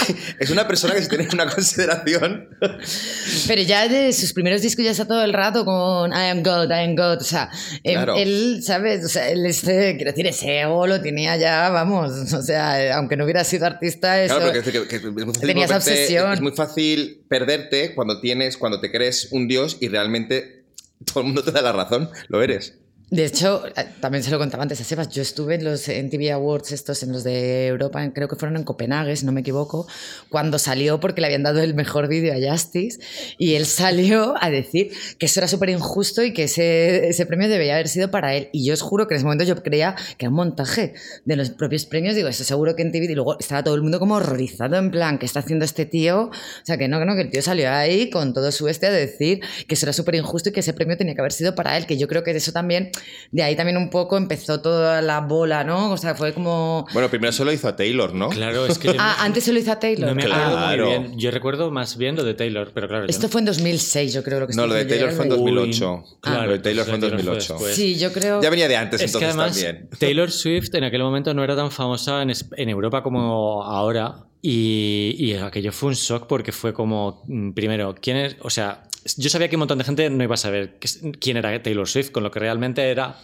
es 0.40 0.50
una 0.50 0.66
persona 0.66 0.94
que 0.94 1.02
si 1.02 1.08
tiene 1.08 1.28
una 1.32 1.48
consideración. 1.48 2.48
Pero 3.46 3.62
ya 3.62 3.86
de 3.86 4.12
sus 4.12 4.32
primeros 4.32 4.62
discos 4.62 4.84
ya 4.84 4.90
está 4.90 5.06
todo 5.06 5.22
el 5.22 5.32
rato 5.32 5.64
con 5.64 6.10
I 6.10 6.30
am 6.30 6.42
God, 6.42 6.70
I 6.70 6.84
am 6.84 6.96
God. 6.96 7.18
O 7.20 7.24
sea, 7.24 7.50
em, 7.84 7.94
Claro. 7.94 8.16
él, 8.16 8.62
¿sabes? 8.64 9.04
O 9.04 9.08
sea, 9.08 9.28
él, 9.30 9.46
este, 9.46 9.94
quiero 9.96 10.10
decir, 10.10 10.26
ese 10.26 10.60
ego 10.62 10.88
lo 10.88 11.00
tenía 11.00 11.36
ya, 11.36 11.70
vamos. 11.70 11.99
O 12.38 12.42
sea, 12.42 12.96
aunque 12.96 13.16
no 13.16 13.24
hubiera 13.24 13.44
sido 13.44 13.66
artista, 13.66 14.22
eso. 14.22 14.36
Claro, 14.36 14.52
porque 14.52 14.70
que- 14.72 14.88
que 14.88 14.96
es 14.96 15.04
muy 15.04 15.24
fácil 15.24 15.46
Tenía 15.46 15.64
esa 15.64 15.74
volverte- 15.78 15.90
obsesión. 15.92 16.32
Es 16.32 16.40
muy 16.40 16.52
fácil 16.52 17.24
perderte 17.28 17.94
cuando 17.94 18.20
tienes, 18.20 18.56
cuando 18.56 18.80
te 18.80 18.90
crees 18.90 19.28
un 19.32 19.48
dios 19.48 19.76
y 19.80 19.88
realmente 19.88 20.64
todo 21.04 21.20
el 21.20 21.26
mundo 21.26 21.42
te 21.44 21.52
da 21.52 21.62
la 21.62 21.72
razón. 21.72 22.10
Lo 22.28 22.42
eres. 22.42 22.74
De 23.10 23.24
hecho, 23.24 23.66
eh, 23.66 23.86
también 23.98 24.22
se 24.22 24.30
lo 24.30 24.38
contaba 24.38 24.62
antes 24.62 24.80
a 24.80 24.84
Sebas, 24.84 25.08
yo 25.08 25.20
estuve 25.20 25.56
en 25.56 25.64
los 25.64 25.88
MTV 25.88 26.32
Awards 26.32 26.70
estos, 26.70 27.02
en 27.02 27.10
los 27.10 27.24
de 27.24 27.66
Europa, 27.66 28.08
creo 28.14 28.28
que 28.28 28.36
fueron 28.36 28.56
en 28.56 28.62
Copenhague, 28.62 29.16
si 29.16 29.26
no 29.26 29.32
me 29.32 29.40
equivoco, 29.40 29.88
cuando 30.28 30.60
salió 30.60 31.00
porque 31.00 31.20
le 31.20 31.26
habían 31.26 31.42
dado 31.42 31.60
el 31.60 31.74
mejor 31.74 32.06
vídeo 32.06 32.32
a 32.32 32.52
Justice 32.52 33.00
y 33.36 33.54
él 33.54 33.66
salió 33.66 34.34
a 34.40 34.48
decir 34.48 34.92
que 35.18 35.26
eso 35.26 35.40
era 35.40 35.48
súper 35.48 35.70
injusto 35.70 36.22
y 36.22 36.32
que 36.32 36.44
ese, 36.44 37.08
ese 37.08 37.26
premio 37.26 37.48
debía 37.48 37.74
haber 37.74 37.88
sido 37.88 38.12
para 38.12 38.36
él. 38.36 38.48
Y 38.52 38.64
yo 38.64 38.74
os 38.74 38.80
juro 38.80 39.08
que 39.08 39.14
en 39.14 39.16
ese 39.16 39.24
momento 39.24 39.42
yo 39.44 39.60
creía 39.60 39.96
que 40.16 40.26
era 40.26 40.30
un 40.30 40.36
montaje 40.36 40.94
de 41.24 41.34
los 41.34 41.50
propios 41.50 41.86
premios, 41.86 42.14
digo, 42.14 42.28
eso 42.28 42.44
seguro 42.44 42.76
que 42.76 42.82
en 42.82 42.92
TV, 42.92 43.06
y 43.06 43.14
luego 43.16 43.40
estaba 43.40 43.64
todo 43.64 43.74
el 43.74 43.82
mundo 43.82 43.98
como 43.98 44.14
horrorizado 44.14 44.76
en 44.76 44.92
plan, 44.92 45.18
¿qué 45.18 45.26
está 45.26 45.40
haciendo 45.40 45.64
este 45.64 45.84
tío? 45.84 46.26
O 46.26 46.64
sea, 46.64 46.78
que 46.78 46.86
no, 46.86 47.00
que 47.00 47.06
no, 47.06 47.16
que 47.16 47.22
el 47.22 47.30
tío 47.30 47.42
salió 47.42 47.70
ahí 47.72 48.08
con 48.08 48.34
todo 48.34 48.52
su 48.52 48.68
este 48.68 48.86
a 48.86 48.92
decir 48.92 49.40
que 49.66 49.74
eso 49.74 49.86
era 49.86 49.92
súper 49.92 50.14
injusto 50.14 50.50
y 50.50 50.52
que 50.52 50.60
ese 50.60 50.74
premio 50.74 50.96
tenía 50.96 51.14
que 51.14 51.20
haber 51.20 51.32
sido 51.32 51.56
para 51.56 51.76
él, 51.76 51.86
que 51.86 51.98
yo 51.98 52.06
creo 52.06 52.22
que 52.22 52.30
eso 52.30 52.52
también, 52.52 52.92
de 53.32 53.42
ahí 53.42 53.56
también 53.56 53.76
un 53.76 53.90
poco 53.90 54.16
empezó 54.16 54.60
toda 54.60 55.00
la 55.02 55.20
bola, 55.20 55.64
¿no? 55.64 55.90
O 55.92 55.96
sea, 55.96 56.14
fue 56.14 56.32
como... 56.32 56.86
Bueno, 56.92 57.08
primero 57.10 57.32
se 57.32 57.44
lo 57.44 57.52
hizo 57.52 57.68
a 57.68 57.76
Taylor, 57.76 58.14
¿no? 58.14 58.28
Claro, 58.30 58.66
es 58.66 58.78
que 58.78 58.94
Ah, 58.98 59.16
antes 59.20 59.44
se 59.44 59.52
lo 59.52 59.58
hizo 59.58 59.72
a 59.72 59.78
Taylor. 59.78 60.08
no 60.08 60.14
me 60.14 60.22
acuerdo 60.24 60.50
Claro. 60.56 60.86
muy 60.90 60.98
bien. 61.08 61.18
Yo 61.18 61.30
recuerdo 61.30 61.70
más 61.70 61.96
bien 61.96 62.16
lo 62.16 62.24
de 62.24 62.34
Taylor, 62.34 62.70
pero 62.74 62.88
claro. 62.88 63.06
Esto 63.08 63.28
fue 63.28 63.40
en 63.40 63.44
2006, 63.46 64.12
yo 64.12 64.22
creo 64.22 64.40
lo 64.40 64.46
que 64.46 64.54
No, 64.54 64.66
lo 64.66 64.74
de 64.74 64.84
Taylor 64.84 65.10
fue 65.12 65.24
en 65.26 65.30
diciendo. 65.30 65.60
2008. 65.60 65.94
Uy, 65.94 66.16
claro, 66.20 66.46
lo 66.46 66.52
de 66.52 66.58
Taylor 66.58 66.84
fue 66.84 66.94
en 66.94 67.04
entonces 67.04 67.16
Taylor 67.18 67.34
2008. 67.36 67.58
fue 67.58 67.68
después. 67.68 67.76
Sí, 67.76 67.98
yo 67.98 68.12
creo... 68.12 68.42
Ya 68.42 68.50
venía 68.50 68.68
de 68.68 68.76
antes, 68.76 69.00
Es 69.02 69.12
que 69.12 69.18
entonces 69.24 69.38
además 69.38 69.62
también. 69.62 69.88
Taylor 69.98 70.30
Swift 70.30 70.74
en 70.74 70.84
aquel 70.84 71.02
momento 71.02 71.32
no 71.34 71.44
era 71.44 71.56
tan 71.56 71.70
famosa 71.70 72.22
en, 72.22 72.32
en 72.56 72.68
Europa 72.68 73.02
como 73.02 73.62
ahora 73.64 74.24
y, 74.42 75.14
y 75.18 75.34
aquello 75.34 75.72
fue 75.72 75.90
un 75.90 75.94
shock 75.94 76.26
porque 76.26 76.52
fue 76.52 76.72
como, 76.72 77.22
mm, 77.26 77.50
primero, 77.52 77.94
¿quién 78.00 78.16
es? 78.16 78.36
O 78.40 78.50
sea, 78.50 78.84
yo 79.16 79.30
sabía 79.30 79.48
que 79.48 79.56
un 79.56 79.60
montón 79.60 79.78
de 79.78 79.84
gente 79.84 80.08
no 80.10 80.22
iba 80.24 80.34
a 80.34 80.38
saber 80.38 80.78
quién 81.20 81.36
era 81.36 81.62
Taylor 81.62 81.88
Swift, 81.88 82.10
con 82.10 82.22
lo 82.22 82.30
que 82.30 82.38
realmente 82.38 82.90
era 82.90 83.16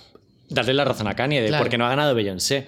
darle 0.49 0.75
la 0.75 0.85
razón 0.85 1.09
a 1.09 1.15
Kanye 1.15 1.43
de 1.43 1.49
Claro. 1.49 1.65
por 1.65 1.71
qué 1.71 1.79
no 1.79 1.87
ha 1.87 1.91
ganado 1.91 2.15
Beyoncé. 2.15 2.67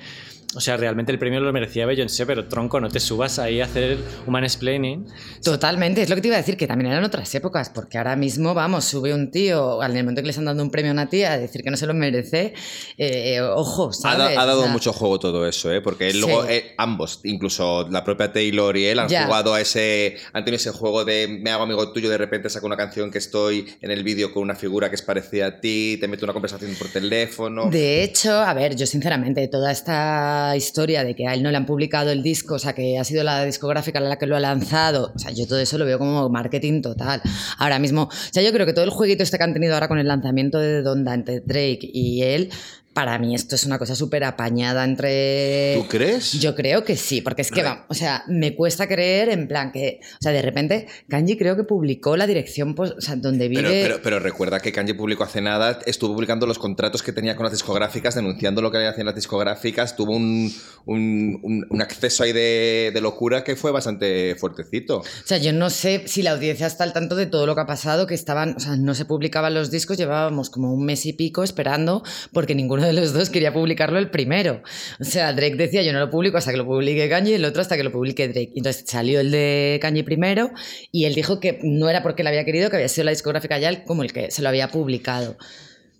O 0.54 0.61
sea, 0.61 0.78
realmente 0.78 1.12
el 1.12 1.18
premio 1.18 1.40
lo 1.40 1.52
merecía 1.52 1.84
Beyoncé, 1.84 2.24
pero 2.24 2.48
tronco, 2.48 2.80
no 2.80 2.88
te 2.88 3.00
subas 3.00 3.38
ahí 3.38 3.61
a 3.61 3.66
hacer 3.66 3.98
un 4.26 4.32
mansplaining. 4.32 5.06
Totalmente, 5.44 6.00
es 6.00 6.08
lo 6.08 6.14
que 6.16 6.22
te 6.22 6.28
iba 6.28 6.37
a 6.37 6.40
decir, 6.40 6.56
que 6.56 6.66
también 6.66 6.90
eran 6.90 7.04
otras 7.04 7.32
épocas, 7.34 7.68
porque 7.68 7.98
ahora 7.98 8.16
mismo, 8.16 8.54
vamos, 8.54 8.87
sube 8.87 9.12
un 9.12 9.30
tío, 9.30 9.82
en 9.82 9.94
el 9.96 10.04
momento 10.04 10.22
que 10.22 10.26
le 10.26 10.30
están 10.30 10.46
dando 10.46 10.62
un 10.62 10.70
premio 10.70 10.90
a 10.90 10.94
una 10.94 11.08
tía, 11.11 11.32
a 11.32 11.38
decir 11.38 11.62
que 11.62 11.70
no 11.70 11.76
se 11.76 11.87
lo 11.87 11.92
merece, 11.92 12.54
eh, 12.96 13.40
ojo, 13.42 13.90
Ha, 13.90 13.92
¿sabes? 13.92 14.18
da- 14.37 14.42
ha 14.42 14.46
dado 14.46 14.61
O 14.61 14.64
sea, 14.64 14.72
mucho 14.72 14.92
juego 14.94 15.18
todo 15.18 15.46
eso, 15.46 15.70
¿eh? 15.70 15.82
porque 15.82 16.06
él 16.08 16.14
Sí. 16.14 16.20
luego, 16.20 16.44
eh, 16.48 16.72
ambos, 16.78 17.20
incluso 17.24 17.87
la 17.90 18.02
propia 18.02 18.32
Taylor 18.32 18.74
y 18.76 18.87
él, 18.87 18.98
han 19.00 19.08
Ya. 19.08 19.26
jugado 19.26 19.52
a 19.52 19.61
ese, 19.61 20.16
han 20.32 20.44
tenido 20.46 20.56
ese 20.56 20.70
juego 20.70 21.04
de 21.04 21.28
me 21.28 21.50
hago 21.50 21.64
amigo 21.64 21.92
tuyo, 21.92 22.08
de 22.08 22.16
repente 22.18 22.48
saco 22.48 22.66
una 22.66 22.76
canción 22.78 23.11
que 23.11 23.18
estoy 23.18 23.66
en 23.82 23.90
el 23.90 24.02
vídeo 24.02 24.32
con 24.32 24.44
una 24.44 24.54
figura 24.54 24.88
que 24.88 24.94
es 24.96 25.02
parecida 25.02 25.46
a 25.46 25.61
ti, 25.61 25.98
te 26.00 26.08
meto 26.08 26.24
una 26.24 26.32
conversación 26.32 26.74
por 26.78 26.88
teléfono. 26.88 27.68
De 27.70 28.02
hecho, 28.02 28.32
a 28.32 28.54
ver, 28.54 28.74
yo 28.74 28.87
sinceramente, 28.87 29.46
toda 29.48 29.70
esta 29.72 30.47
historia 30.56 31.04
de 31.04 31.14
que 31.14 31.26
a 31.26 31.34
él 31.34 31.42
no 31.42 31.50
le 31.50 31.56
han 31.56 31.66
publicado 31.66 32.11
el 32.11 32.22
disco, 32.22 32.54
o 32.54 32.58
sea, 32.58 32.74
que 32.74 32.98
ha 32.98 33.04
sido 33.04 33.24
la 33.24 33.44
discográfica 33.44 34.00
la 34.00 34.18
que 34.18 34.26
lo 34.26 34.37
ha 34.37 34.40
lanzado, 34.40 35.12
o 35.14 35.18
sea, 35.18 35.30
yo 35.30 35.46
todo 35.46 35.58
eso 35.58 35.78
lo 35.78 35.84
veo 35.84 35.98
como 35.98 36.28
marketing 36.28 36.82
total. 36.82 37.20
Ahora 37.58 37.78
mismo, 37.78 38.04
o 38.04 38.32
sea, 38.32 38.42
yo 38.42 38.52
creo 38.52 38.66
que 38.66 38.72
todo 38.72 38.84
el 38.84 38.90
jueguito 38.90 39.22
este 39.22 39.38
que 39.38 39.44
han 39.44 39.52
tenido 39.52 39.74
ahora 39.74 39.88
con 39.88 39.98
el 39.98 40.08
lanzamiento 40.08 40.58
de 40.58 40.82
Donda 40.82 41.14
entre 41.14 41.40
Drake 41.40 41.90
y 41.92 42.22
él, 42.22 42.50
para 42.92 43.18
mí 43.18 43.35
esto 43.35 43.55
es 43.55 43.64
una 43.64 43.79
cosa 43.79 43.94
súper 43.94 44.24
apañada 44.24 44.85
entre... 44.85 45.74
¿Tú 45.77 45.87
crees? 45.88 46.33
Yo 46.33 46.55
creo 46.57 46.85
que 46.85 46.96
sí, 46.96 47.20
porque 47.20 47.42
es 47.42 47.51
que, 47.51 47.64
o 47.88 47.94
sea, 47.94 48.24
me 48.27 48.57
cuesta 48.57 48.88
creer 48.88 49.29
en 49.29 49.46
plan 49.46 49.70
que, 49.70 50.01
o 50.03 50.22
sea, 50.22 50.33
de 50.33 50.42
repente, 50.42 50.88
Kanji 51.09 51.37
creo 51.37 51.55
que 51.57 51.62
publicó 51.64 52.16
la 52.16 52.27
dirección, 52.27 52.74
pues, 52.74 52.90
o 52.92 53.01
sea, 53.01 53.14
donde 53.16 53.46
vive... 53.48 53.62
Pero, 53.62 53.83
pero, 53.83 54.01
pero 54.03 54.18
recuerda 54.18 54.59
que 54.61 54.72
Kanye 54.72 54.94
publicó 54.94 55.22
hace 55.24 55.40
nada, 55.40 55.79
estuvo 55.87 56.12
publicando 56.14 56.46
los 56.46 56.59
contratos 56.59 57.03
que 57.03 57.12
tenía 57.12 57.37
con 57.37 57.44
las 57.44 57.53
discográficas, 57.53 58.16
denunciando 58.16 58.62
lo 58.62 58.72
que 58.72 58.85
hacían 58.87 59.07
las 59.07 59.14
discográficas, 59.14 59.94
tuvo 59.94 60.16
un, 60.16 60.53
un, 60.87 61.38
un- 61.42 61.66
un 61.70 61.83
acceso 61.83 62.24
ahí 62.24 62.33
de, 62.33 62.90
de 62.92 63.01
locura 63.01 63.44
que 63.44 63.55
fue 63.55 63.70
bastante 63.70 64.35
fuertecito. 64.37 64.98
O 64.98 65.05
sea, 65.24 65.38
yo 65.38 65.53
no 65.53 65.70
sé 65.70 66.03
si 66.07 66.22
la 66.22 66.33
audiencia 66.33 66.66
está 66.66 66.83
al 66.85 66.92
tanto 66.92 67.14
de 67.14 67.27
todo 67.27 67.46
lo 67.46 67.55
que 67.55 67.61
ha 67.61 67.66
pasado, 67.66 68.07
que 68.09 68.14
estaban, 68.14 68.55
o 68.57 68.61
sea, 68.61 68.77
no 68.77 68.94
se 68.94 69.05
publicaban 69.05 69.55
los 69.55 69.70
discos, 69.70 69.96
llevábamos 69.98 70.51
como 70.51 70.72
un 70.72 70.85
mes 70.85 71.07
y 71.07 71.12
pico 71.12 71.44
esperando 71.44 72.03
porque 72.33 72.55
ninguno 72.55 72.83
de 72.83 72.88
los 72.92 73.12
dos 73.12 73.31
quería 73.31 73.53
publicarlo 73.53 73.98
el 73.98 74.11
primero. 74.11 74.62
O 75.01 75.05
sea, 75.05 75.33
Drake 75.33 75.57
decía, 75.57 75.83
yo 75.83 75.92
no 75.92 76.01
lo 76.01 76.11
publico 76.11 76.38
hasta 76.38 76.51
que 76.51 76.57
lo 76.57 76.66
publique 76.66 77.09
Kanye 77.09 77.33
y 77.33 77.35
el 77.35 77.44
otro 77.44 77.62
hasta 77.62 77.77
que 77.77 77.85
lo 77.85 77.92
publique 77.92 78.29
Drake. 78.29 78.53
Entonces 78.55 78.85
salió 78.87 79.20
el 79.20 79.31
de 79.31 79.79
Kanye 79.81 80.05
primero 80.05 80.51
y 80.92 81.05
él 81.05 81.14
dijo 81.14 81.40
que 81.40 81.59
no 81.62 81.88
era 81.88 82.03
porque 82.03 82.22
él 82.22 82.29
había 82.29 82.44
querido, 82.44 82.70
que 82.70 82.77
había 82.77 82.88
sido 82.88 83.05
la 83.05 83.11
discográfica 83.11 83.59
ya 83.59 83.85
como 83.85 84.03
el 84.03 84.12
que 84.12 84.31
se 84.31 84.42
lo 84.42 84.48
había 84.48 84.68
publicado. 84.68 85.37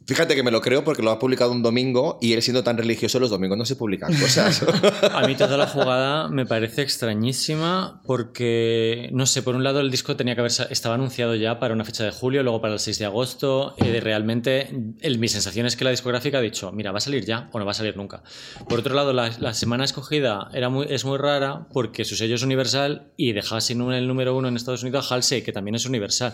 Fíjate 0.09 0.35
que 0.35 0.43
me 0.43 0.51
lo 0.51 0.63
creo 0.63 0.85
porque 0.85 1.03
lo 1.03 1.11
ha 1.11 1.19
publicado 1.19 1.53
un 1.53 1.63
domingo 1.63 2.19
y 2.23 2.33
él 2.33 2.41
siendo 2.41 2.65
tan 2.65 2.79
religioso, 2.79 3.21
los 3.21 3.29
domingos 3.29 3.59
no 3.59 3.67
se 3.67 3.77
publican 3.77 4.11
cosas. 4.19 4.65
A 5.13 5.27
mí 5.27 5.35
toda 5.35 5.59
la 5.59 5.67
jugada 5.67 6.29
me 6.29 6.47
parece 6.47 6.81
extrañísima 6.81 8.01
porque, 8.07 9.11
no 9.13 9.27
sé, 9.27 9.43
por 9.43 9.55
un 9.55 9.65
lado 9.65 9.81
el 9.81 9.91
disco 9.91 10.17
tenía 10.17 10.35
que 10.35 10.41
haber, 10.41 10.53
estaba 10.71 10.95
anunciado 10.95 11.35
ya 11.35 11.59
para 11.61 11.75
una 11.75 11.85
fecha 11.85 12.05
de 12.05 12.11
julio, 12.11 12.43
luego 12.43 12.63
para 12.63 12.73
el 12.73 12.81
6 12.81 12.99
de 12.99 13.05
agosto. 13.05 13.75
de 13.79 14.01
realmente, 14.01 14.71
el- 15.01 15.19
mi 15.19 15.29
sensación 15.29 15.67
es 15.67 15.77
que 15.77 15.85
la 15.85 15.91
discográfica 15.91 16.39
ha 16.39 16.41
dicho, 16.41 16.73
mira, 16.73 16.91
va 16.93 16.99
a 16.99 17.01
salir 17.03 17.25
ya 17.27 17.51
o 17.53 17.59
no 17.59 17.65
va 17.67 17.73
a 17.73 17.75
salir 17.75 17.95
nunca. 17.97 18.23
Por 18.67 18.79
otro 18.79 18.95
lado, 18.95 19.13
la, 19.13 19.31
la 19.41 19.53
semana 19.53 19.85
escogida 19.85 20.49
era 20.55 20.69
muy, 20.71 20.87
es 20.89 21.05
muy 21.05 21.19
rara 21.19 21.67
porque 21.73 22.05
su 22.07 22.17
sello 22.17 22.35
es 22.37 22.43
Universal 22.43 23.13
y 23.19 23.33
dejaba 23.33 23.61
sin 23.61 23.83
un- 23.83 23.93
el 23.93 24.09
número 24.09 24.35
uno 24.35 24.49
en 24.49 24.57
Estados 24.57 24.83
Unidos 24.83 25.11
a 25.11 25.15
Halsey, 25.15 25.43
que 25.43 25.53
también 25.53 25.75
es 25.75 25.85
Universal. 25.85 26.33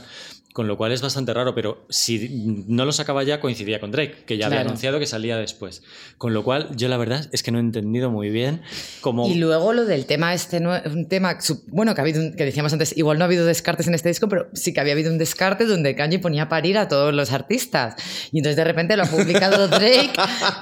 Con 0.52 0.68
lo 0.68 0.76
cual 0.76 0.92
es 0.92 1.02
bastante 1.02 1.34
raro, 1.34 1.52
pero 1.56 1.84
si 1.88 2.28
no 2.68 2.84
lo 2.84 2.92
sacaba 2.92 3.24
ya, 3.24 3.40
coincidía 3.40 3.63
con 3.80 3.90
Drake, 3.90 4.14
que 4.26 4.36
ya 4.36 4.46
había 4.46 4.58
Claro. 4.58 4.68
anunciado 4.70 4.98
que 4.98 5.06
salía 5.06 5.36
después. 5.36 5.82
Con 6.18 6.32
lo 6.34 6.44
cual, 6.44 6.68
yo 6.76 6.88
la 6.88 6.96
verdad 6.96 7.28
es 7.32 7.42
que 7.42 7.50
no 7.50 7.58
he 7.58 7.60
entendido 7.60 8.10
muy 8.10 8.30
bien 8.30 8.62
cómo. 9.00 9.26
Y 9.28 9.34
luego 9.36 9.72
lo 9.72 9.84
del 9.84 10.06
tema 10.06 10.32
este, 10.34 10.58
un 10.58 11.06
tema, 11.08 11.38
bueno, 11.68 11.94
que, 11.94 12.00
ha 12.00 12.04
habido 12.04 12.20
un- 12.22 12.34
que 12.34 12.44
decíamos 12.44 12.72
antes, 12.72 12.96
igual 12.96 13.18
no 13.18 13.24
ha 13.24 13.26
habido 13.26 13.46
descartes 13.46 13.86
en 13.88 13.94
este 13.94 14.08
disco, 14.10 14.28
pero 14.28 14.48
sí 14.52 14.72
que 14.72 14.80
había 14.80 14.92
habido 14.92 15.10
un 15.10 15.18
descarte 15.18 15.64
donde 15.66 15.94
Kanye 15.94 16.18
ponía 16.18 16.44
a 16.44 16.48
parir 16.48 16.78
a 16.78 16.88
todos 16.88 17.12
los 17.14 17.32
artistas. 17.32 17.96
Y 18.32 18.38
entonces 18.38 18.56
de 18.56 18.64
repente 18.64 18.96
lo 18.96 19.02
ha 19.04 19.06
publicado 19.06 19.68
Drake, 19.68 20.12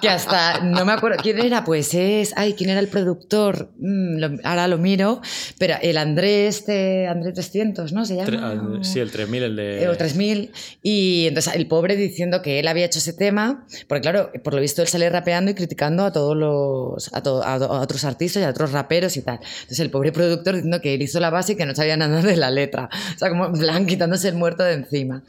que 0.00 0.08
hasta, 0.08 0.60
no 0.60 0.84
me 0.84 0.92
acuerdo, 0.92 1.18
¿quién 1.22 1.38
era? 1.38 1.64
Pues 1.64 1.92
es, 1.94 2.32
ay, 2.36 2.54
¿quién 2.54 2.70
era 2.70 2.80
el 2.80 2.88
productor? 2.88 3.70
Mm, 3.78 4.18
lo- 4.18 4.38
ahora 4.44 4.68
lo 4.68 4.78
miro, 4.78 5.20
pero 5.58 5.74
el 5.82 5.96
Andrés, 5.98 6.58
este, 6.58 7.06
Andrés 7.08 7.34
300, 7.34 7.92
¿no? 7.92 8.04
Se 8.04 8.16
llama. 8.16 8.28
Tre- 8.54 8.84
sí, 8.84 9.00
el 9.00 9.10
3000, 9.10 9.42
el 9.42 9.56
de. 9.56 9.82
eh, 9.84 9.88
o 9.88 9.96
3000 9.96 10.50
y 10.82 11.26
entonces 11.28 11.54
el 11.54 11.66
pobre 11.66 11.96
diciendo 11.96 12.42
que 12.42 12.58
él 12.60 12.68
había 12.68 12.84
hecho 12.92 12.98
ese 13.00 13.12
tema 13.12 13.66
porque 13.88 14.02
claro 14.02 14.30
por 14.44 14.54
lo 14.54 14.60
visto 14.60 14.82
él 14.82 14.88
sale 14.88 15.08
rapeando 15.10 15.50
y 15.50 15.54
criticando 15.54 16.04
a 16.04 16.12
todos 16.12 16.36
los 16.36 17.10
a, 17.14 17.22
to- 17.22 17.42
a- 17.42 17.54
a 17.54 17.80
otros 17.80 18.04
artistas 18.04 18.42
y 18.42 18.44
a 18.44 18.50
otros 18.50 18.72
raperos 18.72 19.16
y 19.16 19.22
tal. 19.22 19.40
Entonces 19.42 19.80
el 19.80 19.90
pobre 19.90 20.12
productor 20.12 20.54
diciendo 20.56 20.80
que 20.80 20.94
él 20.94 21.02
hizo 21.02 21.18
la 21.20 21.30
base 21.30 21.52
y 21.52 21.56
que 21.56 21.66
no 21.66 21.74
sabía 21.74 21.96
nada 21.96 22.20
de 22.22 22.36
la 22.36 22.50
letra. 22.50 22.88
O 23.14 23.18
sea 23.18 23.28
como 23.30 23.46
en 23.46 23.52
plan 23.54 23.86
quitándose 23.86 24.28
el 24.28 24.34
muerto 24.34 24.62
de 24.62 24.74
encima. 24.74 25.22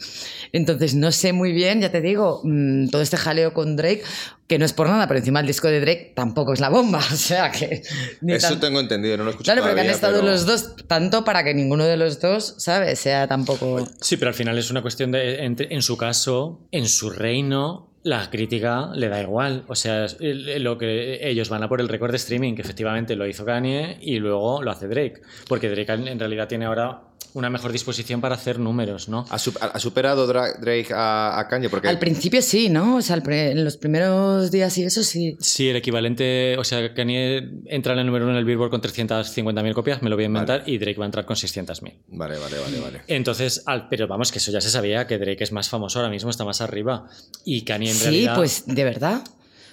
Entonces 0.51 0.95
no 0.95 1.11
sé 1.11 1.33
muy 1.33 1.51
bien 1.51 1.81
ya 1.81 1.91
te 1.91 2.01
digo 2.01 2.41
mm, 2.43 2.89
todo 2.89 3.01
este 3.01 3.17
jaleo 3.17 3.53
con 3.53 3.75
Drake 3.75 4.03
que 4.53 4.59
no 4.59 4.65
es 4.65 4.73
por 4.73 4.87
nada 4.87 5.07
pero 5.07 5.19
encima 5.19 5.39
el 5.39 5.47
disco 5.47 5.67
de 5.67 5.79
Drake 5.81 6.13
tampoco 6.15 6.53
es 6.53 6.59
la 6.59 6.69
bomba 6.69 6.99
o 7.11 7.15
sea 7.15 7.51
que 7.51 7.81
ni 8.21 8.33
Eso 8.33 8.49
tan- 8.49 8.59
tengo 8.59 8.79
entendido, 8.79 9.17
no 9.17 9.23
lo 9.23 9.29
he 9.29 9.31
escuchado. 9.31 9.55
Claro, 9.57 9.67
porque 9.67 9.81
han 9.81 9.87
todavía, 9.87 9.95
estado 9.95 10.19
pero- 10.21 10.31
los 10.31 10.45
dos, 10.45 10.87
tanto 10.87 11.23
para 11.25 11.43
que 11.43 11.53
ninguno 11.53 11.85
de 11.85 11.97
los 11.97 12.19
dos, 12.21 12.55
¿sabes? 12.57 12.99
Sea 12.99 13.27
tampoco. 13.27 13.85
Sí, 14.01 14.17
pero 14.17 14.29
al 14.29 14.35
final 14.35 14.57
es 14.57 14.69
una 14.71 14.81
cuestión 14.81 15.11
de. 15.11 15.43
entre- 15.43 15.73
en 15.73 15.81
su 15.81 15.97
caso, 15.97 16.61
en 16.71 16.87
su 16.87 17.09
reino. 17.09 17.89
La 18.05 18.29
crítica 18.29 18.89
le 18.93 19.07
da 19.07 19.21
igual. 19.21 19.63
O 19.69 19.75
sea, 19.75 20.07
lo 20.19 20.77
que 20.77 21.19
ellos 21.29 21.47
van 21.47 21.63
a 21.63 21.69
por 21.69 21.79
el 21.79 21.87
récord 21.87 22.11
de 22.11 22.17
streaming, 22.17 22.53
que 22.53 22.61
efectivamente 22.61 23.15
lo 23.15 23.25
hizo 23.25 23.45
Kanye 23.45 23.97
y 24.01 24.19
luego 24.19 24.61
lo 24.61 24.71
hace 24.71 24.89
Drake. 24.89 25.21
Porque 25.47 25.69
Drake 25.69 25.93
en 25.93 26.07
en 26.09 26.19
realidad 26.19 26.49
tiene 26.49 26.65
ahora 26.65 26.99
una 27.33 27.49
mejor 27.49 27.71
disposición 27.71 28.21
para 28.21 28.35
hacer 28.35 28.59
números, 28.59 29.09
¿no? 29.09 29.25
¿Ha, 29.29 29.39
su- 29.39 29.53
ha 29.59 29.79
superado 29.79 30.27
Dra- 30.31 30.57
Drake 30.59 30.87
a, 30.93 31.39
a 31.39 31.47
Kanye? 31.47 31.69
Porque 31.69 31.87
Al 31.87 31.99
principio 31.99 32.41
sí, 32.41 32.69
¿no? 32.69 32.97
O 32.97 33.01
sea, 33.01 33.21
en 33.25 33.63
los 33.63 33.77
primeros 33.77 34.51
días 34.51 34.77
y 34.77 34.83
eso 34.83 35.03
sí. 35.03 35.35
Sí, 35.39 35.69
el 35.69 35.75
equivalente, 35.75 36.57
o 36.57 36.63
sea, 36.63 36.93
Kanye 36.93 37.49
entra 37.65 37.93
en 37.93 37.99
el 37.99 38.05
número 38.05 38.25
uno 38.25 38.33
en 38.33 38.39
el 38.39 38.45
Billboard 38.45 38.69
con 38.69 38.81
350.000 38.81 39.73
copias, 39.73 40.01
me 40.01 40.09
lo 40.09 40.15
voy 40.15 40.23
a 40.23 40.27
inventar, 40.27 40.63
y 40.65 40.77
Drake 40.77 40.99
va 40.99 41.05
a 41.05 41.07
entrar 41.07 41.25
con 41.25 41.35
600.000. 41.35 41.93
Vale, 42.07 42.37
vale, 42.37 42.57
vale, 42.59 42.79
vale. 42.79 43.01
Entonces, 43.07 43.63
al- 43.65 43.87
pero 43.89 44.07
vamos, 44.07 44.31
que 44.31 44.37
eso 44.39 44.51
ya 44.51 44.61
se 44.61 44.69
sabía, 44.69 45.07
que 45.07 45.17
Drake 45.17 45.43
es 45.43 45.51
más 45.51 45.69
famoso 45.69 45.99
ahora 45.99 46.09
mismo, 46.11 46.29
está 46.29 46.45
más 46.45 46.61
arriba. 46.61 47.07
Y 47.45 47.61
Kanye 47.63 47.89
en 47.91 47.95
Sí, 47.95 48.03
realidad... 48.03 48.35
pues 48.35 48.63
de 48.67 48.83
verdad. 48.83 49.21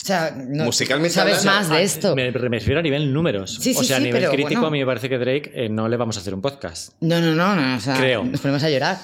O 0.02 0.06
sea, 0.06 0.34
no, 0.34 0.64
Musicalmente 0.64 1.14
sabes 1.14 1.40
hablando, 1.40 1.60
más 1.60 1.68
de 1.68 1.82
esto. 1.82 2.16
Me, 2.16 2.30
me 2.32 2.38
refiero 2.58 2.80
a 2.80 2.82
nivel 2.82 3.12
números. 3.12 3.58
Sí, 3.60 3.74
o 3.76 3.80
sí, 3.80 3.86
sea, 3.86 3.98
a 3.98 4.00
nivel 4.00 4.20
pero 4.22 4.32
crítico, 4.32 4.48
bueno. 4.60 4.66
a 4.68 4.70
mí 4.70 4.78
me 4.78 4.86
parece 4.86 5.08
que 5.10 5.18
Drake 5.18 5.52
eh, 5.54 5.68
no 5.68 5.88
le 5.88 5.96
vamos 5.98 6.16
a 6.16 6.20
hacer 6.20 6.34
un 6.34 6.40
podcast. 6.40 6.92
No, 7.00 7.20
no, 7.20 7.34
no, 7.34 7.54
no. 7.54 7.76
O 7.76 7.80
sea, 7.80 7.96
Creo. 7.96 8.24
Nos 8.24 8.40
ponemos 8.40 8.62
a 8.62 8.70
llorar. 8.70 8.98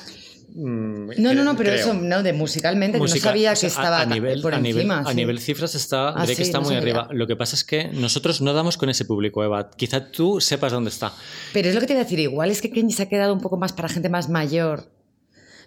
Mm, 0.54 1.10
No, 1.18 1.34
no, 1.34 1.44
no, 1.44 1.54
pero 1.54 1.70
creo. 1.70 1.80
eso, 1.82 1.92
no, 1.94 2.22
de 2.22 2.32
musicalmente, 2.32 2.98
no 2.98 3.06
sabía 3.08 3.52
o 3.52 3.56
sea, 3.56 3.60
que 3.60 3.66
estaba 3.74 3.98
a, 3.98 4.02
a 4.02 4.06
nivel, 4.06 4.40
por 4.40 4.54
a 4.54 4.58
nivel- 4.58 4.76
encima. 4.86 5.00
a 5.00 5.10
sí. 5.10 5.16
nivel 5.16 5.38
cifras 5.38 5.74
está 5.74 6.08
Ah, 6.08 6.14
Drake 6.24 6.36
sí, 6.36 6.42
está 6.42 6.58
no 6.58 6.64
muy 6.64 6.74
sabía. 6.76 6.80
arriba. 7.00 7.08
Lo 7.12 7.26
que 7.26 7.36
pasa 7.36 7.56
es 7.56 7.64
que 7.64 7.88
nosotros 7.88 8.40
no 8.40 8.54
damos 8.54 8.78
con 8.78 8.88
ese 8.88 9.04
público, 9.04 9.44
Eva. 9.44 9.68
Quizá 9.76 10.10
tú 10.10 10.40
sepas 10.40 10.72
dónde 10.72 10.88
está. 10.88 11.12
Pero 11.52 11.68
es 11.68 11.74
lo 11.74 11.80
que 11.82 11.86
te 11.88 11.92
iba 11.92 12.00
a 12.00 12.04
decir, 12.04 12.20
igual 12.20 12.50
es 12.50 12.62
que 12.62 12.70
Kenji 12.70 12.94
se 12.94 13.02
ha 13.02 13.08
quedado 13.10 13.34
un 13.34 13.40
poco 13.42 13.58
más 13.58 13.74
para 13.74 13.90
gente 13.90 14.08
más 14.08 14.30
mayor. 14.30 14.90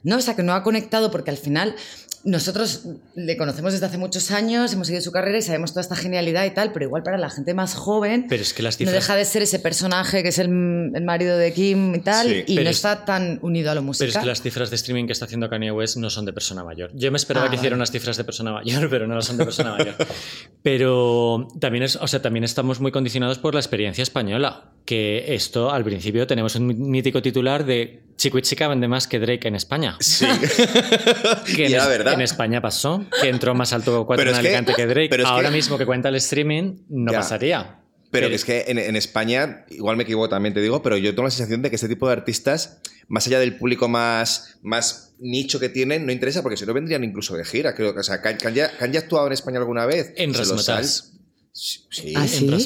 No, 0.01 0.15
o 0.17 0.21
sea, 0.21 0.35
que 0.35 0.41
no 0.43 0.53
ha 0.53 0.63
conectado 0.63 1.11
porque 1.11 1.29
al 1.29 1.37
final 1.37 1.75
nosotros 2.23 2.83
le 3.15 3.37
conocemos 3.37 3.71
desde 3.73 3.85
hace 3.85 3.97
muchos 3.97 4.31
años, 4.31 4.73
hemos 4.73 4.87
seguido 4.87 5.01
su 5.03 5.11
carrera 5.11 5.37
y 5.37 5.41
sabemos 5.41 5.71
toda 5.71 5.81
esta 5.81 5.95
genialidad 5.95 6.45
y 6.45 6.51
tal, 6.51 6.71
pero 6.73 6.85
igual 6.85 7.01
para 7.03 7.17
la 7.17 7.29
gente 7.29 7.53
más 7.53 7.75
joven 7.75 8.25
Pero 8.27 8.41
es 8.43 8.53
que 8.53 8.61
las 8.61 8.75
no 8.75 8.77
cifras 8.79 8.93
deja 8.95 9.15
de 9.15 9.25
ser 9.25 9.41
ese 9.41 9.59
personaje 9.59 10.21
que 10.21 10.29
es 10.29 10.37
el, 10.39 10.47
el 10.93 11.03
marido 11.05 11.37
de 11.37 11.53
Kim 11.53 11.95
y 11.95 11.99
tal, 11.99 12.27
Sí, 12.27 12.43
y 12.47 12.55
pero 12.55 12.65
no 12.65 12.69
es- 12.71 12.75
está 12.77 13.05
tan 13.05 13.39
unido 13.41 13.71
a 13.71 13.75
lo 13.75 13.79
Pero 13.81 13.87
musical. 13.87 14.09
es 14.09 14.17
que 14.17 14.25
las 14.25 14.41
cifras 14.41 14.69
de 14.69 14.75
streaming 14.75 15.05
que 15.05 15.13
está 15.13 15.25
haciendo 15.25 15.49
Kanye 15.49 15.71
West 15.71 15.97
no 15.97 16.09
son 16.09 16.25
de 16.25 16.33
persona 16.33 16.63
mayor. 16.63 16.91
Yo 16.93 17.09
me 17.11 17.17
esperaba 17.17 17.47
Ah, 17.47 17.49
que 17.49 17.55
hicieran 17.55 17.77
unas 17.79 17.91
cifras 17.91 18.17
de 18.17 18.23
persona 18.25 18.51
mayor, 18.51 18.89
pero 18.89 19.07
no 19.07 19.21
son 19.21 19.37
de 19.37 19.45
persona 19.45 19.71
mayor. 19.77 19.95
Pero 20.61 21.47
también 21.59 21.83
es, 21.83 21.95
o 21.95 22.07
sea, 22.07 22.21
también 22.21 22.43
estamos 22.43 22.79
muy 22.81 22.91
condicionados 22.91 23.37
por 23.39 23.53
la 23.53 23.59
experiencia 23.61 24.01
española. 24.01 24.71
Que 24.89 25.35
esto, 25.35 25.69
al 25.69 25.83
principio, 25.83 26.25
tenemos 26.25 26.55
un 26.55 26.89
mítico 26.89 27.21
titular 27.21 27.63
de 27.63 28.01
Chico 28.15 28.39
y 28.39 28.41
Chica 28.41 28.67
vende 28.67 28.87
más 28.87 29.05
que 29.07 29.19
Drake 29.19 29.47
en 29.47 29.53
España. 29.53 29.95
Sí. 29.99 30.25
Que 31.55 31.65
en, 31.67 31.71
Y 31.71 31.75
verdad. 31.75 32.13
en 32.13 32.21
España 32.21 32.59
pasó, 32.59 33.05
que 33.21 33.29
entró 33.29 33.53
más 33.53 33.71
alto 33.71 34.03
cuatro 34.07 34.23
en 34.23 34.31
es 34.31 34.39
que- 34.39 34.47
Alicante 34.47 34.73
que, 34.75 34.87
Drake. 34.87 35.09
pero 35.09 35.21
es 35.23 35.29
que- 35.29 35.33
Ahora 35.35 35.51
mismo 35.51 35.77
que 35.77 35.85
cuenta 35.85 36.09
el 36.09 36.15
streaming, 36.15 36.77
no 36.89 37.11
Ya. 37.11 37.19
pasaría. 37.19 37.81
Pero 38.09 38.29
que 38.29 38.33
es 38.35 38.43
que 38.45 38.65
en, 38.67 38.79
en 38.79 38.95
España, 38.95 39.65
igual 39.69 39.95
me 39.95 40.01
equivoco 40.03 40.27
también, 40.27 40.55
te 40.55 40.61
digo, 40.61 40.81
pero 40.81 40.97
yo 40.97 41.11
tengo 41.11 41.25
la 41.25 41.29
sensación 41.29 41.61
de 41.61 41.69
que 41.69 41.75
este 41.75 41.87
tipo 41.87 42.07
de 42.07 42.13
artistas, 42.13 42.79
más 43.07 43.27
allá 43.27 43.39
del 43.39 43.57
público 43.57 43.87
más, 43.87 44.57
más 44.63 45.13
nicho 45.19 45.59
que 45.59 45.69
tienen, 45.69 46.07
no 46.07 46.11
interesa 46.11 46.41
porque 46.41 46.57
si 46.57 46.65
no 46.65 46.73
vendrían 46.73 47.03
incluso 47.03 47.35
de 47.37 47.45
gira. 47.45 47.75
Creo 47.75 47.93
que, 47.93 47.99
o 47.99 48.03
sea, 48.03 48.21
¿Can- 48.23 48.37
¿Kanye 48.37 48.63
ha 48.63 48.99
actuado 49.01 49.27
en 49.27 49.33
España 49.33 49.59
alguna 49.59 49.85
vez? 49.85 50.13
En 50.15 50.33
sal- 50.33 50.83
Sí. 51.61 52.13
Ah, 52.15 52.21
En 52.23 52.29
sí? 52.29 52.45
Pero 52.47 52.61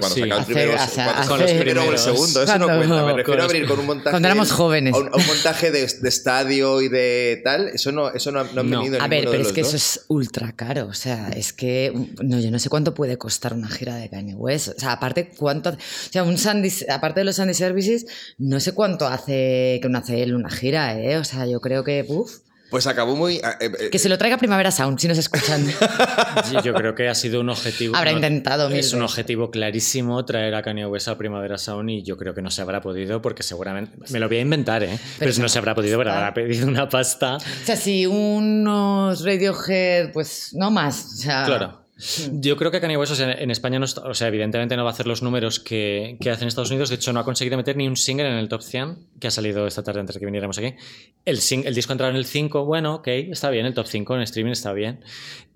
cuando 0.00 0.08
sí. 0.14 0.20
sacaba 0.20 0.40
el 0.40 0.46
primero, 0.46 0.74
hace- 0.78 0.94
cuando 1.26 1.34
hace- 1.44 1.54
primero 1.56 1.80
o 1.80 1.84
el 1.84 1.88
primeros. 1.94 2.00
segundo, 2.00 2.42
eso 2.42 2.46
Cuando- 2.46 2.66
no 2.68 2.76
cuenta. 2.76 2.94
Me 2.94 3.00
con 3.10 3.16
refiero 3.16 3.42
a 3.42 3.44
abrir 3.44 3.66
con 3.66 3.78
un 3.80 3.86
montaje. 3.86 4.10
Cuando 4.10 4.28
éramos 4.28 4.52
jóvenes. 4.52 4.94
A 4.94 4.98
un, 4.98 5.08
a 5.08 5.16
un 5.16 5.26
montaje 5.26 5.70
de, 5.72 5.80
de 6.00 6.08
estadio 6.08 6.80
y 6.82 6.88
de 6.88 7.40
tal, 7.42 7.68
eso 7.68 7.90
no, 7.90 8.12
eso 8.12 8.30
no, 8.30 8.44
no 8.44 8.60
han 8.60 8.70
No. 8.70 8.78
venido 8.80 9.02
A 9.02 9.08
ver, 9.08 9.24
pero 9.28 9.42
es 9.42 9.52
que 9.52 9.62
dos. 9.62 9.74
eso 9.74 9.76
es 9.76 10.04
ultra 10.08 10.52
caro. 10.52 10.86
O 10.86 10.94
sea, 10.94 11.30
es 11.30 11.52
que 11.52 11.92
no, 12.22 12.38
yo 12.38 12.50
no 12.52 12.58
sé 12.60 12.68
cuánto 12.68 12.94
puede 12.94 13.18
costar 13.18 13.52
una 13.52 13.68
gira 13.68 13.96
de 13.96 14.08
Kanye 14.08 14.34
West. 14.36 14.68
O 14.68 14.78
sea, 14.78 14.92
aparte 14.92 15.30
cuánto, 15.36 15.70
o 15.70 15.76
sea, 16.10 16.22
un 16.22 16.38
Sandy, 16.38 16.70
aparte 16.88 17.20
de 17.20 17.24
los 17.24 17.36
Sandy 17.36 17.54
Services, 17.54 18.06
no 18.38 18.60
sé 18.60 18.72
cuánto 18.72 19.06
hace 19.08 19.78
que 19.82 19.88
uno 19.88 19.98
hace 19.98 20.22
él 20.22 20.34
una 20.34 20.50
gira, 20.50 20.96
¿eh? 21.00 21.16
O 21.18 21.24
sea, 21.24 21.46
yo 21.46 21.60
creo 21.60 21.82
que, 21.82 22.04
uff, 22.06 22.30
Pues 22.70 22.86
acabó 22.86 23.14
muy. 23.16 23.36
eh, 23.36 23.42
eh, 23.60 23.90
que 23.90 23.98
se 23.98 24.08
lo 24.08 24.18
traiga 24.18 24.38
Primavera 24.38 24.70
Sound, 24.70 24.98
si 24.98 25.08
nos 25.08 25.18
escuchan. 25.18 25.64
Sí, 26.44 26.54
Yo 26.62 26.74
creo 26.74 26.94
que 26.94 27.08
ha 27.08 27.14
sido 27.14 27.40
un 27.40 27.48
objetivo. 27.48 27.96
Habrá 27.96 28.10
no, 28.10 28.18
intentado 28.18 28.68
mil 28.68 28.78
Es 28.78 28.92
un 28.92 29.02
objetivo 29.02 29.50
clarísimo 29.50 30.22
traer 30.24 30.54
a 30.54 30.62
Kanye 30.62 30.86
West 30.86 31.08
a 31.08 31.16
Primavera 31.16 31.56
Sound 31.56 31.88
y 31.90 32.02
yo 32.02 32.16
creo 32.16 32.34
que 32.34 32.42
no 32.42 32.50
se 32.50 32.60
habrá 32.62 32.80
podido 32.80 33.22
porque 33.22 33.42
seguramente. 33.42 33.96
Me 34.10 34.20
lo 34.20 34.28
voy 34.28 34.38
a 34.38 34.40
inventar, 34.40 34.82
¿eh? 34.82 34.98
Pero, 35.18 35.32
no 35.38 35.48
se 35.48 35.58
habrá 35.58 35.74
podido, 35.74 35.98
pero 35.98 36.12
habrá 36.12 36.34
pedido 36.34 36.68
una 36.68 36.88
pasta. 36.88 37.36
o 37.36 37.64
sea, 37.64 37.76
si 37.76 38.06
unos 38.06 39.24
Radiohead, 39.24 40.12
pues 40.12 40.50
no 40.52 40.70
más. 40.70 41.14
O 41.14 41.16
sea, 41.16 41.44
Claro. 41.44 41.85
Yo 42.30 42.56
creo 42.56 42.70
que 42.70 42.80
Kanye 42.80 42.98
West, 42.98 43.18
en 43.20 43.50
España, 43.50 43.78
no 43.78 43.86
está- 43.86 44.02
o 44.02 44.12
sea, 44.12 44.28
evidentemente 44.28 44.76
no 44.76 44.84
va 44.84 44.90
a 44.90 44.92
hacer 44.92 45.06
los 45.06 45.22
números 45.22 45.60
que, 45.60 46.18
que 46.20 46.30
hace 46.30 46.42
en 46.42 46.48
Estados 46.48 46.70
Unidos. 46.70 46.90
De 46.90 46.96
hecho, 46.96 47.12
no 47.14 47.20
ha 47.20 47.24
conseguido 47.24 47.56
meter 47.56 47.74
ni 47.76 47.88
un 47.88 47.96
single 47.96 48.28
en 48.28 48.34
el 48.34 48.48
top 48.48 48.62
100, 48.62 48.98
que 49.18 49.28
ha 49.28 49.30
salido 49.30 49.66
esta 49.66 49.82
tarde 49.82 50.00
antes 50.00 50.14
de 50.14 50.20
que 50.20 50.26
viniéramos 50.26 50.58
aquí. 50.58 50.74
El, 51.24 51.36
disco 51.74 51.92
entrado 51.92 52.10
en 52.10 52.16
el 52.16 52.26
5, 52.26 52.66
bueno, 52.66 52.96
ok, 52.96 53.08
está 53.08 53.48
bien, 53.48 53.64
el 53.64 53.72
top 53.72 53.86
5 53.86 54.14
en 54.16 54.22
streaming 54.22 54.52
está 54.52 54.74
bien. 54.74 55.00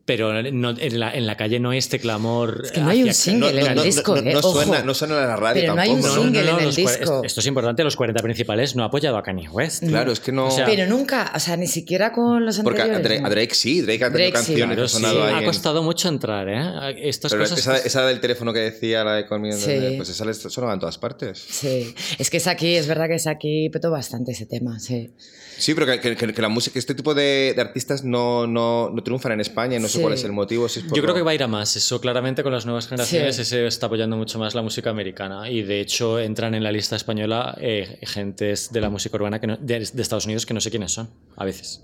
Pero 0.05 0.33
no, 0.43 0.71
en, 0.71 0.99
la, 1.01 1.15
en, 1.15 1.27
la, 1.27 1.37
calle 1.37 1.61
no 1.61 1.71
hay 1.71 1.79
este 1.79 2.01
clamor. 2.01 2.63
Es 2.65 2.73
que 2.73 2.81
no 2.81 2.91
hay 2.91 3.03
un 3.05 3.15
single 3.15 3.53
no, 3.53 3.67
en 3.67 3.79
el 3.79 3.85
disco, 3.85 4.17
no, 4.17 4.29
¿eh? 4.31 4.37
Ojo. 4.37 4.55
suena, 4.55 4.83
no 4.83 4.93
suena 4.95 5.21
en 5.21 5.29
la 5.29 5.37
radio 5.37 5.63
Pero 5.63 5.75
no 5.77 5.81
hay 5.83 5.91
tampoco. 5.93 6.15
un 6.15 6.23
single 6.25 6.51
en 6.51 6.59
el 6.61 6.75
disco. 6.75 7.23
Esto 7.25 7.41
es 7.41 7.47
importante, 7.47 7.85
los 7.85 7.95
40 7.97 8.21
principales 8.23 8.75
no 8.75 8.83
ha 8.83 8.87
apoyado 8.87 9.17
a 9.19 9.23
Kanye 9.23 9.49
West. 9.49 9.85
Claro, 9.87 10.11
es 10.11 10.19
que 10.21 10.33
no. 10.33 10.47
O 10.49 10.51
sea, 10.51 10.67
Pero 10.67 10.87
nunca, 10.87 11.31
o 11.35 11.39
sea, 11.39 11.57
ni 11.57 11.67
siquiera 11.69 12.13
con 12.13 12.45
los 12.45 12.59
Porque 12.59 12.81
a 12.81 12.85
anteriores. 12.85 13.05
Drake, 13.09 13.21
¿no? 13.21 13.27
a 13.27 13.31
Drake 13.31 13.55
sí, 13.55 13.81
Drake 13.83 14.05
ha 14.05 14.11
tenido 14.13 14.33
canciones 14.33 14.59
que 14.93 14.99
Claro, 15.01 15.27
sí, 15.29 15.33
ha 15.35 15.39
en- 15.39 15.45
costado 15.45 15.83
mucho 15.83 16.09
entrar, 16.09 16.49
¿eh? 16.49 17.09
Estas 17.09 17.31
Pero 17.33 17.45
cosas. 17.45 17.59
esa, 17.59 17.77
esa 17.79 18.07
del 18.07 18.21
teléfono 18.21 18.53
que 18.53 18.61
decía, 18.61 19.05
la 19.05 19.15
de 19.15 19.27
Me, 19.39 19.53
Sí. 19.53 19.95
pues 19.97 20.09
esa 20.09 20.25
sonaba 20.51 20.75
en 20.75 20.81
todas 20.81 20.99
partes. 20.99 21.39
Sí, 21.49 21.95
es 22.19 22.31
que 22.31 22.39
es 22.39 22.47
aquí, 22.47 22.75
es 22.75 22.87
verdad 22.89 23.07
que 23.07 23.15
es 23.15 23.27
aquí 23.27 23.69
petó 23.71 23.91
bastante 23.91 24.33
ese 24.33 24.47
tema, 24.47 24.79
sí. 24.81 25.11
Sí, 25.59 25.75
pero 25.75 25.87
que, 25.87 26.01
que- 26.17 26.17
que 26.33 26.43
la 26.43 26.49
música, 26.49 26.79
este 26.79 26.95
tipo 26.95 27.13
de, 27.15 27.53
de 27.55 27.61
artistas 27.61 28.03
no, 28.03 28.47
no, 28.47 28.89
no 28.91 29.03
triunfan 29.03 29.33
en 29.33 29.41
España, 29.41 29.79
no 29.79 29.89
sé 29.91 29.99
Sí. 29.99 30.03
cuál 30.03 30.15
es 30.15 30.25
el 30.25 30.33
motivo. 30.33 30.69
Si 30.69 30.81
es 30.81 30.87
por 30.87 30.97
Yo 30.97 31.03
creo 31.03 31.15
que 31.15 31.23
va 31.23 31.33
a 31.33 31.35
ir 31.35 31.43
a 31.43 31.49
más. 31.49 31.77
Eso 31.77 32.01
claramente 32.01 32.43
con 32.43 32.53
las 32.53 32.65
nuevas 32.65 32.87
generaciones 32.89 33.37
Sí. 33.37 33.43
ese 33.43 33.67
está 33.67 33.87
apoyando 33.87 34.17
mucho 34.17 34.39
más 34.39 34.55
la 34.55 34.63
música 34.63 34.89
americana. 34.91 35.51
Y 35.51 35.63
de 35.63 35.81
hecho 35.81 36.19
entran 36.19 36.55
en 36.55 36.63
la 36.65 36.73
lista 36.73 36.97
española 36.97 37.57
eh, 37.61 37.99
gentes 38.03 38.73
de 38.73 38.81
la 38.81 38.89
música 38.89 39.17
urbana 39.17 39.39
que 39.41 39.47
no- 39.47 39.57
de, 39.59 39.81
de 39.93 40.03
Estados 40.03 40.25
Unidos 40.25 40.47
que 40.47 40.55
no 40.55 40.61
sé 40.61 40.71
quiénes 40.71 40.93
son, 40.93 41.11
a 41.37 41.45
veces. 41.45 41.83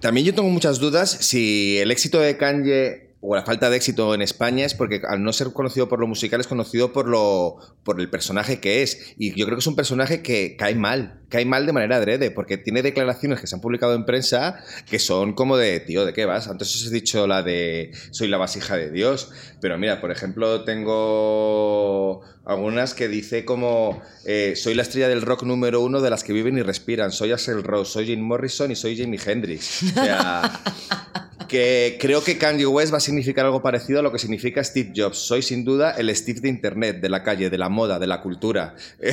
También 0.00 0.24
yo 0.26 0.34
tengo 0.34 0.48
muchas 0.48 0.78
dudas 0.78 1.10
si 1.10 1.76
el 1.78 1.90
éxito 1.90 2.20
de 2.20 2.36
Kanye 2.36 3.07
o 3.20 3.34
la 3.34 3.42
falta 3.42 3.68
de 3.70 3.76
éxito 3.76 4.14
en 4.14 4.22
España 4.22 4.64
es 4.64 4.74
porque 4.74 5.02
al 5.08 5.22
no 5.22 5.32
ser 5.32 5.52
conocido 5.52 5.88
por 5.88 5.98
lo 6.00 6.06
musical 6.06 6.40
es 6.40 6.46
conocido 6.46 6.92
por 6.92 7.08
lo 7.08 7.56
por 7.82 8.00
el 8.00 8.10
personaje 8.10 8.60
que 8.60 8.82
es. 8.82 9.14
Y 9.18 9.34
yo 9.38 9.44
creo 9.46 9.56
que 9.56 9.60
es 9.60 9.66
un 9.66 9.76
personaje 9.76 10.22
que 10.22 10.56
cae 10.56 10.74
mal 10.74 11.18
cae 11.28 11.44
mal 11.44 11.66
de 11.66 11.72
manera 11.72 11.96
adrede 11.96 12.30
porque 12.30 12.56
tiene 12.56 12.82
declaraciones 12.82 13.40
que 13.40 13.46
se 13.46 13.54
han 13.54 13.60
publicado 13.60 13.94
en 13.94 14.04
prensa 14.04 14.62
que 14.88 14.98
son 14.98 15.34
como 15.34 15.56
de 15.56 15.80
tío 15.80 16.06
de 16.06 16.12
qué 16.12 16.24
vas 16.24 16.48
antes 16.48 16.74
os 16.74 16.86
he 16.86 16.90
dicho 16.90 17.26
la 17.26 17.42
de 17.42 17.92
soy 18.10 18.28
la 18.28 18.38
vasija 18.38 18.76
de 18.76 18.90
Dios 18.90 19.30
pero 19.60 19.78
mira 19.78 20.00
por 20.00 20.10
ejemplo 20.10 20.64
tengo 20.64 22.22
algunas 22.48 22.94
que 22.94 23.08
dice 23.08 23.44
como 23.44 24.02
eh, 24.24 24.54
soy 24.56 24.74
la 24.74 24.82
estrella 24.82 25.08
del 25.08 25.22
rock 25.22 25.44
número 25.44 25.80
uno 25.80 26.00
de 26.00 26.10
las 26.10 26.24
que 26.24 26.32
viven 26.32 26.58
y 26.58 26.62
respiran 26.62 27.12
soy 27.12 27.30
Axel 27.32 27.62
Rose 27.62 27.92
soy 27.92 28.06
Jim 28.06 28.20
Morrison 28.20 28.70
y 28.70 28.74
soy 28.74 28.96
Jimi 28.96 29.18
Hendrix 29.24 29.82
o 29.82 30.04
sea 30.04 30.60
que 31.48 31.96
creo 31.98 32.22
que 32.22 32.38
Kanye 32.38 32.66
West 32.66 32.92
va 32.92 32.98
a 32.98 33.00
significar 33.00 33.46
algo 33.46 33.62
parecido 33.62 33.98
a 33.98 34.02
lo 34.02 34.12
que 34.12 34.18
significa 34.18 34.62
Steve 34.62 34.92
Jobs. 34.94 35.18
Soy 35.18 35.42
sin 35.42 35.64
duda 35.64 35.92
el 35.92 36.14
Steve 36.14 36.40
de 36.40 36.48
Internet, 36.48 37.00
de 37.00 37.08
la 37.08 37.22
calle, 37.24 37.50
de 37.50 37.58
la 37.58 37.68
moda, 37.68 37.98
de 37.98 38.06
la 38.06 38.20
cultura. 38.20 38.76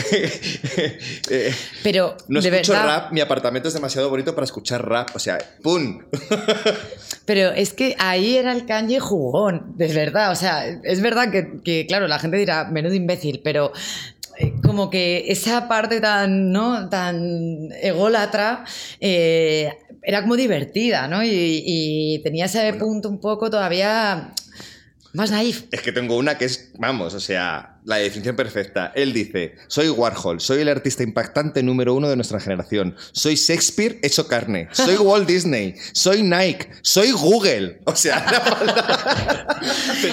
Eh, 1.30 1.54
Pero 1.82 2.18
no 2.28 2.42
de 2.42 2.50
escucho 2.50 2.74
verdad, 2.74 3.04
rap, 3.04 3.12
mi 3.12 3.22
apartamento 3.22 3.70
es 3.70 3.74
demasiado 3.74 4.10
bonito 4.10 4.36
para 4.36 4.46
escuchar 4.46 4.88
rap. 4.88 5.10
O 5.16 5.20
sea, 5.20 5.38
¡pum! 5.64 6.02
pero 7.26 7.52
es 7.52 7.74
que 7.74 7.96
ahí 7.98 8.36
era 8.36 8.52
el 8.52 8.66
Kanye 8.66 9.00
jugón, 9.00 9.74
de 9.78 9.88
verdad, 9.88 10.32
o 10.32 10.36
sea, 10.36 10.68
es 10.68 11.02
verdad 11.02 11.32
que, 11.32 11.62
que, 11.64 11.86
claro, 11.88 12.08
la 12.08 12.20
gente 12.20 12.38
dirá, 12.38 12.66
menudo 12.66 12.94
imbécil, 12.94 13.25
pero 13.44 13.72
eh, 14.38 14.54
como 14.64 14.90
que 14.90 15.26
esa 15.28 15.68
parte 15.68 16.02
tan, 16.02 16.52
¿no? 16.52 16.90
tan 16.90 17.70
ególatra 17.82 18.66
eh, 19.00 19.72
era 20.02 20.22
como 20.22 20.36
divertida, 20.36 21.08
¿no? 21.08 21.24
Y, 21.24 21.64
y 21.66 22.20
tenía 22.20 22.46
ese 22.46 22.74
punto 22.74 23.10
un 23.10 23.20
poco 23.20 23.50
todavía 23.50 24.34
más 25.16 25.32
naif. 25.32 25.64
Es 25.72 25.82
que 25.82 25.92
tengo 25.92 26.18
una 26.18 26.38
que 26.38 26.46
es, 26.46 26.72
vamos, 26.78 27.14
o 27.14 27.20
sea, 27.20 27.80
la 27.86 27.98
definición 27.98 28.36
perfecta. 28.36 28.92
Él 28.96 29.14
dice, 29.14 29.56
soy 29.68 29.90
Warhol, 29.90 30.42
soy 30.42 30.62
el 30.62 30.70
artista 30.70 31.04
impactante 31.04 31.62
número 31.64 31.94
uno 31.94 32.10
de 32.10 32.16
nuestra 32.16 32.40
generación. 32.40 32.96
Soy 33.12 33.36
Shakespeare 33.36 34.00
hecho 34.02 34.28
carne. 34.28 34.68
Soy 34.72 34.96
Walt 35.00 35.28
Disney. 35.28 35.76
Soy 35.94 36.24
Nike. 36.24 36.70
Soy 36.82 37.12
Google. 37.12 37.82
O 37.86 37.96
sea, 37.96 38.26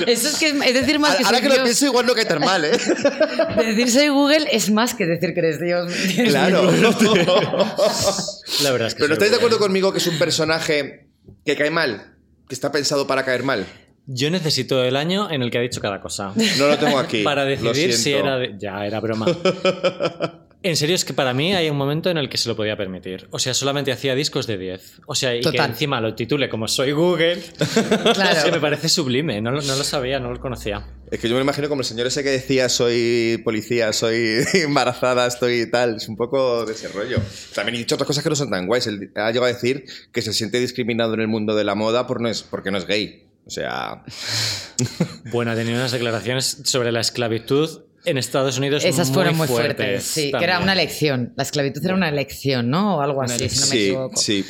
Eso 0.06 0.28
es 0.28 0.36
que 0.38 0.48
es 0.50 0.74
decir 0.74 0.98
más 0.98 1.16
que 1.16 1.24
ahora 1.24 1.38
soy 1.38 1.48
que 1.48 1.56
lo 1.56 1.62
pienso 1.62 1.86
igual 1.86 2.06
no 2.06 2.14
cae 2.14 2.24
tan 2.24 2.40
mal, 2.40 2.64
¿eh? 2.64 2.72
Decir 3.56 3.90
soy 3.90 4.08
Google 4.08 4.46
es 4.50 4.70
más 4.70 4.94
que 4.94 5.06
decir 5.06 5.34
que 5.34 5.40
eres 5.40 5.60
Dios. 5.60 5.92
Claro. 6.28 6.70
La 8.62 8.70
verdad 8.70 8.88
es 8.88 8.94
que 8.94 9.00
Pero 9.00 9.08
¿no 9.08 9.14
sí, 9.14 9.24
estáis 9.24 9.30
de 9.30 9.36
acuerdo 9.36 9.58
conmigo 9.58 9.92
que 9.92 9.98
es 9.98 10.06
un 10.06 10.18
personaje 10.18 11.08
que 11.44 11.56
cae 11.56 11.70
mal? 11.70 12.14
Que 12.48 12.54
está 12.54 12.70
pensado 12.70 13.06
para 13.06 13.24
caer 13.24 13.42
mal. 13.42 13.66
Yo 14.06 14.30
necesito 14.30 14.82
el 14.84 14.96
año 14.96 15.30
en 15.30 15.42
el 15.42 15.50
que 15.50 15.58
ha 15.58 15.60
dicho 15.60 15.80
cada 15.80 16.00
cosa. 16.00 16.32
No 16.58 16.66
lo 16.68 16.76
tengo 16.78 16.98
aquí. 16.98 17.22
para 17.24 17.44
lo 17.44 17.50
decidir 17.50 17.92
si 17.94 18.12
era. 18.12 18.36
de- 18.38 18.56
Ya, 18.58 18.84
era 18.86 19.00
broma. 19.00 19.26
En 20.64 20.76
serio, 20.76 20.94
es 20.94 21.04
que 21.04 21.12
para 21.12 21.34
mí 21.34 21.52
hay 21.56 21.68
un 21.70 21.76
momento 21.76 22.08
en 22.08 22.18
el 22.18 22.28
que 22.28 22.38
se 22.38 22.48
lo 22.48 22.54
podía 22.54 22.76
permitir. 22.76 23.26
O 23.32 23.40
sea, 23.40 23.52
solamente 23.52 23.90
hacía 23.90 24.14
discos 24.14 24.46
de 24.46 24.58
10. 24.58 25.00
O 25.06 25.14
sea, 25.16 25.34
y 25.34 25.40
que 25.40 25.56
encima 25.56 26.00
lo 26.00 26.14
titule 26.14 26.48
como 26.48 26.68
Soy 26.68 26.92
Google. 26.92 27.42
Claro. 28.14 28.38
Es 28.38 28.44
que 28.44 28.52
me 28.52 28.60
parece 28.60 28.88
sublime. 28.88 29.40
No, 29.40 29.50
lo- 29.50 29.60
no 29.60 29.74
lo 29.74 29.82
sabía, 29.82 30.20
no 30.20 30.30
lo 30.30 30.38
conocía. 30.38 30.86
Es 31.10 31.18
que 31.18 31.26
yo 31.28 31.34
me 31.34 31.40
lo 31.40 31.44
imagino 31.44 31.68
como 31.68 31.80
el 31.80 31.84
señor 31.84 32.06
ese 32.06 32.22
que 32.22 32.30
decía 32.30 32.68
soy 32.68 33.40
policía, 33.44 33.92
soy 33.92 34.44
embarazada, 34.54 35.26
estoy 35.26 35.68
tal. 35.68 35.96
Es 35.96 36.08
un 36.08 36.16
poco 36.16 36.64
de 36.64 36.74
ese 36.74 36.86
rollo. 36.86 37.18
También 37.56 37.74
he 37.74 37.78
dicho 37.78 37.96
otras 37.96 38.06
cosas 38.06 38.22
que 38.22 38.30
no 38.30 38.36
son 38.36 38.50
tan 38.50 38.68
guays. 38.68 38.86
Él 38.86 39.10
ha 39.16 39.32
llegado 39.32 39.46
a 39.46 39.52
decir 39.52 39.84
que 40.12 40.22
se 40.22 40.32
siente 40.32 40.60
discriminado 40.60 41.14
en 41.14 41.22
el 41.22 41.28
mundo 41.28 41.56
de 41.56 41.64
la 41.64 41.74
moda 41.74 42.06
por 42.06 42.20
no 42.20 42.28
es, 42.28 42.44
porque 42.44 42.70
no 42.70 42.78
es 42.78 42.86
gay. 42.86 43.24
O 43.44 43.50
sea, 43.50 44.04
Bueno, 45.32 45.50
ha 45.50 45.54
tenido 45.54 45.76
unas 45.76 45.92
declaraciones 45.92 46.62
sobre 46.64 46.92
la 46.92 47.00
esclavitud 47.00 47.82
en 48.04 48.18
Estados 48.18 48.58
Unidos. 48.58 48.84
Esas 48.84 49.08
muy 49.08 49.14
fueron 49.14 49.36
muy 49.36 49.48
fuertes. 49.48 49.76
fuertes, 49.76 50.04
sí, 50.04 50.32
que 50.36 50.44
era 50.44 50.60
una 50.60 50.72
elección. 50.72 51.32
La 51.36 51.42
esclavitud 51.42 51.84
era 51.84 51.94
una 51.94 52.08
elección, 52.08 52.70
¿no? 52.70 52.96
O 52.96 53.00
algo 53.00 53.22
así, 53.22 53.48
si 53.48 53.60
no 53.60 53.66
me 53.66 53.72
sí, 53.72 53.84
equivoco. 53.86 54.16
sí. 54.16 54.44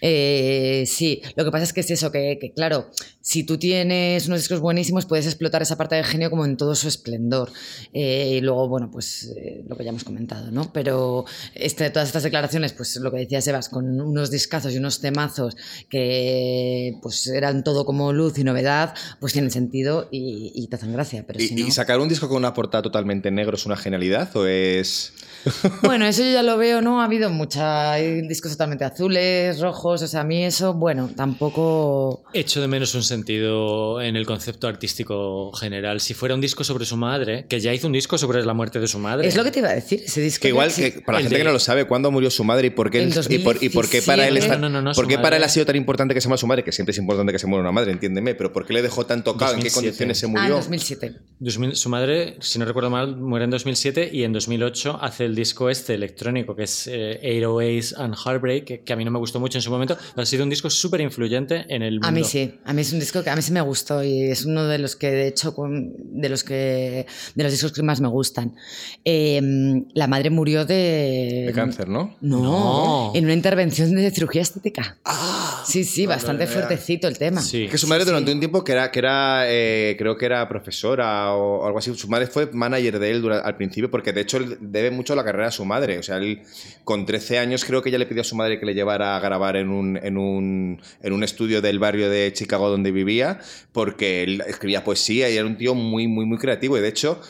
Eh, 0.00 0.84
sí, 0.86 1.22
lo 1.36 1.44
que 1.44 1.50
pasa 1.50 1.64
es 1.64 1.72
que 1.72 1.80
es 1.80 1.90
eso, 1.90 2.10
que, 2.10 2.38
que, 2.40 2.52
claro, 2.52 2.90
si 3.20 3.44
tú 3.44 3.58
tienes 3.58 4.26
unos 4.26 4.40
discos 4.40 4.60
buenísimos, 4.60 5.06
puedes 5.06 5.26
explotar 5.26 5.62
esa 5.62 5.76
parte 5.76 5.94
del 5.94 6.04
genio 6.04 6.30
como 6.30 6.44
en 6.44 6.56
todo 6.56 6.74
su 6.74 6.88
esplendor. 6.88 7.50
Eh, 7.92 8.36
y 8.36 8.40
luego, 8.40 8.68
bueno, 8.68 8.90
pues 8.90 9.32
eh, 9.36 9.62
lo 9.68 9.76
que 9.76 9.84
ya 9.84 9.90
hemos 9.90 10.04
comentado, 10.04 10.50
¿no? 10.50 10.72
Pero 10.72 11.24
este, 11.54 11.90
todas 11.90 12.08
estas 12.08 12.22
declaraciones, 12.22 12.72
pues 12.72 12.96
lo 12.96 13.10
que 13.10 13.18
decía 13.18 13.40
Sebas, 13.40 13.68
con 13.68 14.00
unos 14.00 14.30
discazos 14.30 14.72
y 14.72 14.78
unos 14.78 15.00
temazos 15.00 15.56
que 15.88 16.98
pues 17.02 17.26
eran 17.26 17.62
todo 17.62 17.84
como 17.84 18.12
luz 18.12 18.38
y 18.38 18.44
novedad, 18.44 18.94
pues 19.20 19.32
tienen 19.32 19.50
sentido 19.50 20.08
y, 20.10 20.52
y 20.54 20.68
te 20.68 20.76
hacen 20.76 20.92
gracia. 20.92 21.24
Pero 21.26 21.40
¿Y, 21.40 21.48
si 21.48 21.54
no... 21.54 21.66
y 21.66 21.70
sacar 21.70 22.00
un 22.00 22.08
disco 22.08 22.28
con 22.28 22.38
una 22.38 22.54
portada 22.54 22.82
totalmente 22.82 23.30
negro 23.30 23.56
es 23.56 23.66
una 23.66 23.76
genialidad 23.76 24.34
o 24.36 24.46
es...? 24.46 25.12
Bueno, 25.82 26.04
eso 26.04 26.22
yo 26.22 26.32
ya 26.32 26.42
lo 26.42 26.58
veo, 26.58 26.82
¿no? 26.82 27.00
Ha 27.00 27.06
habido 27.06 27.30
mucha. 27.30 27.92
Hay 27.92 28.20
discos 28.28 28.52
totalmente 28.52 28.84
azules, 28.84 29.58
rojos, 29.58 29.89
o 29.90 30.06
sea, 30.06 30.20
a 30.20 30.24
mí 30.24 30.44
eso, 30.44 30.74
bueno, 30.74 31.10
tampoco. 31.16 32.22
Echo 32.32 32.60
de 32.60 32.68
menos 32.68 32.94
un 32.94 33.02
sentido 33.02 34.00
en 34.00 34.16
el 34.16 34.26
concepto 34.26 34.68
artístico 34.68 35.52
general. 35.52 36.00
Si 36.00 36.14
fuera 36.14 36.34
un 36.34 36.40
disco 36.40 36.64
sobre 36.64 36.84
su 36.84 36.96
madre, 36.96 37.46
que 37.48 37.60
ya 37.60 37.72
hizo 37.74 37.86
un 37.86 37.92
disco 37.92 38.18
sobre 38.18 38.44
la 38.44 38.54
muerte 38.54 38.80
de 38.80 38.86
su 38.86 38.98
madre. 38.98 39.26
Es 39.28 39.36
lo 39.36 39.44
que 39.44 39.50
te 39.50 39.58
iba 39.60 39.68
a 39.70 39.74
decir, 39.74 40.02
ese 40.04 40.20
disco. 40.20 40.42
Que 40.42 40.48
igual, 40.48 40.72
que 40.72 41.02
para 41.04 41.18
la 41.18 41.22
gente 41.22 41.34
de- 41.36 41.40
que 41.40 41.44
no 41.44 41.52
lo 41.52 41.58
sabe, 41.58 41.84
¿cuándo 41.86 42.10
murió 42.10 42.30
su 42.30 42.44
madre 42.44 42.68
y 42.68 42.70
por 42.70 42.90
qué, 42.90 43.02
él- 43.02 43.14
y 43.28 43.38
por, 43.38 43.62
y 43.62 43.68
por 43.68 43.88
qué 43.88 44.02
para 44.02 44.26
él 44.28 44.36
está, 44.36 44.56
No, 44.56 44.68
no, 44.68 44.80
no, 44.80 44.82
no, 44.82 44.92
por 44.92 45.06
qué 45.08 45.18
para 45.18 45.36
él 45.36 45.44
ha 45.44 45.48
sido 45.48 45.66
tan 45.66 45.76
importante 45.76 46.14
que 46.14 46.20
se 46.20 46.28
muera 46.28 46.38
su 46.38 46.46
madre? 46.46 46.64
Que 46.64 46.72
siempre 46.72 46.92
es 46.92 46.98
importante 46.98 47.32
que 47.32 47.38
se 47.38 47.46
muera 47.46 47.60
una 47.62 47.72
madre, 47.72 47.92
entiéndeme, 47.92 48.34
pero 48.34 48.52
¿por 48.52 48.66
qué 48.66 48.72
le 48.74 48.82
dejó 48.82 49.06
tan 49.06 49.24
tocado? 49.24 49.54
¿En 49.54 49.58
qué 49.60 49.64
2007. 49.70 49.74
condiciones 49.74 50.18
se 50.18 50.26
Ah, 50.26 50.28
en 50.28 50.32
murió? 50.32 50.54
2007. 50.56 51.14
2000 51.40 51.76
su 51.76 51.88
madre, 51.88 52.36
si 52.40 52.58
no 52.58 52.64
recuerdo 52.64 52.90
mal, 52.90 53.16
muere 53.16 53.44
en 53.44 53.50
2007 53.50 54.10
y 54.12 54.24
en 54.24 54.32
2008 54.32 54.98
hace 55.00 55.24
el 55.24 55.34
disco 55.34 55.70
este 55.70 55.94
electrónico 55.94 56.54
que 56.54 56.64
es 56.64 56.86
eh, 56.86 57.18
808s 57.22 57.94
and 57.96 58.14
Heartbreak, 58.14 58.64
que, 58.64 58.80
que 58.82 58.92
a 58.92 58.96
mí 58.96 59.04
no 59.04 59.10
me 59.10 59.18
gustó 59.18 59.40
mucho 59.40 59.58
en 59.58 59.62
su 59.62 59.70
momento, 59.70 59.79
pero 59.86 60.22
ha 60.22 60.26
sido 60.26 60.44
un 60.44 60.50
disco 60.50 60.68
súper 60.70 61.00
influyente 61.00 61.64
en 61.68 61.82
el 61.82 61.94
mundo. 61.94 62.08
A 62.08 62.10
mí 62.10 62.24
sí, 62.24 62.54
a 62.64 62.72
mí 62.72 62.82
es 62.82 62.92
un 62.92 63.00
disco 63.00 63.22
que 63.22 63.30
a 63.30 63.36
mí 63.36 63.42
sí 63.42 63.52
me 63.52 63.60
gustó 63.60 64.02
y 64.04 64.22
es 64.30 64.44
uno 64.44 64.66
de 64.66 64.78
los 64.78 64.96
que, 64.96 65.10
de 65.10 65.28
hecho, 65.28 65.54
de 65.58 66.28
los 66.28 66.44
que 66.44 67.06
de 67.34 67.42
los 67.42 67.52
discos 67.52 67.72
que 67.72 67.82
más 67.82 68.00
me 68.00 68.08
gustan. 68.08 68.54
Eh, 69.04 69.40
la 69.94 70.06
madre 70.06 70.30
murió 70.30 70.64
de. 70.64 71.44
De 71.46 71.52
cáncer, 71.54 71.88
¿no? 71.88 72.16
No, 72.20 72.40
No. 72.42 73.12
en 73.14 73.24
una 73.24 73.34
intervención 73.34 73.94
de 73.94 74.10
cirugía 74.10 74.42
estética. 74.42 74.98
Ah, 75.04 75.62
sí, 75.66 75.84
sí, 75.84 76.06
bastante 76.06 76.46
fuertecito 76.46 77.08
el 77.08 77.18
tema. 77.18 77.40
Sí. 77.40 77.68
Que 77.68 77.78
su 77.78 77.86
madre 77.86 78.04
Sí, 78.04 78.08
durante 78.10 78.30
sí. 78.30 78.34
un 78.34 78.40
tiempo 78.40 78.64
que 78.64 78.72
era, 78.72 78.90
que 78.90 78.98
era 78.98 79.42
eh, 79.46 79.94
creo 79.98 80.16
que 80.16 80.26
era 80.26 80.48
profesora 80.48 81.34
o 81.34 81.66
algo 81.66 81.78
así. 81.78 81.94
Su 81.94 82.08
madre 82.08 82.26
fue 82.26 82.48
manager 82.52 82.98
de 82.98 83.10
él 83.10 83.22
dura- 83.22 83.40
al 83.40 83.56
principio 83.56 83.90
porque 83.90 84.12
de 84.12 84.20
hecho 84.22 84.36
él 84.38 84.58
debe 84.60 84.90
mucho 84.90 85.12
a 85.12 85.16
la 85.16 85.24
carrera 85.24 85.48
a 85.48 85.50
su 85.50 85.64
madre. 85.64 85.98
O 85.98 86.02
sea, 86.02 86.16
él 86.18 86.42
con 86.84 87.06
13 87.06 87.38
años 87.38 87.64
creo 87.64 87.82
que 87.82 87.88
ella 87.88 87.98
le 87.98 88.06
pidió 88.06 88.22
a 88.22 88.24
su 88.24 88.36
madre 88.36 88.58
que 88.58 88.66
le 88.66 88.74
llevara 88.74 89.16
a 89.16 89.20
grabar 89.20 89.56
en 89.56 89.69
en 89.72 90.18
un, 90.18 90.80
en 91.02 91.12
un 91.12 91.24
estudio 91.24 91.60
del 91.60 91.78
barrio 91.78 92.10
de 92.10 92.32
Chicago 92.32 92.68
donde 92.68 92.92
vivía 92.92 93.40
porque 93.72 94.22
él 94.22 94.42
escribía 94.46 94.84
poesía 94.84 95.30
y 95.30 95.36
era 95.36 95.46
un 95.46 95.56
tío 95.56 95.74
muy, 95.74 96.06
muy, 96.06 96.26
muy 96.26 96.38
creativo. 96.38 96.78
Y 96.78 96.80
de 96.80 96.88
hecho 96.88 97.20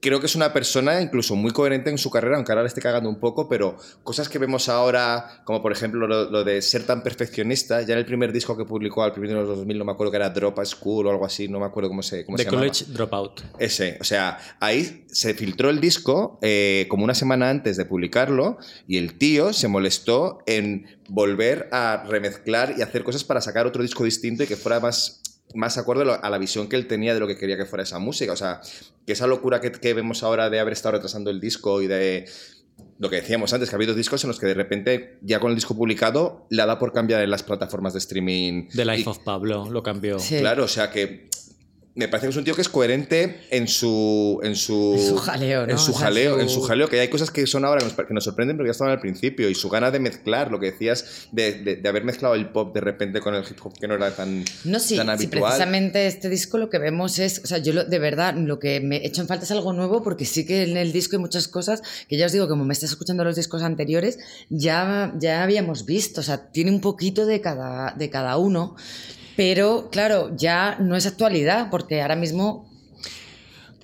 creo 0.00 0.20
que 0.20 0.26
es 0.26 0.34
una 0.34 0.52
persona 0.52 1.00
incluso 1.00 1.36
muy 1.36 1.52
coherente 1.52 1.90
en 1.90 1.98
su 1.98 2.10
carrera, 2.10 2.36
aunque 2.36 2.52
ahora 2.52 2.62
le 2.62 2.68
esté 2.68 2.80
cagando 2.80 3.08
un 3.08 3.20
poco, 3.20 3.48
pero 3.48 3.76
cosas 4.02 4.28
que 4.28 4.38
vemos 4.38 4.68
ahora, 4.68 5.42
como 5.44 5.62
por 5.62 5.72
ejemplo 5.72 6.06
lo, 6.06 6.44
de 6.44 6.62
ser 6.62 6.84
tan 6.84 7.02
perfeccionista, 7.02 7.82
ya 7.82 7.92
en 7.92 7.98
el 7.98 8.06
primer 8.06 8.32
disco 8.32 8.56
que 8.56 8.64
publicó 8.64 9.02
al 9.02 9.12
principio 9.12 9.36
de 9.42 9.46
los 9.46 9.58
2000, 9.58 9.78
no 9.78 9.84
me 9.84 9.92
acuerdo 9.92 10.10
que 10.10 10.16
era 10.16 10.30
Drop 10.30 10.58
a 10.58 10.64
School 10.64 11.06
o 11.06 11.10
algo 11.10 11.24
así, 11.24 11.48
no 11.48 11.60
me 11.60 11.66
acuerdo 11.66 11.88
cómo 11.88 12.02
se, 12.02 12.24
cómo 12.24 12.36
The 12.36 12.44
se 12.44 12.48
College 12.48 12.84
Dropout. 12.88 13.42
Ese, 13.58 13.98
o 14.00 14.04
sea, 14.04 14.38
ahí 14.60 15.04
se 15.08 15.34
filtró 15.34 15.70
el 15.70 15.80
disco 15.80 16.38
eh, 16.42 16.86
como 16.88 17.04
una 17.04 17.14
semana 17.14 17.50
antes 17.50 17.76
de 17.76 17.84
publicarlo 17.84 18.58
y 18.86 18.96
el 18.96 19.18
tío 19.18 19.52
se 19.52 19.68
molestó 19.68 20.38
en 20.46 20.86
volver 21.08 21.68
a 21.72 22.04
remezclar 22.08 22.74
y 22.78 22.82
hacer 22.82 23.02
cosas 23.02 23.24
para 23.24 23.40
sacar 23.40 23.66
otro 23.66 23.82
disco 23.82 24.04
distinto 24.04 24.44
y 24.44 24.46
que 24.46 24.56
fuera 24.56 24.80
más 24.80 25.19
más 25.54 25.78
acorde 25.78 26.10
a 26.10 26.30
la 26.30 26.38
visión 26.38 26.68
que 26.68 26.76
él 26.76 26.86
tenía 26.86 27.14
de 27.14 27.20
lo 27.20 27.26
que 27.26 27.36
quería 27.36 27.56
que 27.56 27.66
fuera 27.66 27.82
esa 27.82 27.98
música. 27.98 28.32
O 28.32 28.36
sea, 28.36 28.60
que 29.06 29.12
esa 29.12 29.26
locura 29.26 29.60
que, 29.60 29.72
que 29.72 29.94
vemos 29.94 30.22
ahora 30.22 30.50
de 30.50 30.60
haber 30.60 30.72
estado 30.72 30.92
retrasando 30.92 31.30
el 31.30 31.40
disco 31.40 31.82
y 31.82 31.86
de 31.86 32.26
lo 32.98 33.08
que 33.08 33.16
decíamos 33.16 33.52
antes, 33.52 33.70
que 33.70 33.76
ha 33.76 33.78
habido 33.78 33.94
discos 33.94 34.22
en 34.24 34.28
los 34.28 34.38
que 34.38 34.46
de 34.46 34.54
repente, 34.54 35.18
ya 35.22 35.40
con 35.40 35.50
el 35.50 35.54
disco 35.54 35.74
publicado, 35.74 36.46
la 36.50 36.66
da 36.66 36.78
por 36.78 36.92
cambiar 36.92 37.22
en 37.22 37.30
las 37.30 37.42
plataformas 37.42 37.94
de 37.94 37.98
streaming. 37.98 38.68
The 38.68 38.84
Life 38.84 39.08
of 39.08 39.18
Pablo 39.20 39.70
lo 39.70 39.82
cambió. 39.82 40.18
Claro, 40.18 40.64
o 40.64 40.68
sea 40.68 40.90
que 40.90 41.30
me 41.94 42.06
parece 42.06 42.26
que 42.26 42.30
es 42.30 42.36
un 42.36 42.44
tío 42.44 42.54
que 42.54 42.62
es 42.62 42.68
coherente 42.68 43.40
en 43.50 43.66
su 43.66 44.38
en 44.44 44.54
su, 44.54 44.94
en 44.96 45.06
su 45.06 45.16
jaleo, 45.16 45.66
¿no? 45.66 45.72
En 45.72 45.78
su 45.78 45.92
jaleo, 45.92 46.38
en 46.38 46.48
su 46.48 46.62
jaleo, 46.62 46.88
que 46.88 47.00
hay 47.00 47.08
cosas 47.08 47.30
que 47.30 47.46
son 47.48 47.64
ahora 47.64 47.84
que 47.84 48.14
nos, 48.14 48.24
sorprenden 48.24 48.56
pero 48.56 48.66
ya 48.66 48.70
estaban 48.70 48.92
al 48.92 49.00
principio 49.00 49.50
y 49.50 49.56
su 49.56 49.68
gana 49.68 49.90
de 49.90 49.98
mezclar, 49.98 50.52
lo 50.52 50.60
que 50.60 50.66
decías 50.66 51.28
de, 51.32 51.82
haber 51.88 52.04
mezclado 52.04 52.36
el 52.36 52.50
pop 52.50 52.72
de 52.74 52.80
repente 52.80 53.20
con 53.20 53.34
el 53.34 53.42
hip 53.42 53.58
hop 53.62 53.76
que 53.78 53.88
no 53.88 53.94
era 53.94 54.14
tan 54.14 54.44
No, 54.64 54.78
sí, 54.78 54.96
tan 54.96 55.18
sí 55.18 55.26
precisamente 55.26 56.06
este 56.06 56.28
disco 56.28 56.58
lo 56.58 56.70
que 56.70 56.78
vemos 56.78 57.18
es, 57.18 57.40
o 57.42 57.46
sea, 57.48 57.58
yo 57.58 57.84
de 57.84 57.98
verdad 57.98 58.34
lo 58.36 58.60
que 58.60 58.80
me 58.80 58.98
he 58.98 59.06
hecho 59.06 59.20
en 59.20 59.26
falta 59.26 59.44
es 59.44 59.50
algo 59.50 59.72
nuevo 59.72 60.02
porque 60.02 60.24
sí 60.24 60.46
que 60.46 60.62
en 60.62 60.76
el 60.76 60.92
disco 60.92 61.16
hay 61.16 61.20
muchas 61.20 61.48
cosas 61.48 61.82
que 62.08 62.16
ya 62.16 62.26
os 62.26 62.32
digo, 62.32 62.46
como 62.48 62.64
me 62.64 62.72
estás 62.72 62.90
escuchando 62.90 63.24
los 63.24 63.34
discos 63.34 63.62
anteriores, 63.62 64.18
ya 64.48 65.12
ya 65.18 65.42
habíamos 65.42 65.86
visto, 65.86 66.20
o 66.20 66.24
sea, 66.24 66.52
tiene 66.52 66.70
un 66.70 66.80
poquito 66.80 67.26
de 67.26 67.40
cada 67.40 67.94
de 67.94 68.10
cada 68.10 68.36
uno 68.36 68.76
pero 69.40 69.88
claro, 69.90 70.36
ya 70.36 70.76
no 70.80 70.96
es 70.96 71.06
actualidad, 71.06 71.70
porque 71.70 72.02
ahora 72.02 72.14
mismo 72.14 72.69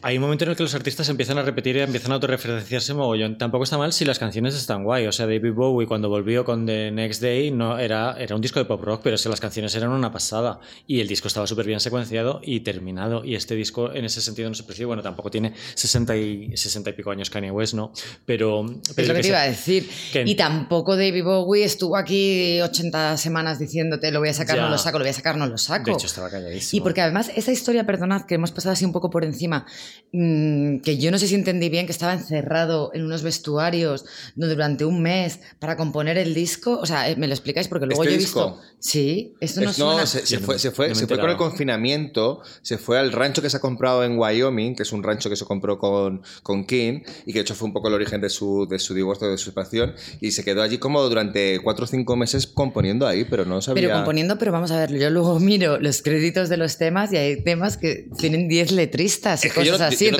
hay 0.03 0.16
un 0.16 0.22
momento 0.22 0.44
en 0.44 0.51
el 0.51 0.57
que 0.57 0.62
los 0.62 0.74
artistas 0.74 1.09
empiezan 1.09 1.38
a 1.38 1.42
repetir 1.42 1.76
y 1.76 1.80
empiezan 1.80 2.12
a 2.12 2.14
autorreferenciarse 2.16 2.94
mogollón. 2.94 3.38
Tampoco 3.38 3.64
está 3.64 3.78
mal 3.78 3.92
si 3.92 4.05
las 4.05 4.18
canciones 4.18 4.55
están 4.55 4.84
guay. 4.84 5.07
O 5.07 5.12
sea, 5.12 5.26
David 5.26 5.53
Bowie 5.55 5.86
cuando 5.86 6.09
volvió 6.09 6.44
con 6.44 6.66
The 6.66 6.90
Next 6.90 7.22
Day 7.22 7.51
no 7.51 7.78
era, 7.78 8.16
era 8.18 8.34
un 8.34 8.40
disco 8.40 8.59
de 8.59 8.66
pop 8.66 8.82
rock, 8.82 9.01
pero 9.03 9.16
si 9.16 9.28
las 9.28 9.40
canciones 9.40 9.74
eran 9.74 9.90
una 9.90 10.12
pasada. 10.12 10.61
Y 10.86 11.01
el 11.01 11.09
disco 11.09 11.28
estaba 11.28 11.47
súper 11.47 11.66
bien 11.66 11.80
secuenciado 11.80 12.40
y 12.42 12.61
terminado. 12.61 13.24
Y 13.24 13.34
este 13.34 13.55
disco 13.55 13.92
en 13.92 14.05
ese 14.05 14.20
sentido 14.20 14.49
no 14.49 14.55
se 14.55 14.64
precio. 14.64 14.86
Bueno, 14.86 15.03
tampoco 15.03 15.30
tiene 15.30 15.55
60 15.74 16.16
y, 16.16 16.57
60 16.57 16.90
y 16.90 16.92
pico 16.92 17.11
años 17.11 17.30
Kanye 17.30 17.51
West, 17.51 17.74
¿no? 17.74 17.92
Pero... 18.24 18.64
es 18.97 19.09
lo 19.09 19.14
que, 19.14 19.20
te 19.20 19.28
iba 19.28 19.40
a 19.40 19.47
decir. 19.47 19.88
Y 20.12 20.34
tampoco 20.34 20.97
David 20.97 21.24
Bowie 21.24 21.64
estuvo 21.64 21.97
aquí 21.97 22.61
80 22.61 23.16
semanas 23.16 23.59
diciéndote 23.59 24.11
lo 24.11 24.20
voy 24.20 24.28
a 24.28 24.34
sacar, 24.34 24.59
no 24.59 24.68
lo 24.68 24.78
saco, 24.78 24.99
lo 24.99 25.05
voy 25.05 25.11
a 25.11 25.14
sacar, 25.14 25.36
no 25.36 25.47
lo 25.47 25.59
saco. 25.59 25.86
De 25.86 25.92
hecho, 25.92 26.07
estaba 26.07 26.30
calladísimo. 26.30 26.80
Y 26.80 26.82
porque 26.82 27.01
además 27.01 27.30
esa 27.34 27.53
historia, 27.53 27.84
perdonad, 27.84 28.22
que 28.26 28.34
hemos 28.34 28.53
pasado 28.53 28.72
así 28.72 28.84
un 28.84 28.92
poco 28.92 29.11
por 29.11 29.24
encima, 29.24 29.66
que 30.82 30.97
yo 30.99 31.11
no 31.11 31.18
sé 31.18 31.26
si 31.26 31.34
entendí 31.34 31.68
bien, 31.68 31.84
que 31.84 31.93
estaba 31.93 32.14
encerrado 32.14 32.91
en 32.95 33.05
unos 33.05 33.22
vestuarios 33.22 34.07
durante 34.34 34.84
un 34.87 35.03
mes 35.03 35.41
para 35.59 35.76
componer 35.76 36.16
el 36.16 36.32
disco. 36.32 36.78
O 36.80 36.87
sea, 36.87 37.11
eh, 37.11 37.16
me 37.16 37.26
lo 37.26 37.34
explicáis 37.34 37.68
porque 37.68 37.87
luego 37.87 38.03
¿Este 38.03 38.14
yo 38.14 38.16
he 38.16 38.18
visto. 38.18 38.61
Sí, 38.78 39.34
esto 39.41 39.61
no, 39.61 39.66
no 39.66 40.07
se, 40.07 40.20
fue, 40.39 40.59
se 40.59 40.70
fue, 40.70 40.95
se 40.95 41.07
fue 41.07 41.18
con 41.18 41.28
el 41.28 41.37
confinamiento, 41.37 42.41
se 42.62 42.78
fue 42.78 42.99
al 42.99 43.12
rancho 43.12 43.43
que 43.43 43.51
se 43.51 43.57
ha 43.57 43.61
comprado 43.61 44.05
en 44.05 44.18
Wyoming, 44.18 44.74
que 44.74 44.84
es 44.84 44.93
un 44.93 45.03
rancho 45.03 45.28
que 45.28 45.37
se 45.37 45.45
compró 45.45 45.78
con, 45.78 46.22
con 46.43 46.64
King 46.64 47.01
y 47.26 47.32
que 47.32 47.41
de 47.41 47.41
hecho 47.41 47.55
fue 47.55 47.66
un 47.66 47.72
poco 47.72 47.89
el 47.89 47.95
origen 47.95 48.20
de 48.20 48.30
su, 48.30 48.66
de 48.68 48.78
su 48.78 48.95
divorcio, 48.95 49.28
de 49.28 49.39
su 49.39 49.47
separación, 49.47 49.95
y 50.20 50.30
se 50.30 50.45
quedó 50.45 50.62
allí 50.62 50.78
como 50.78 51.03
durante 51.09 51.59
cuatro 51.61 51.84
o 51.84 51.89
cinco 51.89 52.16
meses 52.16 52.47
componiendo 52.47 53.07
ahí, 53.07 53.24
pero 53.24 53.45
no 53.45 53.61
sabía. 53.61 53.82
Pero 53.82 53.95
componiendo, 53.97 54.39
pero 54.39 54.53
vamos 54.53 54.70
a 54.70 54.78
ver, 54.78 54.97
yo 54.97 55.11
luego 55.11 55.39
miro 55.41 55.78
los 55.78 56.01
créditos 56.03 56.49
de 56.49 56.57
los 56.57 56.78
temas 56.78 57.12
y 57.12 57.16
hay 57.16 57.43
temas 57.43 57.76
que 57.76 58.09
tienen 58.18 58.49
10 58.49 58.72
letristas 58.72 59.45
y 59.45 59.51
cosas 59.51 59.76
así 59.81 60.11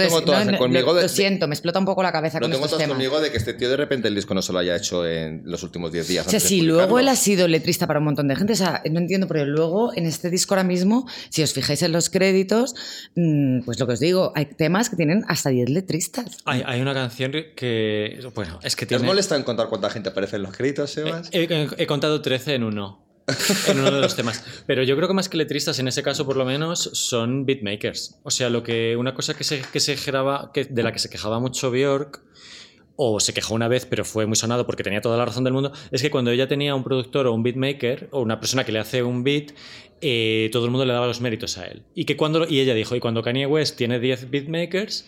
conmigo. 0.59 0.93
Lo, 0.95 1.09
siento, 1.09 1.49
me 1.49 1.55
explota 1.55 1.79
un 1.79 1.85
poco 1.85 2.03
la 2.03 2.13
cabeza 2.13 2.41
con 2.41 2.53
estos 2.53 2.79
temas. 2.79 2.89
conmigo 2.89 3.21
de 3.21 3.31
que 3.31 3.37
este 3.37 3.55
tío 3.55 3.69
de 3.69 3.77
repente 3.77 4.09
el 4.09 4.15
disco 4.15 4.35
no 4.35 4.43
se 4.43 4.53
lo 4.53 4.59
haya 4.59 4.77
hecho 4.77 5.07
en 5.07 5.43
los 5.45 5.63
últimos 5.63 5.93
10 5.93 6.09
días. 6.09 6.27
O 6.27 6.31
sea, 6.31 6.41
si 6.41 6.63
luego 6.63 6.99
él 6.99 7.09
ha 7.09 7.17
sido 7.17 7.49
letrista 7.49 7.87
para 7.87 7.99
un 7.99 8.07
montón 8.07 8.29
de 8.29 8.37
gente, 8.37 8.53
o 8.53 8.57
sea, 8.57 8.83
no 8.91 8.99
entiendo, 8.99 9.27
pero 9.29 9.45
luego 9.45 9.93
en 9.95 10.07
este 10.07 10.31
disco 10.31 10.55
ahora 10.55 10.65
mismo, 10.65 11.07
si 11.31 11.43
os 11.43 11.53
fijáis 11.53 11.83
en 11.83 11.93
los 11.93 12.11
créditos, 12.11 12.75
mm, 13.15 13.63
pues 13.65 13.79
lo 13.79 13.87
que 13.87 13.95
os 13.95 14.01
digo, 14.01 14.33
hay 14.35 14.47
temas 14.47 14.91
que 14.91 14.97
tienen 14.97 15.25
hasta 15.29 15.51
10 15.51 15.71
letristas. 15.71 16.39
Hay, 16.45 16.63
hay 16.67 16.81
una 16.81 16.95
canción 16.95 17.33
que, 17.55 18.21
bueno, 18.35 18.59
es 18.63 18.77
que 18.77 18.87
tiene... 18.87 19.03
¿Te 19.03 19.07
molesta 19.07 19.37
en 19.37 19.43
contar 19.43 19.69
cuánta 19.69 19.91
gente 19.91 20.11
aparece 20.11 20.37
en 20.37 20.43
los 20.43 20.57
créditos, 20.57 20.91
Sebas? 20.91 21.31
he 21.33 21.87
contado 21.87 22.21
13 22.21 22.55
en 22.55 22.65
uno. 22.65 23.06
En 23.68 23.81
uno 23.81 23.91
de 23.91 24.01
los 24.01 24.14
temas. 24.14 24.45
Pero 24.66 24.83
yo 24.83 24.97
creo 24.97 25.09
que 25.09 25.14
más 25.14 25.29
que 25.29 25.37
letristas, 25.37 25.79
en 25.79 25.89
ese 25.89 26.03
caso 26.03 26.24
por 26.27 26.37
lo 26.37 26.45
menos, 26.45 26.91
son 26.93 27.45
beatmakers. 27.45 28.18
O 28.22 28.31
sea, 28.31 28.51
lo 28.51 28.62
que 28.62 28.97
una 28.97 29.14
cosa 29.14 29.35
que 29.35 29.45
se, 29.45 29.62
que 29.62 29.81
se 29.81 29.97
que, 30.53 30.64
de 30.64 30.83
la 30.83 30.93
que 30.93 30.99
se 30.99 31.11
quejaba 31.11 31.41
mucho 31.41 31.70
Bjork, 31.70 32.22
o 32.97 33.20
se 33.20 33.35
quejó 33.35 33.55
una 33.55 33.68
vez, 33.68 33.87
pero 33.87 34.05
fue 34.05 34.27
muy 34.27 34.37
sonado 34.37 34.66
porque 34.66 34.83
tenía 34.83 35.01
toda 35.01 35.18
la 35.18 35.27
razón 35.27 35.45
del 35.45 35.53
mundo, 35.53 35.72
es 35.91 36.01
que 36.01 36.11
cuando 36.11 36.31
ella 36.31 36.49
tenía 36.49 36.74
un 36.74 36.83
productor 36.83 37.27
o 37.27 37.33
un 37.35 37.43
beatmaker, 37.43 38.09
o 38.11 38.20
una 38.20 38.41
persona 38.41 38.64
que 38.64 38.72
le 38.72 38.79
hace 38.79 39.03
un 39.03 39.22
beat, 39.22 39.53
eh, 40.01 40.49
todo 40.53 40.64
el 40.64 40.70
mundo 40.70 40.85
le 40.85 40.93
daba 40.93 41.07
los 41.07 41.20
méritos 41.20 41.59
a 41.59 41.66
él. 41.66 41.83
Y, 41.95 42.05
que 42.07 42.16
cuando, 42.16 42.47
y 42.49 42.61
ella 42.61 42.74
dijo, 42.74 42.97
y 42.97 43.01
cuando 43.01 43.22
Kanye 43.22 43.47
West 43.47 43.77
tiene 43.77 44.01
10 44.01 44.31
beatmakers, 44.31 45.07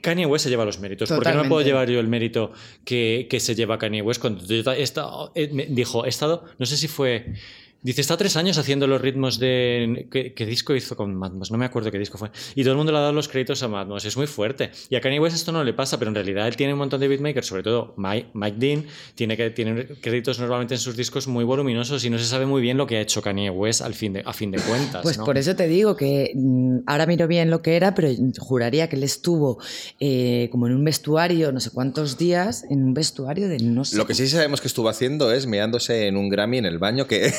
Kanye 0.00 0.26
West 0.26 0.44
se 0.44 0.50
lleva 0.50 0.64
los 0.64 0.78
méritos. 0.78 1.08
¿Por 1.08 1.22
qué 1.22 1.32
no 1.32 1.48
puedo 1.48 1.64
llevar 1.64 1.88
yo 1.90 2.00
el 2.00 2.08
mérito 2.08 2.52
que, 2.84 3.26
que 3.28 3.40
se 3.40 3.54
lleva 3.54 3.78
Kanye 3.78 4.02
West? 4.02 4.20
Cuando 4.20 4.42
he 4.72 4.82
estado, 4.82 5.32
eh, 5.34 5.66
dijo, 5.68 6.04
he 6.06 6.08
estado, 6.08 6.44
no 6.58 6.66
sé 6.66 6.76
si 6.76 6.88
fue 6.88 7.34
Dice, 7.82 8.00
está 8.00 8.16
tres 8.16 8.36
años 8.36 8.58
haciendo 8.58 8.86
los 8.86 9.00
ritmos 9.00 9.40
de... 9.40 10.06
¿Qué, 10.08 10.46
disco 10.46 10.72
hizo 10.76 10.96
con 10.96 11.16
Madmos? 11.16 11.50
No 11.50 11.58
me 11.58 11.64
acuerdo 11.64 11.90
qué 11.90 11.98
disco 11.98 12.16
fue. 12.16 12.30
Y 12.54 12.62
todo 12.62 12.72
el 12.72 12.76
mundo 12.76 12.92
le 12.92 12.98
ha 12.98 13.00
dado 13.00 13.12
los 13.12 13.26
créditos 13.26 13.60
a 13.64 13.68
Madmos. 13.68 14.04
Es 14.04 14.16
muy 14.16 14.28
fuerte. 14.28 14.70
Y 14.88 14.94
a 14.94 15.00
Kanye 15.00 15.18
West 15.18 15.34
esto 15.34 15.50
no 15.50 15.64
le 15.64 15.72
pasa, 15.72 15.98
pero 15.98 16.08
en 16.10 16.14
realidad 16.14 16.46
él 16.46 16.54
tiene 16.54 16.74
un 16.74 16.78
montón 16.78 17.00
de 17.00 17.08
beatmakers, 17.08 17.46
sobre 17.46 17.64
todo 17.64 17.94
Mike, 17.96 18.56
Dean, 18.56 18.84
tiene, 19.16 19.36
que, 19.36 19.50
tiene 19.50 19.86
créditos 20.00 20.38
normalmente 20.38 20.74
en 20.74 20.80
sus 20.80 20.96
discos 20.96 21.26
muy 21.26 21.42
voluminosos 21.44 22.04
y 22.04 22.10
no 22.10 22.18
se 22.18 22.24
sabe 22.24 22.46
muy 22.46 22.62
bien 22.62 22.76
lo 22.76 22.86
que 22.86 22.98
ha 22.98 23.00
hecho 23.00 23.20
Kanye 23.20 23.50
West 23.50 23.82
al 23.82 23.94
fin 23.94 24.12
de, 24.12 24.22
a 24.24 24.32
fin 24.32 24.52
de 24.52 24.60
cuentas. 24.60 25.02
Pues 25.02 25.18
por 25.18 25.36
eso 25.36 25.56
te 25.56 25.66
digo 25.66 25.96
que 25.96 26.30
mm, 26.34 26.80
ahora 26.86 27.06
miro 27.06 27.26
bien 27.26 27.50
lo 27.50 27.62
que 27.62 27.74
era, 27.74 27.96
pero 27.96 28.10
juraría 28.38 28.88
que 28.88 28.94
él 28.94 29.02
estuvo 29.02 29.58
eh, 29.98 30.48
como 30.52 30.68
en 30.68 30.74
un 30.76 30.84
vestuario, 30.84 31.50
no 31.50 31.58
sé 31.58 31.70
cuántos 31.70 32.16
días, 32.16 32.64
en 32.70 32.84
un 32.84 32.94
vestuario 32.94 33.48
de 33.48 33.58
no 33.58 33.84
sé. 33.84 33.96
Lo 33.96 34.06
que 34.06 34.14
sí 34.14 34.28
sabemos 34.28 34.60
que 34.60 34.68
estuvo 34.68 34.88
haciendo 34.88 35.32
es 35.32 35.48
meándose 35.48 36.06
en 36.06 36.16
un 36.16 36.28
Grammy 36.28 36.58
en 36.58 36.66
el 36.66 36.78
baño 36.78 37.08
que... 37.08 37.32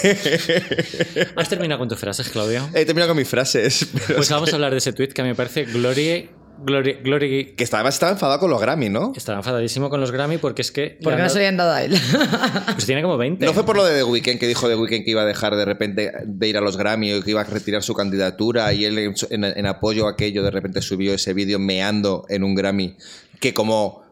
¿Has 1.35 1.49
terminado 1.49 1.79
con 1.79 1.89
tus 1.89 1.99
frases, 1.99 2.29
Claudio? 2.29 2.69
He 2.73 2.85
terminado 2.85 3.09
con 3.09 3.17
mis 3.17 3.27
frases. 3.27 3.87
Pues 4.15 4.29
vamos 4.29 4.51
a 4.51 4.55
hablar 4.55 4.71
de 4.71 4.77
ese 4.77 4.93
tweet 4.93 5.09
que 5.09 5.21
a 5.21 5.23
mí 5.23 5.29
me 5.29 5.35
parece 5.35 5.65
Glory 5.65 6.29
Glory, 6.59 6.93
Glory... 7.03 7.53
Que 7.55 7.63
estaba, 7.63 7.89
estaba 7.89 8.11
enfadado 8.11 8.39
con 8.39 8.49
los 8.49 8.61
Grammy, 8.61 8.89
¿no? 8.89 9.11
Estaba 9.15 9.39
enfadadísimo 9.39 9.89
con 9.89 9.99
los 9.99 10.11
Grammy 10.11 10.37
porque 10.37 10.61
es 10.61 10.71
que... 10.71 10.97
¿Por 11.01 11.15
qué 11.15 11.21
no 11.21 11.29
se 11.29 11.39
habían 11.39 11.57
dado 11.57 11.71
a 11.71 11.83
él? 11.83 11.97
pues 12.73 12.85
tiene 12.85 13.01
como 13.01 13.17
20. 13.17 13.45
No 13.45 13.53
fue 13.53 13.65
por 13.65 13.75
lo 13.75 13.83
de 13.83 13.97
The 13.97 14.03
Weeknd, 14.03 14.39
que 14.39 14.47
dijo 14.47 14.67
The 14.67 14.75
Weeknd 14.75 15.03
que 15.03 15.11
iba 15.11 15.23
a 15.23 15.25
dejar 15.25 15.55
de 15.55 15.65
repente 15.65 16.11
de 16.23 16.47
ir 16.47 16.57
a 16.57 16.61
los 16.61 16.77
Grammy 16.77 17.13
o 17.13 17.23
que 17.23 17.31
iba 17.31 17.41
a 17.41 17.45
retirar 17.45 17.83
su 17.83 17.93
candidatura 17.93 18.71
y 18.73 18.85
él 18.85 18.97
en, 18.97 19.43
en 19.43 19.65
apoyo 19.65 20.07
a 20.07 20.11
aquello 20.11 20.43
de 20.43 20.51
repente 20.51 20.81
subió 20.81 21.13
ese 21.13 21.33
vídeo 21.33 21.59
meando 21.59 22.25
en 22.29 22.43
un 22.43 22.55
Grammy 22.55 22.95
que 23.39 23.53
como 23.53 24.02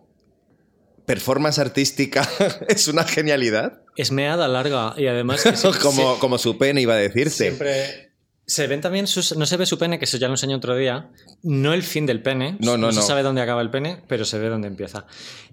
performance 1.12 1.60
artística 1.60 2.28
es 2.70 2.88
una 2.88 3.04
genialidad. 3.04 3.82
Es 3.98 4.12
meada 4.12 4.48
larga 4.48 4.94
y 4.98 5.08
además... 5.08 5.44
como, 5.82 6.20
como 6.20 6.38
su 6.38 6.58
pene 6.58 6.82
iba 6.82 6.94
a 6.94 6.98
decirse. 6.98 7.46
Siempre... 7.46 8.12
Se 8.46 8.68
ven 8.68 8.82
también 8.82 9.08
sus, 9.08 9.38
no 9.38 9.46
se 9.46 9.56
ve 9.56 9.66
su 9.66 9.78
pene, 9.78 9.98
que 9.98 10.06
eso 10.06 10.18
ya 10.18 10.28
lo 10.28 10.34
enseñé 10.34 10.56
otro 10.56 10.76
día. 10.76 11.10
No 11.42 11.74
el 11.74 11.84
fin 11.84 12.06
del 12.06 12.22
pene. 12.22 12.58
No, 12.60 12.76
no, 12.76 12.88
no. 12.88 12.92
se 12.92 13.02
sabe 13.02 13.24
dónde 13.24 13.42
acaba 13.42 13.62
el 13.62 13.70
pene, 13.70 14.04
pero 14.08 14.26
se 14.26 14.40
ve 14.40 14.50
dónde 14.50 14.68
empieza. 14.68 15.06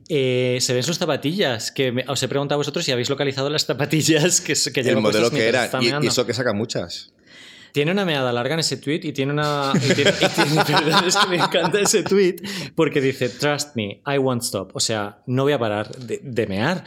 Eh, 0.08 0.58
se 0.60 0.74
ven 0.74 0.82
sus 0.82 0.98
zapatillas, 0.98 1.70
que 1.70 2.04
os 2.08 2.20
he 2.22 2.28
preguntado 2.28 2.56
a 2.56 2.58
vosotros 2.58 2.84
si 2.84 2.90
habéis 2.90 3.08
localizado 3.08 3.50
las 3.50 3.66
zapatillas 3.66 4.40
que, 4.40 4.54
que 4.72 4.80
El 4.80 4.96
modelo 4.96 5.30
que 5.30 5.46
era, 5.46 5.70
y, 5.80 6.04
y, 6.04 6.06
eso 6.08 6.26
que 6.26 6.34
saca 6.34 6.52
muchas. 6.52 7.12
Tiene 7.78 7.92
una 7.92 8.04
meada 8.04 8.32
larga 8.32 8.54
en 8.54 8.58
ese 8.58 8.76
tweet 8.78 9.02
y 9.04 9.12
tiene 9.12 9.32
una. 9.32 9.72
Y 9.76 9.94
tiene, 9.94 10.10
es 10.10 11.16
que 11.16 11.28
me 11.28 11.36
encanta 11.36 11.78
ese 11.78 12.02
tweet 12.02 12.34
porque 12.74 13.00
dice: 13.00 13.28
Trust 13.28 13.76
me, 13.76 14.02
I 14.04 14.18
won't 14.18 14.42
stop. 14.42 14.72
O 14.74 14.80
sea, 14.80 15.22
no 15.26 15.44
voy 15.44 15.52
a 15.52 15.60
parar 15.60 15.96
de, 15.96 16.46
mear. 16.48 16.82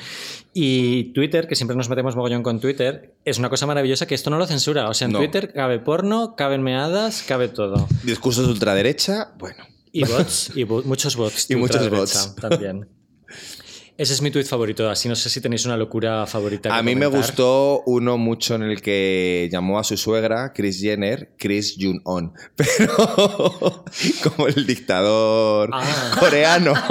Y 0.53 1.13
Twitter, 1.13 1.47
que 1.47 1.55
siempre 1.55 1.77
nos 1.77 1.87
metemos 1.87 2.17
mogollón 2.17 2.43
con 2.43 2.59
Twitter, 2.59 3.15
es 3.23 3.39
una 3.39 3.47
cosa 3.47 3.65
maravillosa 3.67 4.05
que 4.05 4.15
esto 4.15 4.29
no 4.31 4.37
lo 4.37 4.45
censura. 4.47 4.89
O 4.89 4.93
sea, 4.93 5.07
en 5.07 5.13
Twitter 5.13 5.53
cabe 5.53 5.79
porno, 5.79 6.35
caben 6.35 6.61
meadas, 6.61 7.23
cabe 7.25 7.47
todo. 7.47 7.87
Discursos 8.03 8.45
de 8.45 8.51
ultraderecha, 8.51 9.31
bueno. 9.39 9.63
Y 9.93 10.03
bots, 10.03 10.51
y 10.57 10.65
muchos 10.65 11.15
bots. 11.15 11.49
Y 11.49 11.55
muchos 11.55 11.89
bots. 11.89 12.35
También. 12.35 12.89
Ese 14.01 14.13
es 14.13 14.21
mi 14.23 14.31
tweet 14.31 14.45
favorito, 14.45 14.89
así 14.89 15.07
no 15.07 15.15
sé 15.15 15.29
si 15.29 15.41
tenéis 15.41 15.63
una 15.65 15.77
locura 15.77 16.25
favorita. 16.25 16.69
que 16.69 16.75
A 16.75 16.81
mí 16.81 16.95
me 16.95 17.05
gustó 17.05 17.83
uno 17.85 18.17
mucho 18.17 18.55
en 18.55 18.63
el 18.63 18.81
que 18.81 19.47
llamó 19.51 19.77
a 19.77 19.83
su 19.83 19.95
suegra, 19.95 20.53
Chris 20.53 20.79
Jenner, 20.81 21.29
Chris 21.37 21.75
Jun-on, 21.79 22.33
pero 22.55 23.85
como 24.23 24.47
el 24.47 24.65
dictador 24.65 25.69
Ah. 25.71 26.15
coreano. 26.19 26.73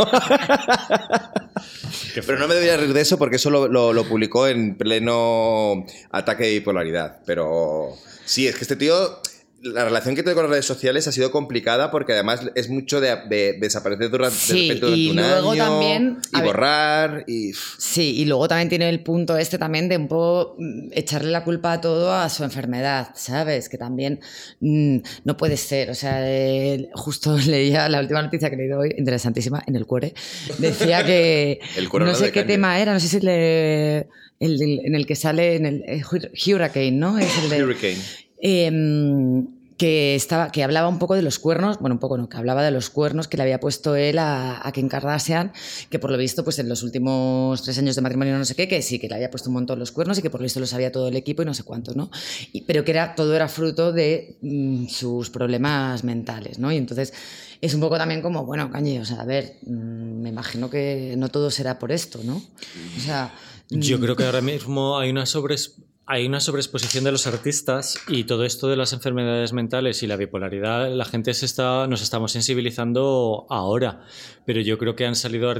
Pero 2.15 2.39
no 2.39 2.47
me 2.49 2.55
debería 2.55 2.77
reír 2.77 2.93
de 2.93 3.01
eso 3.01 3.19
porque 3.19 3.37
eso 3.37 3.51
lo, 3.51 3.67
lo- 3.69 3.93
lo 3.93 4.05
publicó 4.05 4.47
en 4.47 4.77
pleno 4.77 5.85
ataque 6.11 6.45
de 6.45 6.51
bipolaridad. 6.55 7.21
Pero 7.27 7.95
sí, 8.25 8.47
es 8.47 8.55
que 8.57 8.63
este 8.63 8.77
tío, 8.77 9.21
la 9.63 9.85
relación 9.85 10.15
que 10.15 10.23
tiene 10.23 10.35
con 10.35 10.45
las 10.45 10.51
redes 10.51 10.65
sociales 10.67 11.07
ha 11.07 11.13
sido 11.13 11.31
complicada 11.31 11.91
porque 11.91 12.13
además 12.15 12.41
es 12.55 12.69
mucho 12.71 13.01
de, 13.01 13.15
de 13.29 13.59
desaparecer 13.61 14.09
durante, 14.11 14.35
de 14.35 14.41
Sí, 14.41 14.69
repente 14.69 14.87
durante 14.87 15.01
y 15.01 15.11
un 15.11 15.17
luego 15.17 15.51
año 15.53 15.65
también, 15.65 16.19
y 16.33 16.37
ver. 16.37 16.45
borrar 16.47 17.25
y... 17.27 17.53
Sí, 17.79 18.15
y 18.17 18.25
luego 18.25 18.49
también 18.49 18.69
tiene 18.71 18.89
el 18.89 19.03
punto 19.03 19.37
este 19.37 19.59
también 19.59 19.89
de 19.89 19.99
un 19.99 20.09
poco 20.09 20.57
mm, 20.59 20.89
echarle 20.93 21.31
la 21.31 21.45
culpa 21.45 21.75
a 21.75 21.81
todo 21.81 22.13
a 22.13 22.29
su 22.31 22.43
enfermedad, 22.45 23.11
¿sabes? 23.15 23.69
Que 23.69 23.77
también 23.79 24.21
mm, 24.61 24.99
no 25.25 25.37
puede 25.37 25.57
ser. 25.57 25.91
O 25.91 25.95
sea, 25.95 26.21
eh, 26.27 26.89
justo 26.95 27.37
leía 27.47 27.89
la 27.89 28.01
última 28.01 28.23
noticia 28.23 28.49
que 28.49 28.55
he 28.57 28.59
leído 28.59 28.81
hoy, 28.81 28.95
interesantísima, 28.97 29.63
en 29.67 29.77
el 29.77 29.85
cuore. 29.87 30.15
Decía 30.59 31.05
que 31.05 31.61
El 31.77 31.89
no 31.89 32.15
sé 32.15 32.27
de 32.27 32.33
qué 32.33 32.45
tema 32.45 32.81
era, 32.81 32.93
no 32.95 33.01
sé 33.01 33.09
si 33.09 33.21
le- 33.21 34.09
el, 34.41 34.63
en 34.63 34.95
el 34.95 35.07
que 35.07 35.17
sale 35.17 35.57
en 35.57 35.67
el 35.67 35.83
eh, 35.87 36.03
Hurricane, 36.11 36.93
¿no? 36.93 37.19
Es 37.19 37.37
el 37.43 37.51
de, 37.51 37.63
Hurricane. 37.63 37.99
Eh, 38.43 39.45
que, 39.77 40.15
estaba, 40.15 40.53
que 40.53 40.63
hablaba 40.63 40.89
un 40.89 40.99
poco 40.99 41.15
de 41.15 41.23
los 41.23 41.39
cuernos, 41.39 41.79
bueno, 41.79 41.95
un 41.95 42.01
poco 42.01 42.19
no, 42.19 42.29
que 42.29 42.37
hablaba 42.37 42.63
de 42.63 42.71
los 42.71 42.91
cuernos 42.91 43.29
que 43.29 43.39
le 43.39 43.45
había 43.45 43.61
puesto 43.61 43.97
él 43.97 44.19
a, 44.19 44.61
a 44.67 44.73
Kim 44.73 44.89
Kardashian, 44.89 45.53
que 45.89 45.99
por 45.99 46.11
lo 46.11 46.19
visto, 46.19 46.45
pues 46.45 46.59
en 46.59 46.69
los 46.69 46.83
últimos 46.83 47.63
tres 47.63 47.79
años 47.79 47.97
de 47.97 48.03
matrimonio 48.03 48.37
no 48.37 48.45
sé 48.45 48.55
qué, 48.55 48.69
que 48.69 48.83
sí, 48.83 48.99
que 48.99 49.09
le 49.09 49.15
había 49.15 49.31
puesto 49.31 49.49
un 49.49 49.55
montón 49.55 49.79
los 49.79 49.91
cuernos 49.91 50.19
y 50.19 50.23
que 50.23 50.29
por 50.29 50.41
lo 50.41 50.45
visto 50.45 50.61
lo 50.61 50.67
sabía 50.67 50.93
todo 50.93 51.09
el 51.09 51.17
equipo 51.17 51.41
y 51.41 51.47
no 51.47 51.55
sé 51.55 51.63
cuánto, 51.63 51.95
¿no? 51.95 52.11
Y- 52.53 52.61
pero 52.63 52.85
que 52.85 52.91
era, 52.91 53.15
todo 53.15 53.35
era 53.35 53.49
fruto 53.49 53.91
de 53.93 54.37
mm, 54.43 54.89
sus 54.89 55.31
problemas 55.31 56.05
mentales, 56.05 56.59
¿no? 56.59 56.71
Y 56.71 56.77
entonces 56.77 57.15
es 57.63 57.73
un 57.73 57.81
poco 57.81 57.97
también 57.97 58.21
como, 58.21 58.45
bueno, 58.45 58.71
Cañe, 58.71 59.01
o 59.01 59.07
sea, 59.07 59.23
a 59.23 59.25
ver, 59.25 59.57
mm, 59.65 59.73
me 60.21 60.29
imagino 60.29 60.69
que 60.69 61.15
no 61.17 61.31
todo 61.31 61.51
será 61.51 61.79
por 61.79 61.91
esto, 61.91 62.21
¿no? 62.23 62.37
O 62.37 63.01
sea... 63.01 63.33
Yo 63.71 63.97
mm, 63.97 64.01
creo 64.03 64.17
que 64.17 64.25
ahora 64.25 64.43
mismo 64.43 64.99
hay 64.99 65.09
una 65.09 65.25
sobres- 65.25 65.77
hay 66.11 66.27
una 66.27 66.41
sobreexposición 66.41 67.05
de 67.05 67.13
los 67.13 67.29
artistas 67.29 67.97
y 68.09 68.25
todo 68.25 68.45
esto 68.45 68.67
de 68.67 68.75
las 68.75 68.93
enfermedades 68.93 69.53
mentales 69.53 70.03
y 70.03 70.09
la 70.09 70.17
bipolaridad, 70.17 70.93
la 70.93 71.05
gente 71.05 71.33
se 71.35 71.47
está, 71.47 71.87
nos 71.87 72.03
estamos 72.03 72.33
sensibilizando 72.33 73.47
ahora, 73.49 74.05
pero 74.45 74.61
yo 74.61 74.77
creo 74.77 74.97
que 74.97 75.07
han 75.07 75.15
salido 75.15 75.55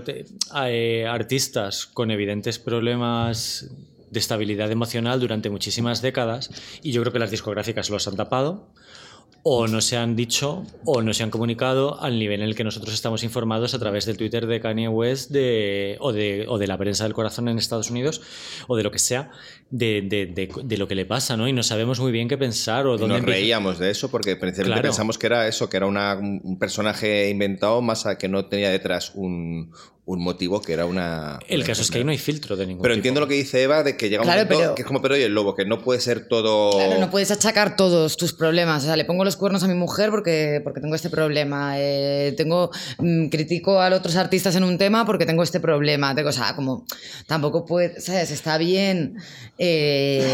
eh, 0.67 1.07
artistas 1.09 1.87
con 1.87 2.11
evidentes 2.11 2.59
problemas 2.59 3.71
de 4.11 4.19
estabilidad 4.19 4.73
emocional 4.73 5.21
durante 5.21 5.51
muchísimas 5.51 6.03
décadas 6.03 6.51
y 6.83 6.91
yo 6.91 7.01
creo 7.03 7.13
que 7.13 7.21
las 7.21 7.31
discográficas 7.31 7.89
los 7.89 8.09
han 8.09 8.17
tapado 8.17 8.73
o 9.43 9.67
no 9.69 9.81
se 9.81 9.97
han 9.97 10.17
dicho 10.17 10.65
o 10.85 11.01
no 11.01 11.15
se 11.15 11.23
han 11.23 11.31
comunicado 11.31 12.01
al 12.03 12.19
nivel 12.19 12.41
en 12.43 12.49
el 12.49 12.55
que 12.55 12.63
nosotros 12.65 12.93
estamos 12.93 13.23
informados 13.23 13.73
a 13.73 13.79
través 13.79 14.05
del 14.05 14.17
Twitter 14.19 14.47
de 14.47 14.61
Kanye 14.61 14.89
West 14.89 15.31
de, 15.31 15.97
o, 16.01 16.13
de, 16.13 16.45
o 16.47 16.59
de 16.59 16.67
la 16.67 16.77
prensa 16.77 17.05
del 17.05 17.15
corazón 17.15 17.49
en 17.49 17.57
Estados 17.59 17.91
Unidos 17.91 18.21
o 18.69 18.77
de 18.77 18.83
lo 18.83 18.91
que 18.91 18.99
sea, 18.99 19.31
de, 19.71 20.03
de- 20.03 20.27
de- 20.27 20.51
de 20.63 20.77
lo 20.77 20.87
que 20.87 20.95
le 20.95 21.07
pasa, 21.07 21.37
¿no? 21.39 21.49
Y 21.49 21.53
no 21.55 21.63
sabemos 21.63 22.01
muy 22.01 22.13
bien 22.13 22.29
qué 22.29 22.37
pensar 22.37 22.87
o 22.87 22.91
dónde 22.99 23.09
nos 23.09 23.19
empieza- 23.21 23.39
reíamos 23.41 23.79
de 23.79 23.91
eso 23.91 24.11
porque 24.11 24.37
principalmente 24.37 24.81
Claro. 24.83 24.89
pensamos 24.89 25.17
que 25.17 25.27
era 25.27 25.49
eso, 25.49 25.71
que 25.71 25.77
era 25.79 25.87
una- 25.87 26.17
un 26.17 26.41
un 26.45 26.59
personaje 26.59 27.31
inventado 27.31 27.81
más 27.81 28.05
a 28.07 28.19
que 28.19 28.29
no 28.29 28.47
tenía 28.47 28.71
detrás 28.71 29.13
un, 29.15 29.73
un 30.13 30.23
motivo, 30.23 30.61
que 30.61 30.73
era 30.73 30.87
una... 30.87 31.39
El 31.49 31.59
una 31.61 31.67
caso 31.67 31.83
es 31.83 31.91
que 31.91 31.99
ahí 31.99 32.05
no 32.05 32.11
hay 32.11 32.19
filtro 32.19 32.57
de 32.57 32.67
ningún 32.67 32.83
Pero 32.83 32.95
tipo. 32.95 32.99
entiendo 32.99 33.21
lo 33.21 33.29
que 33.29 33.35
dice 33.35 33.63
Eva 33.63 33.83
de 33.83 33.97
que 33.97 34.09
llega 34.09 34.23
un 34.23 34.27
Claro, 34.27 34.43
momento 34.45 34.59
pero- 34.61 34.75
que 34.75 34.83
es 34.83 34.87
como 34.87 35.01
Pedro 35.03 35.17
y 35.17 35.23
el 35.23 35.33
Lobo, 35.35 35.55
que 35.55 35.65
no 35.65 35.81
puede 35.81 36.01
ser 36.01 36.27
todo... 36.29 36.71
Claro, 36.73 36.99
no 36.99 37.11
puedes 37.11 37.31
achacar 37.31 37.77
todos 37.77 38.17
tus 38.17 38.33
problemas. 38.33 38.83
O 38.83 38.87
sea, 38.87 38.97
le 38.97 39.05
pongo 39.05 39.25
los 39.25 39.37
cuernos 39.37 39.63
a 39.63 39.69
mi 39.69 39.75
mujer 39.75 40.11
porque, 40.11 40.61
porque 40.65 40.81
tengo 40.81 40.95
este 40.95 41.11
problema. 41.11 41.75
Eh, 41.79 42.35
tengo, 42.37 42.71
mm, 42.99 43.29
critico 43.29 43.81
a 43.81 43.89
los 43.91 44.01
otros 44.01 44.17
artistas 44.17 44.57
en 44.57 44.65
un 44.65 44.79
tema 44.79 45.07
porque 45.07 45.27
tengo 45.27 45.43
este 45.43 45.61
problema. 45.61 46.15
Tengo, 46.15 46.31
o 46.31 46.33
sea, 46.33 46.55
como 46.57 46.85
tampoco 47.27 47.65
puede, 47.65 48.01
¿sabes? 48.01 48.31
Está 48.31 48.59
bien 48.59 49.17
eh, 49.59 50.27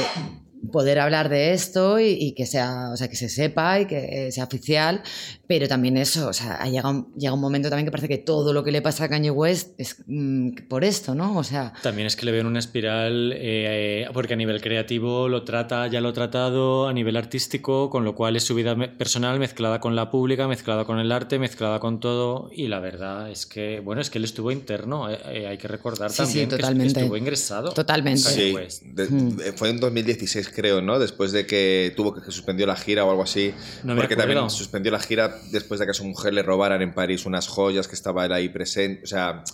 poder 0.73 0.99
hablar 0.99 1.29
de 1.29 1.53
esto 1.53 2.01
y, 2.01 2.17
y 2.19 2.33
que 2.35 2.45
sea, 2.47 2.91
o 2.93 2.97
sea, 2.97 3.09
que 3.09 3.15
se 3.17 3.29
sepa 3.29 3.79
y 3.81 3.87
que 3.87 4.31
sea 4.33 4.45
oficial, 4.45 5.03
pero 5.49 5.69
también 5.69 5.97
eso, 5.97 6.29
o 6.29 6.33
sea, 6.33 6.55
ha 6.57 6.69
llegado, 6.69 6.91
un- 6.91 7.15
llega 7.17 7.33
un 7.33 7.41
momento 7.41 7.69
también 7.69 7.87
que 7.87 7.91
parece 7.91 8.09
que 8.09 8.19
todo 8.19 8.53
lo 8.53 8.63
que 8.65 8.73
le 8.73 8.83
pasa 8.83 9.05
a 9.05 9.09
Kanye 9.09 9.31
West 9.31 9.75
es 9.79 9.97
mm, 10.07 10.67
por 10.69 10.85
esto, 10.85 11.15
¿no? 11.15 11.37
O 11.39 11.45
sea, 11.45 11.73
También 11.83 12.07
es 12.07 12.17
que 12.17 12.27
le 12.27 12.33
veo 12.33 12.41
en 12.43 12.47
una 12.47 12.59
espiral, 12.59 13.33
eh, 13.37 14.07
porque 14.13 14.35
a 14.35 14.37
nivel 14.37 14.61
creativo 14.61 15.29
lo 15.29 15.45
trata, 15.45 15.87
ya 15.87 16.01
lo 16.01 16.09
ha 16.09 16.13
tratado, 16.13 16.89
a 16.89 16.93
nivel 16.93 17.17
artístico, 17.17 17.91
con 17.91 18.05
lo 18.05 18.15
cual 18.15 18.37
es 18.37 18.45
su 18.45 18.55
vida 18.55 18.75
me- 18.75 18.89
personal 18.89 19.39
mezclada 19.39 19.81
con 19.81 19.97
la 19.97 20.11
pública, 20.11 20.47
mezclada 20.49 20.85
con 20.85 20.99
el 20.99 21.11
arte, 21.13 21.39
mezclada 21.39 21.81
con 21.81 22.01
todo. 22.01 22.51
Y 22.53 22.69
la 22.69 22.81
verdad 22.81 23.31
es 23.31 23.47
que, 23.47 23.81
bueno, 23.81 24.01
es 24.01 24.11
que 24.11 24.19
él 24.19 24.25
estuvo 24.25 24.51
interno, 24.51 25.11
eh, 25.11 25.19
eh, 25.27 25.47
hay 25.47 25.59
que 25.59 25.69
recordar 25.69 26.11
Sí, 26.11 26.25
sí, 26.27 26.47
también 26.47 26.93
que 26.93 27.01
estuvo 27.01 27.17
ingresado. 27.17 27.73
Totalmente. 27.73 28.21
Sí, 28.21 28.55
de- 28.93 29.07
Hmm. 29.07 29.37
de- 29.37 29.53
fue 29.53 29.71
en 29.71 29.79
2016 29.81 30.49
creo, 30.55 30.83
¿no? 30.83 30.99
Después 30.99 31.33
de 31.33 31.47
que 31.47 31.93
tuvo 31.97 32.13
que 32.13 32.21
que 32.27 32.33
suspendió 32.33 32.67
la 32.67 32.75
gira 32.77 33.05
o 33.05 33.11
algo 33.11 33.23
así. 33.23 33.53
No 33.85 33.95
me 33.95 34.01
porque 34.01 34.15
acuerdo. 34.15 34.33
también 34.35 34.51
suspendió 34.51 34.91
la 34.91 34.99
gira 34.99 35.36
después 35.51 35.81
de 35.81 35.87
que 35.87 35.91
a 35.91 35.95
su 35.95 36.05
mujer 36.05 36.35
le 36.35 36.43
robaran 36.43 36.83
en 36.83 36.93
París 36.93 37.27
unas 37.27 37.49
joyas 37.49 37.89
que 37.89 37.95
estaba 37.95 38.25
él 38.27 38.33
ahí 38.33 38.49
presente. 38.49 39.03
O 39.05 39.07
sea, 39.07 39.45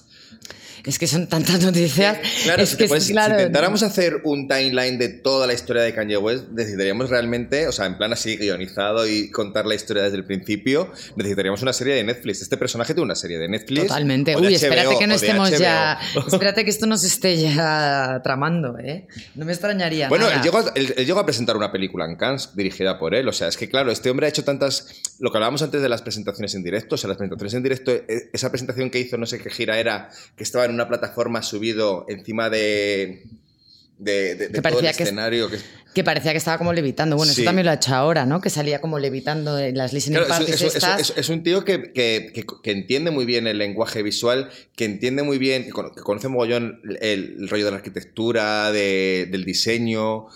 es 0.91 0.99
que 0.99 1.07
son 1.07 1.29
tantas 1.29 1.61
noticias. 1.63 2.19
claro, 2.45 2.63
es 2.63 2.71
si, 2.71 2.77
que 2.77 2.87
puedes- 2.89 3.09
intentáramos 3.11 3.83
hacer 3.83 4.21
un 4.25 4.49
timeline 4.49 4.99
de 4.99 5.09
toda 5.09 5.47
la 5.47 5.53
historia 5.53 5.83
de 5.83 5.95
Kanye 5.95 6.17
West, 6.17 6.49
necesitaríamos 6.51 7.11
realmente, 7.11 7.67
o 7.69 7.73
sea, 7.73 7.87
en 7.87 7.97
plan 7.99 8.13
así 8.13 8.37
guionizado 8.37 9.07
y 9.07 9.31
contar 9.31 9.67
la 9.67 9.75
historia 9.75 10.03
desde 10.03 10.17
el 10.17 10.25
principio, 10.25 10.91
necesitaríamos 11.17 11.63
una 11.63 11.73
serie 11.73 11.95
de 11.95 12.05
Netflix. 12.05 12.43
Este 12.43 12.57
personaje 12.57 12.95
tiene 12.95 13.05
una 13.05 13.15
serie 13.15 13.39
de 13.39 13.49
Netflix. 13.49 13.87
Totalmente. 13.89 14.35
o 14.37 14.41
de 14.41 14.49
Uy, 14.49 14.53
HBO, 14.55 14.57
espérate 14.57 14.99
que 14.99 15.07
no 15.07 15.15
estemos 15.15 15.51
HBO. 15.51 15.59
ya. 15.59 15.99
Espérate 16.33 16.65
que 16.65 16.71
esto 16.71 16.87
no 16.87 16.97
se 16.97 17.07
esté 17.07 17.37
ya 17.37 18.21
tramando, 18.25 18.79
¿eh? 18.79 19.07
No 19.35 19.45
me 19.45 19.53
extrañaría. 19.53 20.09
Bueno, 20.09 20.25
nada. 20.27 20.37
él 20.37 20.43
llegó, 20.43 20.59
a, 20.59 20.73
él- 20.75 20.95
él 20.97 21.07
llegó 21.07 21.21
a 21.21 21.25
presentar 21.25 21.57
una 21.57 21.71
película 21.71 22.05
en 22.07 22.17
Cannes 22.17 22.51
dirigida 22.55 22.99
por 22.99 23.15
él. 23.15 23.29
O 23.29 23.33
sea, 23.33 23.49
es 23.49 23.57
que 23.57 23.69
claro, 23.69 23.91
este 23.93 24.11
hombre 24.11 24.27
ha 24.27 24.29
hecho 24.31 24.45
tantas. 24.45 24.87
Lo 25.19 25.31
que 25.31 25.37
hablábamos 25.39 25.63
antes 25.63 25.81
de 25.83 25.89
las 25.89 26.03
presentaciones 26.03 26.55
en 26.55 26.63
directo. 26.63 26.95
O 26.95 26.99
sea, 26.99 27.09
las 27.09 27.17
presentaciones 27.19 27.55
en 27.55 27.63
directo, 27.63 27.93
eh, 27.93 28.31
esa 28.33 28.51
presentación 28.51 28.91
que 28.91 28.99
hizo, 29.01 29.17
no 29.17 29.27
sé 29.27 29.39
qué 29.39 29.51
gira 29.51 29.79
era, 29.79 30.09
que 30.37 30.43
estaba 30.45 30.65
en 30.65 30.72
una 30.75 30.89
plataforma 30.89 31.43
subido 31.43 32.05
encima 32.09 32.51
de. 32.51 33.25
de, 33.99 34.35
de- 34.35 34.35
de 34.35 34.37
Que 34.37 34.47
todo 34.49 34.57
el 34.57 34.63
parecía 34.63 34.93
que 34.93 35.03
es- 35.05 35.09
escenario. 35.09 35.49
que- 35.49 35.59
Que 35.95 36.03
parecía 36.03 36.33
que 36.33 36.39
estaba 36.39 36.59
como 36.59 36.73
levitando. 36.73 37.17
Bueno, 37.17 37.33
Sí. 37.33 37.43
eso 37.43 37.47
también 37.49 37.67
lo 37.67 37.71
ha 37.71 37.75
hecho 37.75 37.95
ahora, 37.95 38.25
¿no? 38.27 38.41
Que 38.41 38.51
salía 38.51 38.81
como 38.81 38.99
levitando 38.99 39.59
en 39.59 39.77
las 39.77 39.93
listening 39.93 40.17
Claro, 40.25 40.33
es, 40.33 40.39
parties 40.39 40.55
es- 40.57 40.63
es- 40.63 40.75
estas. 40.77 41.01
es- 41.01 41.13
es 41.19 41.29
un 41.29 41.43
tío 41.45 41.65
que, 41.65 41.93
que- 41.93 42.33
que- 42.63 42.71
entiende 42.73 43.11
muy 43.13 43.27
bien 43.27 43.47
el 43.47 43.59
lenguaje 43.59 44.03
visual, 44.03 44.51
que 44.75 44.87
entiende 44.87 45.23
muy 45.23 45.39
bien, 45.39 45.65
que 45.65 45.71
conoce 45.71 46.27
mogollón 46.29 46.81
el, 47.01 47.37
el 47.41 47.49
rollo 47.49 47.67
de 47.67 47.71
la 47.71 47.77
arquitectura, 47.77 48.73
de- 48.73 49.29
del 49.31 49.45
diseño. 49.45 50.27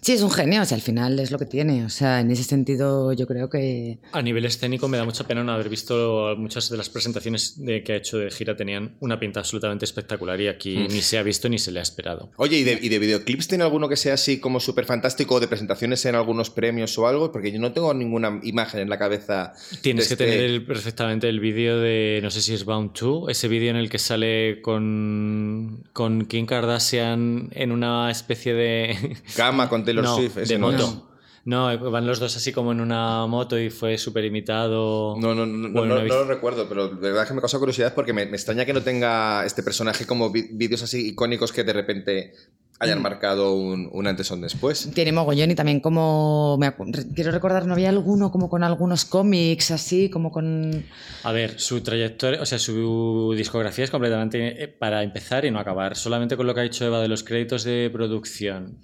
Sí, 0.00 0.12
es 0.12 0.22
un 0.22 0.30
genio, 0.30 0.62
o 0.62 0.64
sea, 0.64 0.76
al 0.76 0.80
final 0.82 1.18
es 1.18 1.30
lo 1.30 1.38
que 1.38 1.44
tiene. 1.46 1.84
O 1.84 1.88
sea, 1.88 2.20
en 2.20 2.30
ese 2.30 2.44
sentido 2.44 3.12
yo 3.12 3.26
creo 3.26 3.50
que... 3.50 3.98
A 4.12 4.22
nivel 4.22 4.44
escénico 4.44 4.88
me 4.88 4.96
da 4.96 5.04
mucha 5.04 5.24
pena 5.26 5.42
no 5.44 5.52
haber 5.52 5.68
visto 5.68 6.34
muchas 6.38 6.70
de 6.70 6.76
las 6.76 6.88
presentaciones 6.88 7.54
de, 7.64 7.82
que 7.82 7.92
ha 7.92 7.96
hecho 7.96 8.18
de 8.18 8.30
gira 8.30 8.56
tenían 8.56 8.96
una 9.00 9.18
pinta 9.20 9.40
absolutamente 9.40 9.84
espectacular 9.84 10.40
y 10.40 10.48
aquí 10.48 10.76
Mm. 10.78 10.88
ni 10.92 11.00
se 11.02 11.18
ha 11.18 11.22
visto 11.22 11.48
ni 11.48 11.58
se 11.58 11.72
le 11.72 11.80
ha 11.80 11.82
esperado. 11.82 12.30
Oye, 12.36 12.58
¿y 12.58 12.64
de, 12.64 12.78
y 12.80 12.88
de 12.88 12.98
videoclips 12.98 13.48
tiene 13.48 13.64
alguno 13.64 13.88
que 13.88 13.96
sea 13.96 14.14
así 14.14 14.38
como 14.40 14.60
súper 14.60 14.84
fantástico 14.84 15.34
o 15.36 15.40
de 15.40 15.48
presentaciones 15.48 16.04
en 16.06 16.14
algunos 16.14 16.50
premios 16.50 16.96
o 16.98 17.06
algo? 17.06 17.32
Porque 17.32 17.50
yo 17.52 17.58
no 17.58 17.72
tengo 17.72 17.92
ninguna 17.94 18.40
imagen 18.44 18.80
en 18.80 18.88
la 18.88 18.98
cabeza. 18.98 19.52
Tienes 19.82 20.08
que 20.08 20.14
este- 20.14 20.24
tener 20.26 20.40
el- 20.40 20.64
perfectamente 20.64 21.28
el 21.28 21.40
vídeo 21.40 21.78
de, 21.78 22.20
no 22.22 22.30
sé 22.30 22.40
si 22.42 22.54
es 22.54 22.64
Bound 22.64 22.92
2, 22.98 23.30
ese 23.30 23.48
vídeo 23.48 23.70
en 23.70 23.76
el 23.76 23.90
que 23.90 23.98
sale 23.98 24.60
con, 24.62 25.84
con 25.92 26.26
Kim 26.26 26.46
Kardashian 26.46 27.50
en 27.52 27.72
una 27.72 28.10
especie 28.10 28.54
de... 28.54 29.16
Cama 29.36 29.68
con 29.68 29.84
Taylor 29.88 30.04
no, 30.04 30.16
Swift. 30.16 30.38
ese 30.38 30.54
de 30.54 30.58
no 30.58 30.70
es. 30.70 30.76
moto. 30.80 31.04
No, 31.44 31.90
van 31.90 32.06
los 32.06 32.18
dos 32.20 32.36
así 32.36 32.52
como 32.52 32.72
en 32.72 32.80
una 32.80 33.26
moto 33.26 33.58
y 33.58 33.70
fue 33.70 33.96
súper 33.96 34.24
imitado. 34.24 35.16
No, 35.18 35.34
no, 35.34 35.46
no, 35.46 35.68
no, 35.68 35.70
Bueno, 35.72 35.94
no- 35.94 36.00
he 36.02 36.08
no 36.08 36.14
lo 36.16 36.24
recuerdo, 36.24 36.68
pero 36.68 36.88
de 36.88 37.10
verdad 37.10 37.26
que 37.26 37.32
me 37.32 37.40
causa 37.40 37.58
curiosidad 37.58 37.94
porque 37.94 38.12
me, 38.12 38.26
me 38.26 38.36
extraña 38.36 38.66
que 38.66 38.74
no 38.74 38.82
tenga 38.82 39.46
este 39.46 39.62
personaje 39.62 40.04
como 40.06 40.30
vídeos 40.30 40.82
así 40.82 41.08
icónicos 41.08 41.52
que 41.52 41.64
de 41.64 41.72
repente 41.72 42.32
Mm. 42.80 42.84
hayan 42.84 43.02
marcado 43.02 43.54
un, 43.54 43.88
un 43.92 44.06
antes 44.06 44.30
o 44.30 44.34
un 44.34 44.42
después. 44.42 44.90
Tiene 44.94 45.10
mogollón 45.10 45.50
y 45.50 45.54
también 45.56 45.80
como... 45.80 46.56
me 46.60 46.72
quiero 47.14 47.32
recordar, 47.32 47.66
¿no 47.66 47.72
había 47.72 47.88
alguno 47.88 48.30
como 48.30 48.48
con 48.48 48.62
algunos 48.62 49.04
cómics 49.04 49.72
así, 49.72 50.08
como 50.10 50.30
con... 50.30 50.84
A 51.24 51.32
ver, 51.32 51.58
su 51.58 51.80
trayectoria, 51.80 52.40
o 52.40 52.46
sea, 52.46 52.58
su 52.60 53.34
discografía 53.36 53.84
es 53.84 53.90
completamente 53.90 54.62
eh, 54.62 54.68
para 54.68 55.02
empezar 55.02 55.44
y 55.44 55.50
no 55.50 55.58
acabar. 55.58 55.96
Solamente 55.96 56.36
con 56.36 56.46
lo 56.46 56.54
que 56.54 56.60
ha 56.60 56.64
dicho 56.64 56.84
Eva 56.86 57.00
de 57.00 57.08
los 57.08 57.24
créditos 57.24 57.64
de 57.64 57.90
producción. 57.92 58.78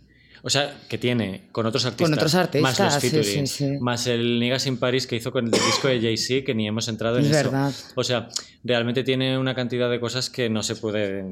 O 0.47 0.51
sea, 0.51 0.76
que 0.90 0.99
tiene 0.99 1.49
con 1.53 1.64
otros 1.64 1.86
artistas. 1.86 2.07
Con 2.11 2.14
otros 2.18 2.34
artistas, 2.34 2.78
Más 2.78 2.92
los 2.95 3.03
sí, 3.03 3.24
sí, 3.24 3.47
sí. 3.47 3.66
Más 3.80 4.07
el 4.07 4.38
Niggas 4.38 4.66
in 4.66 4.76
Paris 4.76 5.07
que 5.07 5.16
hizo 5.16 5.32
con 5.32 5.47
el 5.47 5.51
disco 5.51 5.88
de 5.88 6.01
Jay-Z, 6.03 6.45
que 6.45 6.55
ni 6.55 6.68
hemos 6.68 6.86
entrado 6.88 7.16
en 7.18 7.24
Es 7.24 7.30
eso. 7.30 7.51
verdad. 7.51 7.72
O 7.95 8.05
sea, 8.05 8.28
realmente 8.62 9.03
tiene 9.05 9.38
una 9.38 9.55
cantidad 9.55 9.88
de 9.90 9.99
cosas 10.01 10.28
que 10.28 10.51
no 10.51 10.62
se 10.62 10.76
puede. 10.76 11.24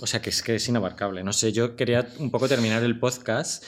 O 0.00 0.06
sea, 0.06 0.22
que 0.22 0.30
es 0.30 0.42
que 0.42 0.54
es 0.54 0.66
inabarcable. 0.66 1.22
No 1.22 1.34
sé, 1.34 1.52
yo 1.52 1.76
quería 1.76 2.08
un 2.18 2.30
poco 2.30 2.48
terminar 2.48 2.82
el 2.82 2.98
podcast. 2.98 3.62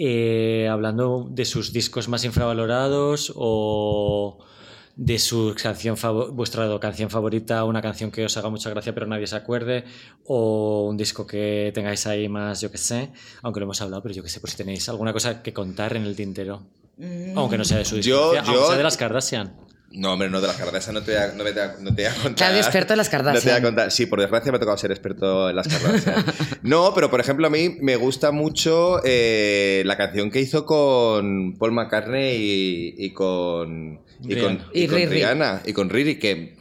eh, 0.00 0.68
hablando 0.70 1.26
de 1.28 1.44
sus 1.44 1.72
discos 1.72 2.06
más 2.08 2.24
infravalorados 2.24 3.32
o 3.34 4.38
de 5.00 5.16
su 5.20 5.54
canción 5.62 5.96
vuestra 6.32 6.68
canción 6.80 7.08
favorita, 7.08 7.62
una 7.64 7.80
canción 7.80 8.10
que 8.10 8.24
os 8.24 8.36
haga 8.36 8.48
mucha 8.50 8.68
gracia 8.68 8.92
pero 8.92 9.06
nadie 9.06 9.28
se 9.28 9.36
acuerde, 9.36 9.84
o 10.24 10.88
un 10.90 10.96
disco 10.96 11.24
que 11.24 11.70
tengáis 11.72 12.04
ahí 12.08 12.28
más, 12.28 12.60
yo 12.60 12.70
que 12.72 12.78
sé, 12.78 13.10
aunque 13.42 13.60
lo 13.60 13.64
hemos 13.66 13.80
hablado, 13.80 14.02
pero 14.02 14.12
yo 14.14 14.24
que 14.24 14.28
sé, 14.28 14.40
por 14.40 14.50
si 14.50 14.56
tenéis 14.56 14.88
alguna 14.88 15.12
cosa 15.12 15.40
que 15.40 15.52
contar 15.52 15.96
en 15.96 16.02
el 16.02 16.16
tintero, 16.16 16.66
aunque 17.36 17.56
no 17.56 17.64
sea 17.64 17.78
de 17.78 17.84
su 17.84 17.94
Yo- 18.00 18.32
discografía, 18.32 18.40
aunque 18.40 18.60
yo- 18.60 18.66
sea 18.66 18.76
de 18.76 18.82
las 18.82 18.96
Kardashian. 18.96 19.56
No, 19.90 20.12
hombre, 20.12 20.28
no 20.28 20.40
de 20.42 20.48
las 20.48 20.56
Kardashian, 20.56 20.94
no 20.96 21.02
te 21.02 21.12
voy 21.14 21.22
a, 21.22 21.32
no 21.32 21.44
me 21.44 21.52
te 21.52 21.60
no 21.80 21.94
te 21.94 22.02
voy 22.02 22.04
a 22.04 22.14
contar. 22.14 22.34
Claudio, 22.34 22.58
experto 22.60 22.92
en 22.92 22.98
las 22.98 23.06
No 23.06 23.10
te 23.12 23.16
voy 23.22 23.28
a 23.28 23.32
Kardashian. 23.32 23.62
contar. 23.62 23.90
Sí, 23.92 24.04
por 24.06 24.20
desgracia 24.20 24.50
me 24.52 24.56
ha 24.56 24.60
tocado 24.60 24.76
ser 24.76 24.90
experto 24.90 25.48
en 25.48 25.56
las 25.56 25.66
Kardashian. 25.68 26.24
no, 26.62 26.92
pero 26.92 27.08
por 27.08 27.20
ejemplo, 27.20 27.46
a 27.46 27.50
mí 27.50 27.76
me 27.80 27.94
gusta 27.96 28.30
mucho 28.32 29.00
eh, 29.04 29.82
la 29.86 29.96
canción 29.96 30.30
que 30.30 30.40
hizo 30.40 30.66
con 30.66 31.56
Paul 31.56 31.70
McCartney 31.72 32.34
y, 32.36 32.94
y 33.06 33.12
con. 33.14 34.00
Y 34.22 34.36
con, 34.36 34.58
Rihanna. 34.58 34.70
y 34.72 34.82
Y 34.82 34.86
con 34.86 34.96
Riri. 34.96 35.06
Rihanna 35.06 35.62
y 35.64 35.72
con 35.72 35.90
Riri, 35.90 36.18
que 36.18 36.57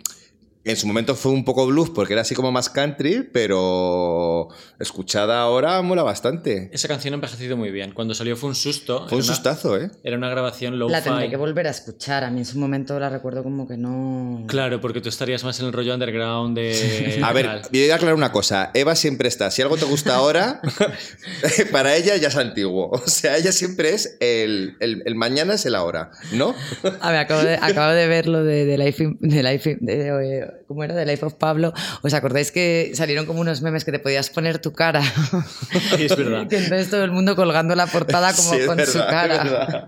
en 0.72 0.78
su 0.78 0.88
momento 0.88 1.16
fue 1.16 1.32
un 1.32 1.44
poco 1.46 1.66
blues 1.68 1.90
porque 1.90 2.14
era 2.14 2.22
así 2.24 2.36
como 2.36 2.52
más 2.52 2.70
country, 2.70 3.28
pero 3.32 4.50
escuchada 4.80 5.42
ahora 5.42 5.82
mola 5.82 6.04
bastante. 6.04 6.70
Esa 6.74 6.88
canción 6.88 7.14
ha 7.14 7.16
envejecido 7.16 7.58
muy 7.58 7.72
bien. 7.72 7.94
Cuando 7.94 8.14
salió 8.14 8.36
fue 8.36 8.50
un 8.50 8.56
susto. 8.56 9.08
Fue 9.08 9.18
un 9.18 9.24
una- 9.24 9.34
sustazo, 9.34 9.78
¿eh? 9.80 9.90
Era 10.04 10.18
una 10.18 10.30
grabación 10.30 10.78
low 10.80 10.90
La 10.90 11.02
tendré 11.02 11.30
que 11.30 11.38
volver 11.38 11.68
a 11.68 11.72
escuchar. 11.72 12.24
A 12.24 12.30
mí 12.32 12.40
en 12.40 12.46
su 12.46 12.58
momento 12.60 13.00
la 13.00 13.10
recuerdo 13.10 13.44
como 13.44 13.68
que 13.68 13.78
no. 13.78 14.44
Claro, 14.48 14.82
porque 14.82 15.02
tú 15.02 15.10
estarías 15.10 15.44
más 15.44 15.60
en 15.60 15.68
el 15.68 15.74
rollo 15.74 15.94
underground 15.94 16.56
de... 16.58 17.20
A 17.24 17.34
ver, 17.34 17.62
voy 17.72 17.90
a 17.90 17.96
aclarar 17.96 18.16
una 18.16 18.32
cosa. 18.32 18.72
Eva 18.74 18.96
siempre 18.96 19.28
está. 19.28 19.52
Si 19.52 19.62
algo 19.62 19.78
te 19.78 19.86
gusta 19.86 20.16
ahora, 20.16 20.62
para 21.72 21.96
ella 21.96 22.16
ya 22.18 22.28
es 22.30 22.36
antiguo. 22.36 22.90
O 22.92 23.08
sea, 23.08 23.38
ella 23.38 23.52
siempre 23.52 23.90
es 23.94 24.18
el, 24.20 24.76
el- 24.80 25.04
el 25.06 25.16
mañana 25.16 25.54
es 25.56 25.66
el 25.66 25.76
ahora, 25.76 26.12
¿no? 26.34 26.54
A 27.02 27.12
ver, 27.12 27.20
acabo 27.20 27.42
de, 27.42 27.56
acabo 27.56 27.92
de 27.94 28.08
ver 28.08 28.28
lo 28.28 28.44
de, 28.44 28.66
de 28.66 28.78
Life, 28.78 29.04
in- 29.04 29.18
de 29.22 29.44
Life 29.44 29.72
in- 29.72 29.78
de, 29.82 30.48
¿cómo 30.68 30.84
era? 30.84 30.96
De 30.96 31.06
Life 31.06 31.26
of 31.26 31.34
Pablo. 31.36 31.74
¿Os 32.02 32.14
acordáis 32.14 32.52
que 32.52 32.92
salieron 32.94 33.26
como 33.26 33.42
unos 33.42 33.62
memes 33.62 33.86
que 33.86 33.92
te 33.92 34.00
podías 34.00 34.30
poner 34.30 34.60
tu 34.60 34.74
cara? 34.74 35.02
Sí, 35.02 36.06
es 36.06 36.16
verdad. 36.16 36.48
que 36.50 36.58
entonces 36.58 36.90
todo 36.90 37.04
el 37.04 37.12
mundo 37.12 37.36
colgando 37.36 37.76
la 37.76 37.88
portada 37.88 38.34
como 38.34 38.54
Sí, 38.54 38.66
con 38.66 38.80
su 38.86 38.98
verdad, 38.98 39.10
cara. 39.10 39.88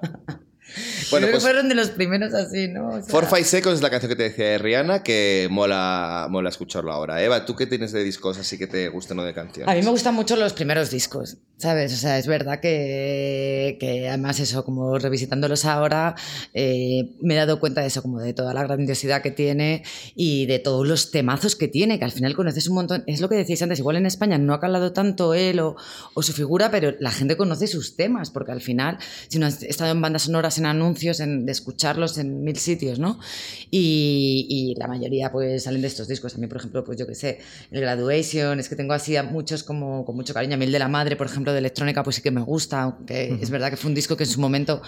Bueno, 1.11 1.27
pues 1.31 1.43
fueron 1.43 1.69
de 1.69 1.75
los 1.75 1.89
primeros 1.89 2.33
así, 2.33 2.67
¿no? 2.67 2.89
O 2.89 3.01
sea, 3.01 3.09
Four 3.09 3.27
Five 3.27 3.43
Seconds 3.43 3.75
es 3.75 3.81
la 3.81 3.89
canción 3.89 4.09
que 4.09 4.15
te 4.15 4.23
decía 4.23 4.45
de 4.45 4.57
Rihanna 4.57 5.03
que 5.03 5.47
mola, 5.49 6.27
mola 6.29 6.49
escucharlo 6.49 6.91
ahora. 6.91 7.21
Eva, 7.23 7.45
¿tú 7.45 7.55
qué 7.55 7.65
tienes 7.65 7.91
de 7.91 8.03
discos 8.03 8.37
así 8.37 8.57
que 8.57 8.67
te 8.67 8.89
gustan 8.89 9.19
o 9.19 9.23
de 9.23 9.33
canciones? 9.33 9.71
A 9.71 9.75
mí 9.75 9.83
me 9.83 9.91
gustan 9.91 10.13
mucho 10.13 10.35
los 10.35 10.53
primeros 10.53 10.91
discos, 10.91 11.37
¿sabes? 11.57 11.93
O 11.93 11.97
sea, 11.97 12.17
es 12.17 12.27
verdad 12.27 12.59
que, 12.59 13.77
que 13.79 14.07
además 14.07 14.39
eso, 14.39 14.63
como 14.63 14.97
revisitándolos 14.97 15.65
ahora, 15.65 16.15
eh, 16.53 17.15
me 17.21 17.33
he 17.33 17.37
dado 17.37 17.59
cuenta 17.59 17.81
de 17.81 17.87
eso, 17.87 18.01
como 18.01 18.19
de 18.19 18.33
toda 18.33 18.53
la 18.53 18.63
grandiosidad 18.63 19.21
que 19.21 19.31
tiene 19.31 19.83
y 20.15 20.45
de 20.45 20.59
todos 20.59 20.87
los 20.87 21.11
temazos 21.11 21.55
que 21.55 21.67
tiene, 21.67 21.99
que 21.99 22.05
al 22.05 22.11
final 22.11 22.35
conoces 22.35 22.67
un 22.67 22.75
montón. 22.75 23.03
Es 23.07 23.21
lo 23.21 23.29
que 23.29 23.35
decíais 23.35 23.61
antes, 23.61 23.79
igual 23.79 23.95
en 23.95 24.05
España 24.05 24.37
no 24.37 24.53
ha 24.53 24.59
calado 24.59 24.93
tanto 24.93 25.33
él 25.33 25.59
o, 25.59 25.75
o 26.13 26.21
su 26.21 26.33
figura, 26.33 26.71
pero 26.71 26.93
la 26.99 27.11
gente 27.11 27.37
conoce 27.37 27.67
sus 27.67 27.95
temas, 27.95 28.29
porque 28.29 28.51
al 28.51 28.61
final, 28.61 28.97
si 29.27 29.39
no 29.39 29.45
has 29.45 29.63
estado 29.63 29.91
en 29.91 30.01
bandas 30.01 30.23
sonoras, 30.23 30.57
en 30.57 30.65
anuncios, 30.65 30.98
en, 31.19 31.45
de 31.45 31.51
escucharlos 31.51 32.17
en 32.17 32.43
mil 32.43 32.57
sitios, 32.57 32.99
¿no? 32.99 33.19
Y, 33.71 34.45
y 34.49 34.75
la 34.79 34.87
mayoría 34.87 35.31
pues 35.31 35.63
salen 35.63 35.81
de 35.81 35.87
estos 35.87 36.07
discos. 36.07 36.35
A 36.35 36.37
mí, 36.37 36.47
por 36.47 36.57
ejemplo, 36.57 36.83
pues 36.83 36.97
yo 36.99 37.07
qué 37.07 37.15
sé, 37.15 37.39
el 37.71 37.81
Graduation, 37.81 38.59
es 38.59 38.69
que 38.69 38.75
tengo 38.75 38.93
así 38.93 39.15
a 39.15 39.23
muchos 39.23 39.63
como 39.63 40.05
con 40.05 40.15
mucho 40.15 40.33
cariño. 40.33 40.55
A 40.55 40.57
mí 40.57 40.65
el 40.65 40.71
de 40.71 40.79
la 40.79 40.87
madre, 40.87 41.15
por 41.15 41.27
ejemplo, 41.27 41.51
de 41.53 41.59
electrónica, 41.59 42.03
pues 42.03 42.17
sí 42.17 42.21
que 42.21 42.31
me 42.31 42.41
gusta, 42.41 42.81
aunque 42.83 43.37
es 43.41 43.49
verdad 43.49 43.69
que 43.69 43.77
fue 43.77 43.89
un 43.89 43.95
disco 43.95 44.17
que 44.17 44.23
en 44.25 44.29
su 44.29 44.39
momento 44.41 44.81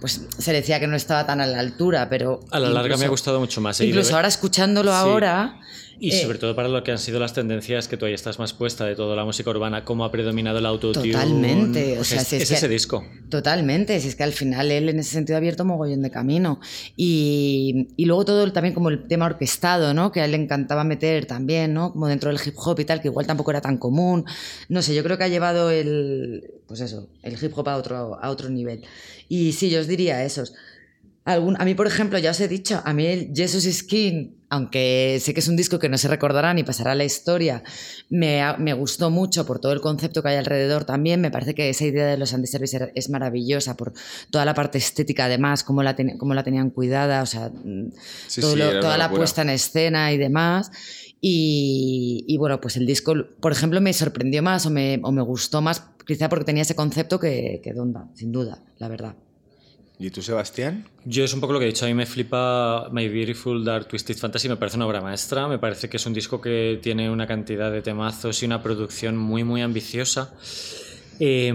pues 0.00 0.22
se 0.38 0.52
decía 0.52 0.80
que 0.80 0.86
no 0.86 0.96
estaba 0.96 1.26
tan 1.26 1.40
a 1.40 1.46
la 1.46 1.58
altura, 1.60 2.08
pero... 2.08 2.40
A 2.50 2.58
la 2.58 2.68
larga 2.70 2.80
me 2.96 3.02
ha 3.02 3.06
incluso- 3.06 3.10
gustado 3.10 3.40
mucho 3.40 3.60
más. 3.60 3.80
¿eh? 3.80 3.86
Incluso 3.86 4.14
ahora 4.16 4.28
escuchándolo 4.28 4.90
Sí. 4.92 4.96
ahora... 4.96 5.60
Y 6.00 6.10
eh, 6.10 6.22
sobre 6.22 6.38
todo 6.38 6.54
para 6.54 6.68
lo 6.68 6.82
que 6.84 6.92
han 6.92 6.98
sido 6.98 7.18
las 7.18 7.34
tendencias 7.34 7.88
que 7.88 7.96
tú 7.96 8.06
ahí 8.06 8.12
estás 8.14 8.38
más 8.38 8.52
puesta 8.52 8.84
de 8.86 8.94
toda 8.94 9.16
la 9.16 9.24
música 9.24 9.50
urbana, 9.50 9.84
cómo 9.84 10.04
ha 10.04 10.12
predominado 10.12 10.58
el 10.58 10.66
autotune. 10.66 11.12
Totalmente, 11.12 11.98
o 11.98 12.04
sea, 12.04 12.20
es, 12.22 12.28
si 12.28 12.36
es 12.36 12.42
es 12.42 12.48
que- 12.50 12.54
ese 12.54 12.68
disco. 12.68 13.04
Totalmente, 13.28 13.98
si 14.00 14.08
es 14.08 14.14
que 14.14 14.22
al 14.22 14.32
final 14.32 14.70
él 14.70 14.88
en 14.88 14.98
ese 15.00 15.10
sentido 15.12 15.36
ha 15.36 15.38
abierto 15.38 15.64
mogollón 15.64 16.02
de 16.02 16.10
camino. 16.10 16.60
Y, 16.96 17.88
y 17.96 18.04
luego 18.06 18.24
todo 18.24 18.52
también 18.52 18.74
como 18.74 18.88
el 18.90 19.06
tema 19.06 19.26
orquestado, 19.26 19.94
¿no? 19.94 20.12
Que 20.12 20.20
a 20.20 20.24
él 20.24 20.32
le 20.32 20.36
encantaba 20.38 20.84
meter 20.84 21.26
también, 21.26 21.74
¿no? 21.74 21.92
Como 21.92 22.06
dentro 22.08 22.30
del 22.30 22.40
hip 22.44 22.54
hop 22.56 22.78
y 22.80 22.84
tal, 22.84 23.00
que 23.00 23.08
igual 23.08 23.26
tampoco 23.26 23.50
era 23.50 23.60
tan 23.60 23.78
común. 23.78 24.24
No 24.68 24.82
sé, 24.82 24.94
yo 24.94 25.02
creo 25.02 25.18
que 25.18 25.24
ha 25.24 25.28
llevado 25.28 25.70
el, 25.70 26.44
pues 26.66 26.80
eso, 26.80 27.08
el 27.22 27.34
hip 27.42 27.56
hop 27.56 27.68
a 27.68 27.76
otro, 27.76 28.18
a 28.20 28.30
otro 28.30 28.48
nivel. 28.48 28.82
Y 29.28 29.52
sí, 29.52 29.68
yo 29.70 29.80
os 29.80 29.86
diría 29.86 30.24
esos. 30.24 30.54
Algún, 31.28 31.60
a 31.60 31.64
mí, 31.66 31.74
por 31.74 31.86
ejemplo, 31.86 32.18
ya 32.18 32.30
os 32.30 32.40
he 32.40 32.48
dicho, 32.48 32.80
a 32.82 32.94
mí 32.94 33.04
el 33.06 33.32
Jesus 33.34 33.66
is 33.66 33.82
King, 33.82 34.30
aunque 34.48 35.18
sé 35.20 35.34
que 35.34 35.40
es 35.40 35.48
un 35.48 35.56
disco 35.56 35.78
que 35.78 35.90
no 35.90 35.98
se 35.98 36.08
recordará 36.08 36.54
ni 36.54 36.62
pasará 36.64 36.92
a 36.92 36.94
la 36.94 37.04
historia, 37.04 37.62
me, 38.08 38.72
gustó 38.72 39.10
mucho 39.10 39.44
por 39.44 39.58
todo 39.58 39.72
el 39.72 39.82
concepto 39.82 40.22
que 40.22 40.30
hay 40.30 40.36
alrededor 40.36 40.84
también. 40.86 41.20
Me 41.20 41.30
parece 41.30 41.54
que 41.54 41.68
esa 41.68 41.84
idea 41.84 42.06
de 42.06 42.16
los 42.16 42.32
anti-service 42.32 42.92
es 42.94 43.10
maravillosa 43.10 43.76
por 43.76 43.92
toda 44.30 44.46
la 44.46 44.54
parte 44.54 44.78
estética, 44.78 45.26
además, 45.26 45.64
cómo 45.64 45.82
la, 45.82 45.94
ten- 45.94 46.16
cómo 46.16 46.32
la 46.32 46.44
tenían 46.44 46.70
cuidada, 46.70 47.22
o 47.22 47.26
sea, 47.26 47.50
mm, 47.50 47.90
Sí, 48.26 48.40
todo 48.40 48.54
sí, 48.54 48.58
lo- 48.60 48.80
toda 48.80 48.96
la 48.96 49.10
puesta 49.10 49.42
en 49.42 49.50
escena 49.50 50.10
y 50.12 50.16
demás. 50.16 50.70
Y, 51.20 52.24
y 52.26 52.38
bueno, 52.38 52.58
pues 52.58 52.76
el 52.78 52.86
disco, 52.86 53.12
por 53.40 53.52
ejemplo, 53.52 53.82
me 53.82 53.92
sorprendió 53.92 54.42
más 54.42 54.64
o 54.64 54.70
me, 54.70 54.98
o 55.02 55.12
me 55.12 55.20
gustó 55.20 55.60
más, 55.60 55.82
quizá 56.06 56.30
porque 56.30 56.46
tenía 56.46 56.62
ese 56.62 56.74
concepto 56.74 57.20
que, 57.20 57.60
que 57.62 57.74
Donda, 57.74 58.08
sin 58.14 58.32
duda, 58.32 58.62
la 58.78 58.88
verdad. 58.88 59.14
¿Y 60.00 60.10
tú, 60.10 60.22
Sebastián? 60.22 60.86
Yo 61.04 61.24
es 61.24 61.34
un 61.34 61.40
poco 61.40 61.52
lo 61.52 61.58
que 61.58 61.64
he 61.64 61.68
dicho, 61.68 61.84
a 61.84 61.88
mí 61.88 61.94
me 61.94 62.06
flipa 62.06 62.88
My 62.92 63.08
Beautiful 63.08 63.64
Dark 63.64 63.88
Twisted 63.88 64.16
Fantasy, 64.16 64.48
me 64.48 64.56
parece 64.56 64.76
una 64.76 64.86
obra 64.86 65.00
maestra, 65.00 65.48
me 65.48 65.58
parece 65.58 65.88
que 65.88 65.96
es 65.96 66.06
un 66.06 66.14
disco 66.14 66.40
que 66.40 66.78
tiene 66.80 67.10
una 67.10 67.26
cantidad 67.26 67.72
de 67.72 67.82
temazos 67.82 68.40
y 68.42 68.46
una 68.46 68.62
producción 68.62 69.16
muy 69.16 69.42
muy 69.42 69.60
ambiciosa. 69.60 70.32
Eh, 71.20 71.52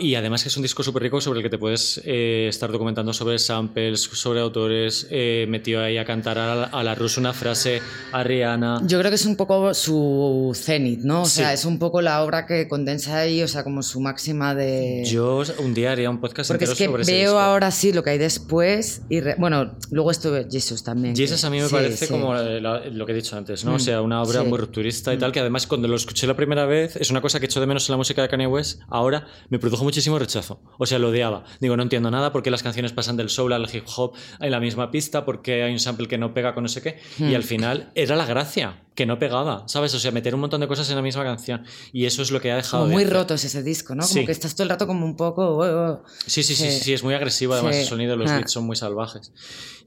y 0.00 0.14
además 0.14 0.42
que 0.42 0.48
es 0.48 0.56
un 0.56 0.62
disco 0.62 0.82
súper 0.82 1.02
rico 1.02 1.20
sobre 1.20 1.40
el 1.40 1.42
que 1.42 1.50
te 1.50 1.58
puedes 1.58 2.00
eh, 2.04 2.46
estar 2.48 2.70
documentando 2.72 3.12
sobre 3.12 3.38
samples, 3.38 4.00
sobre 4.02 4.40
autores, 4.40 5.06
eh, 5.10 5.46
metió 5.48 5.82
ahí 5.82 5.98
a 5.98 6.04
cantar 6.04 6.38
a 6.38 6.54
la, 6.54 6.64
a 6.64 6.82
la 6.82 6.94
Rus 6.94 7.16
una 7.18 7.32
frase, 7.32 7.80
a 8.12 8.22
Rihanna. 8.22 8.82
Yo 8.86 8.98
creo 8.98 9.10
que 9.10 9.16
es 9.16 9.26
un 9.26 9.36
poco 9.36 9.74
su 9.74 10.52
cenit, 10.54 11.00
¿no? 11.00 11.22
O 11.22 11.26
sea, 11.26 11.48
Sí. 11.48 11.54
es 11.54 11.64
un 11.64 11.78
poco 11.78 12.00
la 12.00 12.22
obra 12.22 12.46
que 12.46 12.68
condensa 12.68 13.18
ahí, 13.18 13.42
o 13.42 13.48
sea, 13.48 13.64
como 13.64 13.82
su 13.82 14.00
máxima 14.00 14.54
de... 14.54 15.04
Yo 15.06 15.42
un 15.58 15.74
día 15.74 15.92
haría 15.92 16.10
un 16.10 16.20
podcast 16.20 16.50
Porque 16.50 16.64
entero 16.64 16.72
es 16.72 16.78
que 16.78 16.84
sobre 16.86 17.02
ese 17.02 17.12
veo 17.12 17.22
disco. 17.32 17.38
ahora 17.40 17.70
sí 17.70 17.92
lo 17.92 18.02
que 18.02 18.10
hay 18.10 18.18
después 18.18 19.02
y... 19.08 19.20
re- 19.20 19.36
Bueno, 19.38 19.72
luego 19.90 20.10
estuve 20.10 20.46
Jesus 20.50 20.82
también. 20.82 21.14
que- 21.14 21.22
Jesus 21.22 21.44
a 21.44 21.50
mí 21.50 21.60
me 21.60 21.66
sí, 21.68 21.72
parece 21.74 22.06
sí. 22.06 22.12
como 22.12 22.36
eh, 22.36 22.60
la- 22.60 22.84
lo 22.86 23.06
que 23.06 23.12
he 23.12 23.14
dicho 23.14 23.36
antes, 23.36 23.64
¿no? 23.64 23.72
O 23.72 23.76
Mm, 23.76 23.80
sea, 23.80 24.02
una 24.02 24.22
obra. 24.22 24.42
Mm. 24.42 24.48
muy 24.48 24.58
rupturista 24.58 25.12
y 25.14 25.18
tal, 25.18 25.32
que 25.32 25.40
además 25.40 25.66
cuando 25.66 25.88
lo 25.88 25.96
escuché 25.96 26.26
la 26.26 26.34
primera 26.36 26.64
vez, 26.66 26.96
es 26.96 27.10
una 27.10 27.20
cosa 27.20 27.38
que 27.40 27.46
echo 27.46 27.60
de 27.60 27.66
menos 27.66 27.88
en 27.88 27.92
la 27.92 27.96
música 27.96 28.22
de 28.22 28.28
Kanye 28.38 28.46
West, 28.46 28.80
ahora 28.88 29.26
me 29.50 29.58
produjo 29.58 29.84
muchísimo 29.84 30.18
rechazo. 30.18 30.60
O 30.78 30.86
sea, 30.86 30.98
lo 30.98 31.08
odiaba. 31.08 31.44
Digo, 31.60 31.76
no 31.76 31.82
entiendo 31.82 32.10
nada 32.10 32.32
porque 32.32 32.50
las 32.50 32.62
canciones 32.62 32.92
pasan 32.92 33.16
del 33.16 33.28
soul 33.28 33.52
al 33.52 33.68
hip 33.74 33.84
hop 33.96 34.12
en 34.40 34.50
la 34.50 34.60
misma 34.60 34.90
pista, 34.90 35.24
porque 35.24 35.62
hay 35.62 35.72
un 35.72 35.78
sample 35.78 36.06
que 36.08 36.18
no 36.18 36.32
pega 36.34 36.54
con 36.54 36.62
no 36.62 36.68
sé 36.68 36.82
qué. 36.82 36.98
Mm. 37.18 37.28
Y 37.30 37.34
al 37.34 37.42
final 37.42 37.90
era 37.94 38.16
la 38.16 38.26
gracia, 38.26 38.82
que 38.94 39.06
no 39.06 39.18
pegaba, 39.18 39.64
¿sabes? 39.68 39.94
O 39.94 39.98
sea, 39.98 40.10
meter 40.10 40.34
un 40.34 40.40
montón 40.40 40.60
de 40.60 40.68
cosas 40.68 40.88
en 40.90 40.96
la 40.96 41.02
misma 41.02 41.22
canción. 41.24 41.64
Y 41.92 42.06
eso 42.06 42.22
es 42.22 42.30
lo 42.30 42.40
que 42.40 42.50
ha 42.52 42.56
dejado 42.56 42.84
Como 42.84 42.88
de 42.90 42.94
muy 42.94 43.04
hacer. 43.04 43.16
rotos 43.16 43.44
ese 43.44 43.62
disco, 43.62 43.94
¿no? 43.94 44.02
Como 44.02 44.12
Sí. 44.14 44.26
que 44.26 44.32
estás 44.32 44.54
todo 44.54 44.64
el 44.64 44.70
rato 44.70 44.86
como 44.86 45.04
un 45.04 45.16
poco... 45.16 45.42
oh, 45.58 45.92
oh. 45.92 46.02
Sí, 46.26 46.42
sí, 46.42 46.54
sí, 46.54 46.64
Sí. 46.64 46.70
sí, 46.72 46.80
sí, 46.84 46.92
es 46.94 47.02
muy 47.04 47.14
agresivo 47.14 47.54
además 47.54 47.74
Sí. 47.76 47.82
el 47.82 47.86
sonido, 47.88 48.16
los 48.16 48.30
Ah. 48.30 48.36
beats 48.36 48.52
son 48.52 48.64
muy 48.64 48.76
salvajes. 48.76 49.32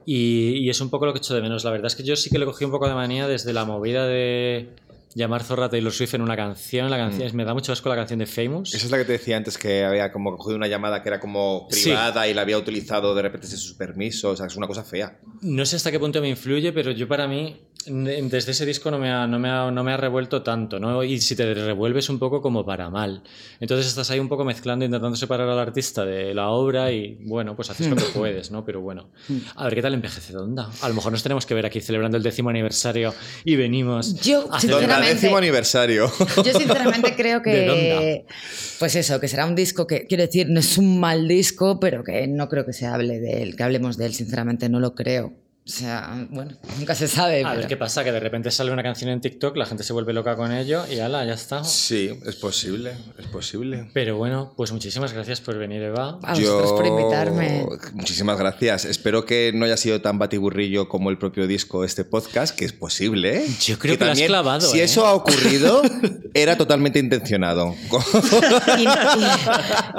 Y, 0.04 0.56
y 0.58 0.68
es 0.70 0.80
un 0.80 0.90
poco 0.90 1.06
lo 1.06 1.12
que 1.12 1.18
echo 1.18 1.34
de 1.34 1.40
menos. 1.42 1.62
La 1.64 1.70
verdad 1.70 1.86
es 1.86 1.94
que 1.94 2.02
yo 2.02 2.16
sí 2.16 2.28
que 2.30 2.38
le 2.38 2.44
cogí 2.46 2.64
un 2.64 2.70
poco 2.72 2.88
de 2.88 2.94
manía 2.94 3.28
desde 3.28 3.52
la 3.52 3.64
movida 3.64 4.06
de 4.06 4.74
llamar 5.14 5.42
zorra 5.42 5.66
a 5.66 5.68
Taylor 5.68 5.92
Swift 5.92 6.14
en 6.14 6.22
una 6.22 6.36
canción. 6.36 6.90
La 6.90 6.96
canción 6.96 7.34
me 7.36 7.44
da 7.44 7.54
mucho 7.54 7.72
asco 7.72 7.88
la 7.88 7.96
canción 7.96 8.18
de 8.18 8.26
Famous. 8.26 8.74
Esa 8.74 8.86
es 8.86 8.90
la 8.90 8.98
que 8.98 9.04
te 9.04 9.12
decía 9.12 9.36
antes 9.36 9.58
que 9.58 9.84
había 9.84 10.10
como 10.12 10.36
cogido 10.36 10.56
una 10.56 10.68
llamada 10.68 11.02
que 11.02 11.08
era 11.08 11.20
como 11.20 11.66
Sí. 11.70 11.84
privada 11.90 12.28
y 12.28 12.34
la 12.34 12.42
había 12.42 12.58
utilizado 12.58 13.14
de 13.14 13.22
repente 13.22 13.46
sin 13.46 13.58
su 13.58 13.76
permiso. 13.76 14.30
O 14.30 14.36
sea, 14.36 14.46
es 14.46 14.56
una 14.56 14.66
cosa 14.66 14.84
fea. 14.84 15.18
No 15.40 15.64
sé 15.66 15.76
hasta 15.76 15.90
qué 15.90 15.98
punto 15.98 16.20
me 16.20 16.28
influye, 16.28 16.72
pero 16.72 16.90
yo 16.92 17.06
para 17.08 17.26
mí, 17.26 17.60
desde 17.86 18.52
ese 18.52 18.64
disco 18.64 18.90
no 18.92 18.98
me 18.98 19.10
ha, 19.10 19.26
no 19.26 19.38
me 19.40 19.48
ha, 19.50 19.70
no 19.70 19.82
me 19.82 19.92
ha 19.92 19.96
revuelto 19.96 20.42
tanto, 20.42 20.78
¿no? 20.78 21.02
Y 21.02 21.20
si 21.20 21.34
te 21.34 21.52
revuelves 21.52 22.08
un 22.10 22.18
poco 22.20 22.40
como 22.40 22.64
para 22.64 22.88
mal. 22.90 23.22
Entonces 23.58 23.86
estás 23.88 24.10
ahí 24.10 24.20
un 24.20 24.28
poco 24.28 24.44
mezclando, 24.44 24.84
intentando 24.84 25.16
separar 25.16 25.48
al 25.48 25.58
artista 25.58 26.04
de 26.04 26.32
la 26.32 26.48
obra 26.50 26.92
y, 26.92 27.18
bueno, 27.22 27.56
pues 27.56 27.70
haces 27.70 27.88
lo 27.88 27.96
que 27.96 28.04
puedes, 28.14 28.50
¿no? 28.52 28.64
Pero 28.64 28.80
bueno, 28.80 29.10
a 29.56 29.64
ver 29.64 29.74
qué 29.74 29.82
tal 29.82 29.94
envejece 29.94 30.32
Donda. 30.32 30.70
A 30.80 30.88
lo 30.88 30.94
mejor 30.94 31.10
nos 31.12 31.22
tenemos 31.24 31.44
que 31.44 31.54
ver 31.54 31.66
aquí 31.66 31.80
celebrando 31.80 32.16
el 32.16 32.22
décimo 32.22 32.50
aniversario 32.50 33.12
y 33.44 33.56
venimos 33.56 34.14
Yo, 34.22 34.46
a 34.52 34.60
celebrar 34.60 35.01
sinceramente, 35.02 35.20
décimo 35.20 35.36
aniversario. 35.36 36.12
yo 36.44 36.58
sinceramente 36.58 37.14
creo 37.14 37.40
¿De 37.44 37.52
que, 37.52 38.24
pues 38.78 38.96
eso, 38.96 39.20
que 39.20 39.28
será 39.28 39.46
un 39.46 39.54
disco 39.54 39.86
que, 39.86 40.06
quiero 40.06 40.24
decir, 40.24 40.48
no 40.48 40.60
es 40.60 40.78
un 40.78 41.00
mal 41.00 41.28
disco, 41.28 41.80
pero 41.80 42.04
que 42.04 42.26
no 42.26 42.48
creo 42.48 42.64
que 42.64 42.72
se 42.72 42.86
hable 42.86 43.20
de 43.20 43.42
él, 43.42 43.56
que 43.56 43.62
hablemos 43.62 43.96
de 43.96 44.06
él, 44.06 44.14
sinceramente 44.14 44.68
no 44.68 44.80
lo 44.80 44.94
creo. 44.94 45.41
O 45.64 45.68
sea, 45.70 46.26
bueno, 46.30 46.52
nunca 46.78 46.94
se 46.96 47.06
sabe. 47.06 47.44
A 47.44 47.54
ver 47.54 47.68
qué 47.68 47.76
pasa, 47.76 48.02
que 48.02 48.10
de 48.10 48.18
repente 48.18 48.50
sale 48.50 48.72
una 48.72 48.82
canción 48.82 49.10
en 49.10 49.20
TikTok, 49.20 49.56
la 49.56 49.64
gente 49.64 49.84
se 49.84 49.92
vuelve 49.92 50.12
loca 50.12 50.34
con 50.34 50.50
ello 50.52 50.82
y 50.90 50.98
ala, 50.98 51.24
ya 51.24 51.34
está. 51.34 51.62
Sí, 51.62 52.18
es 52.26 52.34
posible, 52.34 52.92
es 53.16 53.26
posible. 53.26 53.88
Pero 53.94 54.16
bueno, 54.16 54.54
pues 54.56 54.72
muchísimas 54.72 55.12
gracias 55.12 55.40
por 55.40 55.56
venir, 55.58 55.80
Eva. 55.82 56.18
A 56.24 56.34
vosotros 56.34 56.72
por 56.72 56.84
invitarme. 56.86 57.64
Muchísimas 57.94 58.38
gracias. 58.38 58.84
Espero 58.84 59.24
que 59.24 59.52
no 59.54 59.64
haya 59.64 59.76
sido 59.76 60.00
tan 60.02 60.18
batiburrillo 60.18 60.88
como 60.88 61.10
el 61.10 61.18
propio 61.18 61.46
disco 61.46 61.84
este 61.84 62.04
podcast, 62.04 62.56
que 62.56 62.64
es 62.64 62.72
posible. 62.72 63.36
¿eh? 63.44 63.46
Yo 63.64 63.78
creo 63.78 63.96
que 63.96 64.04
lo 64.04 64.10
has 64.10 64.20
clavado, 64.20 64.60
Si 64.68 64.80
¿eh? 64.80 64.84
eso 64.84 65.06
ha 65.06 65.12
ocurrido, 65.14 65.80
era 66.34 66.56
totalmente 66.58 66.98
intencionado. 66.98 67.74
Y, 68.78 68.84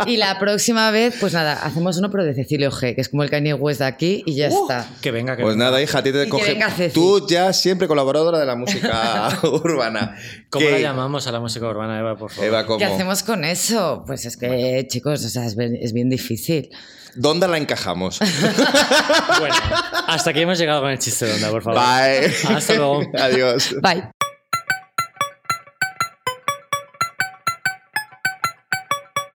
y- 0.10 0.14
y 0.14 0.18
la 0.18 0.40
próxima 0.40 0.90
vez, 0.92 1.16
pues 1.20 1.34
nada, 1.34 1.54
hacemos 1.54 1.98
uno 1.98 2.10
pero 2.12 2.24
de 2.26 2.34
Cecilio 2.34 2.72
G, 2.72 2.96
que 2.96 3.02
es 3.02 3.10
como 3.10 3.24
el 3.24 3.30
Kanye 3.30 3.54
West 3.54 3.80
de 3.80 3.86
aquí 3.86 4.24
y 4.26 4.36
ya 4.36 4.48
está. 4.48 4.90
Que 5.02 5.12
venga, 5.12 5.38
que 5.38 5.44
Pues 5.54 5.58
nada, 5.60 5.82
hija, 5.82 6.00
a 6.00 6.04
ti 6.04 6.12
te 6.12 6.28
coge. 6.28 6.90
Tú 6.94 7.28
ya 7.28 7.54
siempre 7.54 7.88
colaboradora 7.88 8.40
de 8.40 8.46
la 8.46 8.56
música 8.56 9.30
urbana. 9.44 10.16
¿Cómo 10.50 10.68
la 10.68 10.80
llamamos 10.80 11.28
a 11.28 11.32
la 11.32 11.40
música 11.40 11.68
urbana, 11.68 12.00
Eva, 12.00 12.16
por 12.16 12.32
favor? 12.32 12.46
Eva, 12.48 12.66
¿cómo? 12.66 12.80
¿Qué 12.80 12.86
hacemos 12.86 13.22
con 13.22 13.46
eso? 13.46 14.04
Pues 14.08 14.26
es 14.26 14.36
que, 14.36 14.86
chicos, 14.90 15.24
o 15.24 15.30
sea, 15.30 15.46
es 15.46 15.56
bien, 15.56 15.76
es 15.80 15.94
bien 15.94 16.10
difícil. 16.10 16.70
¿Dónde 17.16 17.48
la 17.48 17.58
encajamos? 17.58 18.20
Bueno, 19.40 19.56
hasta 20.08 20.30
aquí 20.30 20.42
hemos 20.42 20.58
llegado 20.58 20.82
con 20.82 20.92
el 20.92 21.00
chiste 21.00 21.26
de 21.26 21.34
onda, 21.34 21.50
por 21.50 21.64
favor. 21.64 21.80
Bye. 21.82 22.56
Hasta 22.56 22.76
luego. 22.76 23.02
Adiós. 23.20 23.76
Bye. 23.82 24.23